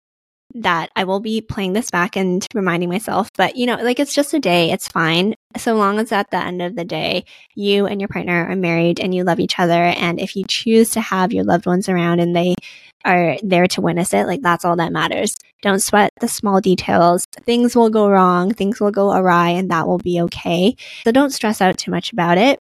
that 0.54 0.90
I 0.96 1.04
will 1.06 1.20
be 1.20 1.42
playing 1.42 1.74
this 1.74 1.90
back 1.90 2.16
and 2.16 2.46
reminding 2.54 2.88
myself, 2.88 3.30
but 3.36 3.56
you 3.56 3.66
know, 3.66 3.76
like 3.76 4.00
it's 4.00 4.14
just 4.14 4.34
a 4.34 4.40
day, 4.40 4.72
it's 4.72 4.88
fine. 4.88 5.34
So 5.58 5.76
long 5.76 6.00
as 6.00 6.12
at 6.12 6.30
the 6.30 6.38
end 6.38 6.62
of 6.62 6.76
the 6.76 6.86
day, 6.86 7.26
you 7.56 7.88
and 7.88 8.00
your 8.00 8.08
partner 8.08 8.46
are 8.48 8.56
married 8.56 9.00
and 9.00 9.14
you 9.14 9.24
love 9.24 9.40
each 9.40 9.60
other. 9.60 9.74
And 9.74 10.20
if 10.20 10.36
you 10.36 10.46
choose 10.48 10.92
to 10.92 11.02
have 11.02 11.34
your 11.34 11.44
loved 11.44 11.66
ones 11.66 11.90
around 11.90 12.20
and 12.20 12.36
they 12.36 12.56
are 13.04 13.38
there 13.44 13.68
to 13.68 13.82
witness 13.82 14.14
it, 14.14 14.28
like 14.28 14.42
that's 14.42 14.64
all 14.64 14.76
that 14.78 14.94
matters. 14.94 15.36
Don't 15.62 15.82
sweat 15.82 16.12
the 16.22 16.28
small 16.28 16.62
details. 16.62 17.26
Things 17.44 17.76
will 17.76 17.90
go 17.90 18.08
wrong, 18.08 18.54
things 18.54 18.80
will 18.80 18.92
go 18.92 19.12
awry, 19.14 19.50
and 19.50 19.72
that 19.72 19.88
will 19.88 19.98
be 19.98 20.22
okay. 20.22 20.76
So 21.04 21.12
don't 21.12 21.32
stress 21.32 21.60
out 21.60 21.78
too 21.78 21.92
much 21.92 22.14
about 22.14 22.38
it. 22.38 22.60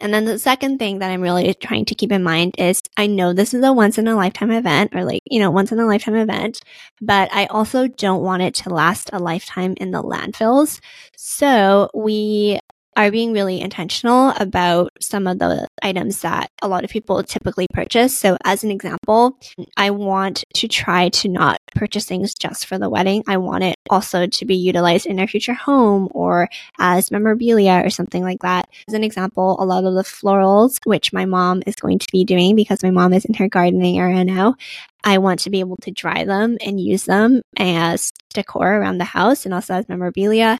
And 0.00 0.12
then 0.12 0.24
the 0.24 0.38
second 0.38 0.78
thing 0.78 0.98
that 0.98 1.10
I'm 1.10 1.20
really 1.20 1.52
trying 1.54 1.84
to 1.86 1.94
keep 1.94 2.12
in 2.12 2.22
mind 2.22 2.54
is 2.58 2.82
I 2.96 3.06
know 3.06 3.32
this 3.32 3.54
is 3.54 3.62
a 3.64 3.72
once 3.72 3.98
in 3.98 4.08
a 4.08 4.16
lifetime 4.16 4.50
event 4.50 4.94
or 4.94 5.04
like, 5.04 5.22
you 5.26 5.40
know, 5.40 5.50
once 5.50 5.72
in 5.72 5.78
a 5.78 5.86
lifetime 5.86 6.16
event, 6.16 6.60
but 7.00 7.32
I 7.32 7.46
also 7.46 7.86
don't 7.88 8.22
want 8.22 8.42
it 8.42 8.54
to 8.56 8.70
last 8.70 9.10
a 9.12 9.18
lifetime 9.18 9.74
in 9.78 9.90
the 9.90 10.02
landfills. 10.02 10.80
So 11.16 11.90
we 11.94 12.58
are 12.96 13.10
being 13.10 13.32
really 13.32 13.60
intentional 13.60 14.30
about 14.38 14.92
some 15.00 15.26
of 15.26 15.38
the 15.38 15.68
items 15.82 16.20
that 16.20 16.50
a 16.62 16.68
lot 16.68 16.84
of 16.84 16.90
people 16.90 17.22
typically 17.22 17.66
purchase. 17.72 18.16
So, 18.16 18.36
as 18.44 18.64
an 18.64 18.70
example, 18.70 19.38
I 19.76 19.90
want 19.90 20.44
to 20.54 20.68
try 20.68 21.08
to 21.10 21.28
not 21.28 21.60
purchase 21.74 22.06
things 22.06 22.34
just 22.34 22.66
for 22.66 22.78
the 22.78 22.90
wedding. 22.90 23.24
I 23.26 23.38
want 23.38 23.64
it 23.64 23.76
also 23.90 24.26
to 24.26 24.44
be 24.44 24.54
utilized 24.54 25.06
in 25.06 25.18
our 25.18 25.26
future 25.26 25.54
home 25.54 26.08
or 26.12 26.48
as 26.78 27.10
memorabilia 27.10 27.82
or 27.84 27.90
something 27.90 28.22
like 28.22 28.40
that. 28.40 28.68
As 28.88 28.94
an 28.94 29.04
example, 29.04 29.56
a 29.58 29.64
lot 29.64 29.84
of 29.84 29.94
the 29.94 30.02
florals, 30.02 30.78
which 30.84 31.12
my 31.12 31.24
mom 31.24 31.62
is 31.66 31.74
going 31.74 31.98
to 31.98 32.06
be 32.12 32.24
doing 32.24 32.56
because 32.56 32.82
my 32.82 32.90
mom 32.90 33.12
is 33.12 33.24
in 33.24 33.34
her 33.34 33.48
gardening 33.48 33.98
area 33.98 34.24
now, 34.24 34.54
I 35.02 35.18
want 35.18 35.40
to 35.40 35.50
be 35.50 35.60
able 35.60 35.76
to 35.82 35.90
dry 35.90 36.24
them 36.24 36.56
and 36.64 36.80
use 36.80 37.04
them 37.04 37.42
as 37.58 38.12
decor 38.32 38.74
around 38.74 38.98
the 38.98 39.04
house 39.04 39.44
and 39.44 39.52
also 39.52 39.74
as 39.74 39.88
memorabilia. 39.88 40.58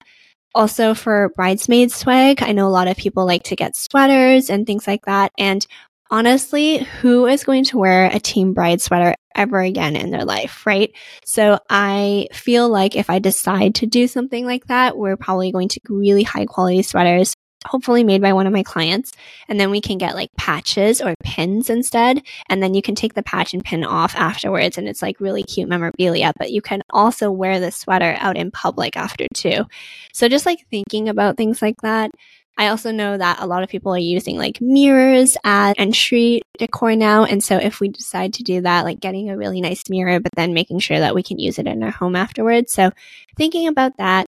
Also 0.54 0.94
for 0.94 1.30
bridesmaid 1.30 1.90
swag, 1.90 2.42
I 2.42 2.52
know 2.52 2.66
a 2.66 2.70
lot 2.70 2.88
of 2.88 2.96
people 2.96 3.26
like 3.26 3.44
to 3.44 3.56
get 3.56 3.76
sweaters 3.76 4.50
and 4.50 4.66
things 4.66 4.86
like 4.86 5.04
that. 5.06 5.32
And 5.36 5.66
honestly, 6.10 6.78
who 6.78 7.26
is 7.26 7.44
going 7.44 7.64
to 7.64 7.78
wear 7.78 8.06
a 8.06 8.20
team 8.20 8.52
bride 8.52 8.80
sweater 8.80 9.16
ever 9.34 9.60
again 9.60 9.96
in 9.96 10.10
their 10.10 10.24
life, 10.24 10.64
right? 10.64 10.92
So 11.24 11.58
I 11.68 12.28
feel 12.32 12.68
like 12.68 12.94
if 12.94 13.10
I 13.10 13.18
decide 13.18 13.74
to 13.76 13.86
do 13.86 14.06
something 14.06 14.46
like 14.46 14.66
that, 14.66 14.96
we're 14.96 15.16
probably 15.16 15.50
going 15.50 15.68
to 15.70 15.80
really 15.88 16.22
high 16.22 16.46
quality 16.46 16.82
sweaters 16.82 17.34
hopefully 17.64 18.04
made 18.04 18.22
by 18.22 18.32
one 18.32 18.46
of 18.46 18.52
my 18.52 18.62
clients. 18.62 19.12
And 19.48 19.58
then 19.58 19.70
we 19.70 19.80
can 19.80 19.98
get 19.98 20.14
like 20.14 20.30
patches 20.36 21.00
or 21.00 21.14
pins 21.22 21.70
instead. 21.70 22.22
And 22.48 22.62
then 22.62 22.74
you 22.74 22.82
can 22.82 22.94
take 22.94 23.14
the 23.14 23.22
patch 23.22 23.54
and 23.54 23.64
pin 23.64 23.84
off 23.84 24.14
afterwards. 24.14 24.78
And 24.78 24.88
it's 24.88 25.02
like 25.02 25.20
really 25.20 25.42
cute 25.42 25.68
memorabilia, 25.68 26.32
but 26.38 26.50
you 26.50 26.62
can 26.62 26.82
also 26.90 27.30
wear 27.30 27.60
the 27.60 27.70
sweater 27.70 28.16
out 28.18 28.36
in 28.36 28.50
public 28.50 28.96
after 28.96 29.26
too. 29.34 29.64
So 30.12 30.28
just 30.28 30.46
like 30.46 30.66
thinking 30.70 31.08
about 31.08 31.36
things 31.36 31.62
like 31.62 31.80
that. 31.82 32.10
I 32.56 32.68
also 32.68 32.92
know 32.92 33.18
that 33.18 33.40
a 33.40 33.46
lot 33.46 33.64
of 33.64 33.68
people 33.68 33.92
are 33.92 33.98
using 33.98 34.38
like 34.38 34.60
mirrors 34.60 35.36
as 35.42 35.74
entry 35.76 36.42
decor 36.56 36.94
now. 36.94 37.24
And 37.24 37.42
so 37.42 37.56
if 37.56 37.80
we 37.80 37.88
decide 37.88 38.34
to 38.34 38.44
do 38.44 38.60
that, 38.60 38.84
like 38.84 39.00
getting 39.00 39.28
a 39.28 39.36
really 39.36 39.60
nice 39.60 39.82
mirror, 39.90 40.20
but 40.20 40.30
then 40.36 40.54
making 40.54 40.78
sure 40.78 41.00
that 41.00 41.16
we 41.16 41.24
can 41.24 41.40
use 41.40 41.58
it 41.58 41.66
in 41.66 41.82
our 41.82 41.90
home 41.90 42.14
afterwards. 42.14 42.72
So 42.72 42.92
thinking 43.36 43.66
about 43.66 43.96
that. 43.96 44.26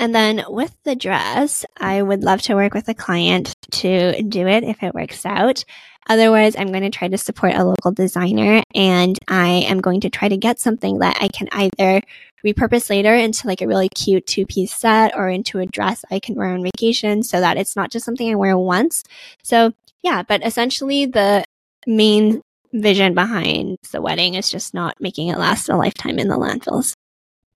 And 0.00 0.14
then 0.14 0.42
with 0.48 0.74
the 0.84 0.96
dress, 0.96 1.66
I 1.76 2.00
would 2.00 2.24
love 2.24 2.40
to 2.42 2.54
work 2.54 2.72
with 2.72 2.88
a 2.88 2.94
client 2.94 3.54
to 3.72 4.22
do 4.22 4.46
it 4.46 4.64
if 4.64 4.82
it 4.82 4.94
works 4.94 5.26
out. 5.26 5.62
Otherwise, 6.08 6.56
I'm 6.56 6.68
going 6.68 6.84
to 6.84 6.90
try 6.90 7.08
to 7.08 7.18
support 7.18 7.52
a 7.54 7.64
local 7.64 7.92
designer 7.92 8.62
and 8.74 9.18
I 9.28 9.66
am 9.68 9.82
going 9.82 10.00
to 10.00 10.08
try 10.08 10.30
to 10.30 10.38
get 10.38 10.58
something 10.58 11.00
that 11.00 11.18
I 11.20 11.28
can 11.28 11.50
either 11.52 12.00
repurpose 12.42 12.88
later 12.88 13.14
into 13.14 13.46
like 13.46 13.60
a 13.60 13.68
really 13.68 13.90
cute 13.90 14.26
two 14.26 14.46
piece 14.46 14.74
set 14.74 15.14
or 15.14 15.28
into 15.28 15.58
a 15.58 15.66
dress 15.66 16.02
I 16.10 16.18
can 16.18 16.34
wear 16.34 16.48
on 16.48 16.62
vacation 16.62 17.22
so 17.22 17.38
that 17.38 17.58
it's 17.58 17.76
not 17.76 17.90
just 17.90 18.06
something 18.06 18.32
I 18.32 18.36
wear 18.36 18.56
once. 18.56 19.04
So 19.42 19.74
yeah, 20.02 20.22
but 20.22 20.42
essentially 20.46 21.04
the 21.04 21.44
main 21.86 22.40
vision 22.72 23.12
behind 23.12 23.76
the 23.92 24.00
wedding 24.00 24.32
is 24.32 24.48
just 24.48 24.72
not 24.72 24.98
making 24.98 25.28
it 25.28 25.36
last 25.36 25.68
a 25.68 25.76
lifetime 25.76 26.18
in 26.18 26.28
the 26.28 26.38
landfills. 26.38 26.94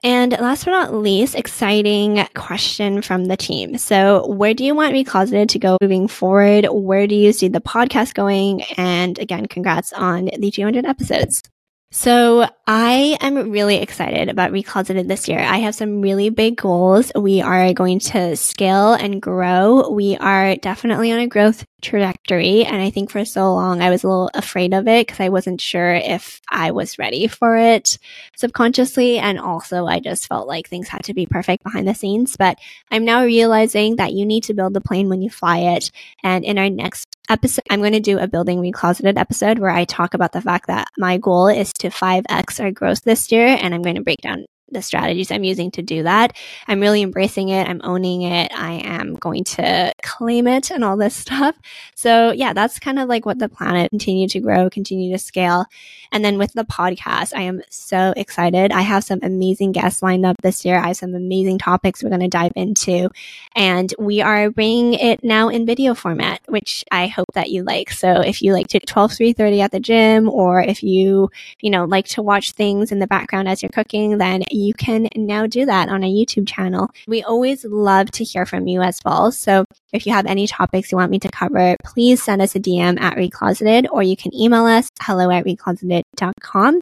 And 0.05 0.33
last 0.33 0.67
but 0.67 0.73
not 0.73 0.95
least, 0.95 1.35
exciting 1.35 2.27
question 2.35 3.01
from 3.01 3.25
the 3.25 3.39
team. 3.39 3.79
So 3.79 4.27
where 4.27 4.53
do 4.53 4.63
you 4.63 4.75
want 4.75 4.93
Recloseted 4.93 5.49
to 5.49 5.59
go 5.59 5.79
moving 5.81 6.09
forward? 6.09 6.67
Where 6.71 7.07
do 7.07 7.15
you 7.15 7.33
see 7.33 7.49
the 7.49 7.63
podcast 7.63 8.13
going? 8.13 8.63
And 8.77 9.19
again, 9.19 9.47
congrats 9.47 9.95
on 9.95 10.29
the 10.39 10.51
200 10.51 10.85
episodes. 10.85 11.43
So 11.91 12.47
I 12.67 13.17
am 13.21 13.51
really 13.51 13.77
excited 13.77 14.29
about 14.29 14.51
Recloseted 14.51 15.09
this 15.09 15.27
year. 15.27 15.39
I 15.39 15.59
have 15.59 15.75
some 15.75 16.03
really 16.03 16.29
big 16.29 16.57
goals. 16.57 17.11
We 17.15 17.41
are 17.41 17.73
going 17.73 18.01
to 18.01 18.37
scale 18.37 18.93
and 18.95 19.23
grow. 19.23 19.89
We 19.89 20.17
are 20.17 20.57
definitely 20.57 21.13
on 21.13 21.21
a 21.21 21.29
growth 21.29 21.65
trajectory. 21.85 22.65
And 22.65 22.83
I 22.83 22.91
think 22.91 23.11
for 23.11 23.25
so 23.25 23.55
long 23.55 23.81
I 23.81 23.91
was 23.91 24.03
a 24.03 24.09
little 24.09 24.31
afraid 24.35 24.75
of 24.75 24.89
it 24.89 25.07
because 25.07 25.21
I 25.21 25.29
wasn't 25.29 25.61
sure 25.61 25.95
if 25.95 26.41
I 26.51 26.73
was 26.73 26.99
ready 26.99 27.29
for 27.29 27.57
it 27.57 27.99
subconsciously. 28.37 29.19
And 29.19 29.39
also 29.39 29.87
I 29.87 30.01
just 30.01 30.27
felt 30.27 30.49
like 30.49 30.69
things 30.69 30.89
had 30.89 31.05
to 31.05 31.15
be 31.15 31.27
perfect 31.27 31.63
behind 31.63 31.87
the 31.87 31.95
scenes. 31.95 32.37
But 32.37 32.59
I'm 32.91 33.05
now 33.05 33.25
realizing 33.25 33.97
that 33.97 34.13
you 34.13 34.27
need 34.27 34.45
to 34.45 34.55
build 34.55 34.75
the 34.75 34.81
plane 34.81 35.09
when 35.09 35.23
you 35.23 35.31
fly 35.31 35.59
it. 35.59 35.91
And 36.23 36.45
in 36.45 36.59
our 36.59 36.71
next 36.71 37.07
episode, 37.29 37.65
I'm 37.71 37.81
going 37.81 37.93
to 37.93 38.01
do 38.01 38.19
a 38.19 38.29
building 38.29 38.61
recloseted 38.61 39.19
episode 39.19 39.59
where 39.59 39.71
I 39.71 39.85
talk 39.85 40.15
about 40.15 40.33
the 40.33 40.43
fact 40.43 40.67
that 40.67 40.89
my 40.99 41.19
goal 41.19 41.49
is 41.49 41.73
to 41.75 41.91
5x 41.91 42.61
our 42.61 42.71
growth 42.71 43.03
this 43.03 43.31
year. 43.31 43.47
And 43.47 43.75
I'm 43.75 43.83
going 43.83 43.97
to 43.97 44.03
break 44.03 44.23
down 44.23 44.47
the 44.75 44.83
strategies 44.83 45.31
I'm 45.31 45.45
using 45.45 45.71
to 45.73 45.83
do 45.83 46.03
that. 46.03 46.37
I'm 46.69 46.81
really 46.81 47.03
embracing 47.03 47.49
it. 47.49 47.69
I'm 47.69 47.81
owning 47.83 48.23
it. 48.23 48.53
I 48.55 48.75
am 48.85 49.15
going 49.15 49.45
to 49.45 49.93
claim 50.03 50.47
it 50.47 50.71
and 50.71 50.85
all 50.85 50.97
this 50.97 51.17
stuff. 51.25 51.57
So 51.95 52.33
yeah, 52.33 52.53
that's 52.53 52.79
kind 52.79 52.99
of 52.99 53.09
like 53.09 53.25
what 53.25 53.39
the 53.39 53.49
planet 53.49 53.91
continue 53.91 54.29
to 54.29 54.41
grow, 54.41 54.69
continue 54.69 55.13
to 55.13 55.19
scale. 55.19 55.67
And 56.13 56.25
then 56.25 56.39
with 56.39 56.53
the 56.53 56.65
podcast, 56.65 57.35
I 57.35 57.43
am 57.43 57.63
so 57.71 58.15
excited. 58.17 58.71
I 58.71 58.83
have 58.83 59.03
some 59.03 59.19
amazing 59.23 59.73
guests 59.73 60.03
lined 60.03 60.25
up 60.25 60.37
this 60.43 60.65
year. 60.65 60.79
I 60.79 60.89
have 60.89 60.97
some 60.97 61.15
amazing 61.15 61.59
topics 61.59 62.03
we're 62.03 62.11
going 62.11 62.21
to 62.21 62.29
dive 62.29 62.53
into. 62.55 63.11
And 63.57 63.93
we 63.99 64.21
are 64.21 64.51
bringing 64.51 64.95
it 64.95 65.25
now 65.25 65.49
in 65.49 65.67
video 65.67 65.95
format, 65.95 66.41
which 66.47 66.85
I 66.91 67.09
hope 67.09 67.27
that 67.35 67.51
you 67.51 67.65
like. 67.65 67.91
So 67.91 68.21
if 68.21 68.43
you 68.43 68.53
like 68.53 68.69
to 68.69 68.81
12, 68.81 69.13
3.30 69.13 69.61
at 69.61 69.73
the 69.73 69.81
gym, 69.81 70.29
or 70.29 70.61
if 70.61 70.83
you, 70.83 71.31
you 71.61 71.71
know, 71.71 71.85
like 71.85 72.07
to 72.09 72.23
watch 72.23 72.53
things 72.53 72.93
in 72.93 72.99
the 72.99 73.07
background 73.07 73.49
as 73.49 73.63
you're 73.63 73.71
cooking, 73.71 74.19
then 74.19 74.43
you 74.65 74.75
can 74.75 75.09
now 75.15 75.47
do 75.47 75.67
that 75.67 75.89
on 75.89 76.03
a 76.03 76.13
YouTube 76.13 76.49
channel. 76.49 76.91
We 77.07 77.23
always 77.23 77.65
love 77.65 78.11
to 78.13 78.25
hear 78.25 78.47
from 78.47 78.67
you 78.67 78.81
as 78.81 78.99
well. 79.05 79.31
So 79.33 79.65
if 79.93 80.07
you 80.07 80.13
have 80.13 80.27
any 80.27 80.47
topics 80.47 80.91
you 80.91 80.99
want 80.99 81.11
me 81.11 81.19
to 81.21 81.29
cover, 81.29 81.77
please 81.85 82.23
send 82.23 82.43
us 82.43 82.55
a 82.55 82.61
DM 82.61 83.01
at 83.01 83.17
Recloseted 83.17 83.87
or 83.91 84.03
you 84.03 84.17
can 84.17 84.35
email 84.35 84.67
us 84.67 84.89
hello 85.01 85.31
at 85.31 85.45
recloseted.com. 85.45 86.81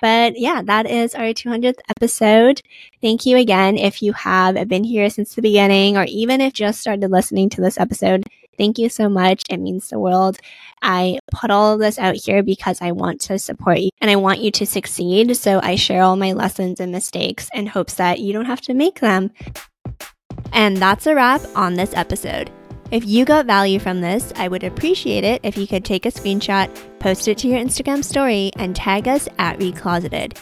But 0.00 0.38
yeah, 0.38 0.62
that 0.62 0.86
is 0.86 1.14
our 1.14 1.32
200th 1.32 1.78
episode. 1.88 2.60
Thank 3.00 3.26
you 3.26 3.36
again. 3.36 3.76
If 3.76 4.02
you 4.02 4.12
have 4.12 4.68
been 4.68 4.84
here 4.84 5.08
since 5.10 5.34
the 5.34 5.42
beginning 5.42 5.96
or 5.96 6.04
even 6.04 6.40
if 6.40 6.52
just 6.52 6.80
started 6.80 7.10
listening 7.10 7.48
to 7.50 7.60
this 7.60 7.78
episode, 7.78 8.24
thank 8.56 8.78
you 8.78 8.88
so 8.88 9.08
much. 9.08 9.42
It 9.50 9.58
means 9.58 9.88
the 9.88 9.98
world. 9.98 10.38
I 10.82 11.18
put 11.32 11.50
all 11.50 11.74
of 11.74 11.80
this 11.80 11.98
out 11.98 12.16
here 12.16 12.42
because 12.42 12.80
I 12.80 12.92
want 12.92 13.20
to 13.22 13.38
support 13.38 13.78
you 13.78 13.90
and 14.00 14.10
I 14.10 14.16
want 14.16 14.40
you 14.40 14.50
to 14.52 14.66
succeed. 14.66 15.36
So 15.36 15.60
I 15.62 15.76
share 15.76 16.02
all 16.02 16.16
my 16.16 16.32
lessons 16.32 16.80
and 16.80 16.92
mistakes 16.92 17.48
in 17.54 17.66
hopes 17.66 17.94
that 17.94 18.20
you 18.20 18.32
don't 18.32 18.46
have 18.46 18.60
to 18.62 18.74
make 18.74 19.00
them. 19.00 19.30
And 20.52 20.76
that's 20.76 21.06
a 21.06 21.14
wrap 21.14 21.40
on 21.54 21.74
this 21.74 21.94
episode. 21.94 22.50
If 22.90 23.04
you 23.04 23.24
got 23.24 23.46
value 23.46 23.80
from 23.80 24.00
this, 24.00 24.32
I 24.36 24.46
would 24.46 24.62
appreciate 24.62 25.24
it 25.24 25.40
if 25.42 25.56
you 25.56 25.66
could 25.66 25.84
take 25.84 26.06
a 26.06 26.10
screenshot, 26.10 26.70
post 27.00 27.26
it 27.26 27.38
to 27.38 27.48
your 27.48 27.58
Instagram 27.58 28.04
story, 28.04 28.52
and 28.56 28.76
tag 28.76 29.08
us 29.08 29.28
at 29.38 29.58
Recloseted. 29.58 30.38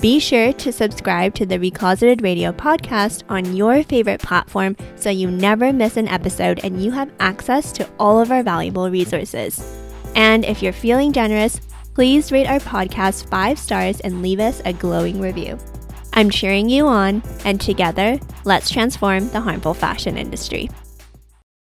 Be 0.00 0.18
sure 0.18 0.54
to 0.54 0.72
subscribe 0.72 1.34
to 1.34 1.44
the 1.44 1.58
Recloseted 1.58 2.22
Radio 2.22 2.52
podcast 2.52 3.22
on 3.28 3.54
your 3.54 3.82
favorite 3.82 4.22
platform 4.22 4.74
so 4.96 5.10
you 5.10 5.30
never 5.30 5.74
miss 5.74 5.98
an 5.98 6.08
episode 6.08 6.58
and 6.64 6.82
you 6.82 6.90
have 6.90 7.12
access 7.20 7.70
to 7.72 7.86
all 7.98 8.18
of 8.18 8.30
our 8.30 8.42
valuable 8.42 8.88
resources. 8.88 9.62
And 10.14 10.46
if 10.46 10.62
you're 10.62 10.72
feeling 10.72 11.12
generous, 11.12 11.60
please 11.92 12.32
rate 12.32 12.46
our 12.46 12.60
podcast 12.60 13.28
five 13.28 13.58
stars 13.58 14.00
and 14.00 14.22
leave 14.22 14.40
us 14.40 14.62
a 14.64 14.72
glowing 14.72 15.20
review. 15.20 15.58
I'm 16.14 16.30
cheering 16.30 16.70
you 16.70 16.86
on, 16.86 17.22
and 17.44 17.60
together, 17.60 18.18
let's 18.46 18.70
transform 18.70 19.28
the 19.28 19.40
harmful 19.40 19.74
fashion 19.74 20.16
industry. 20.16 20.70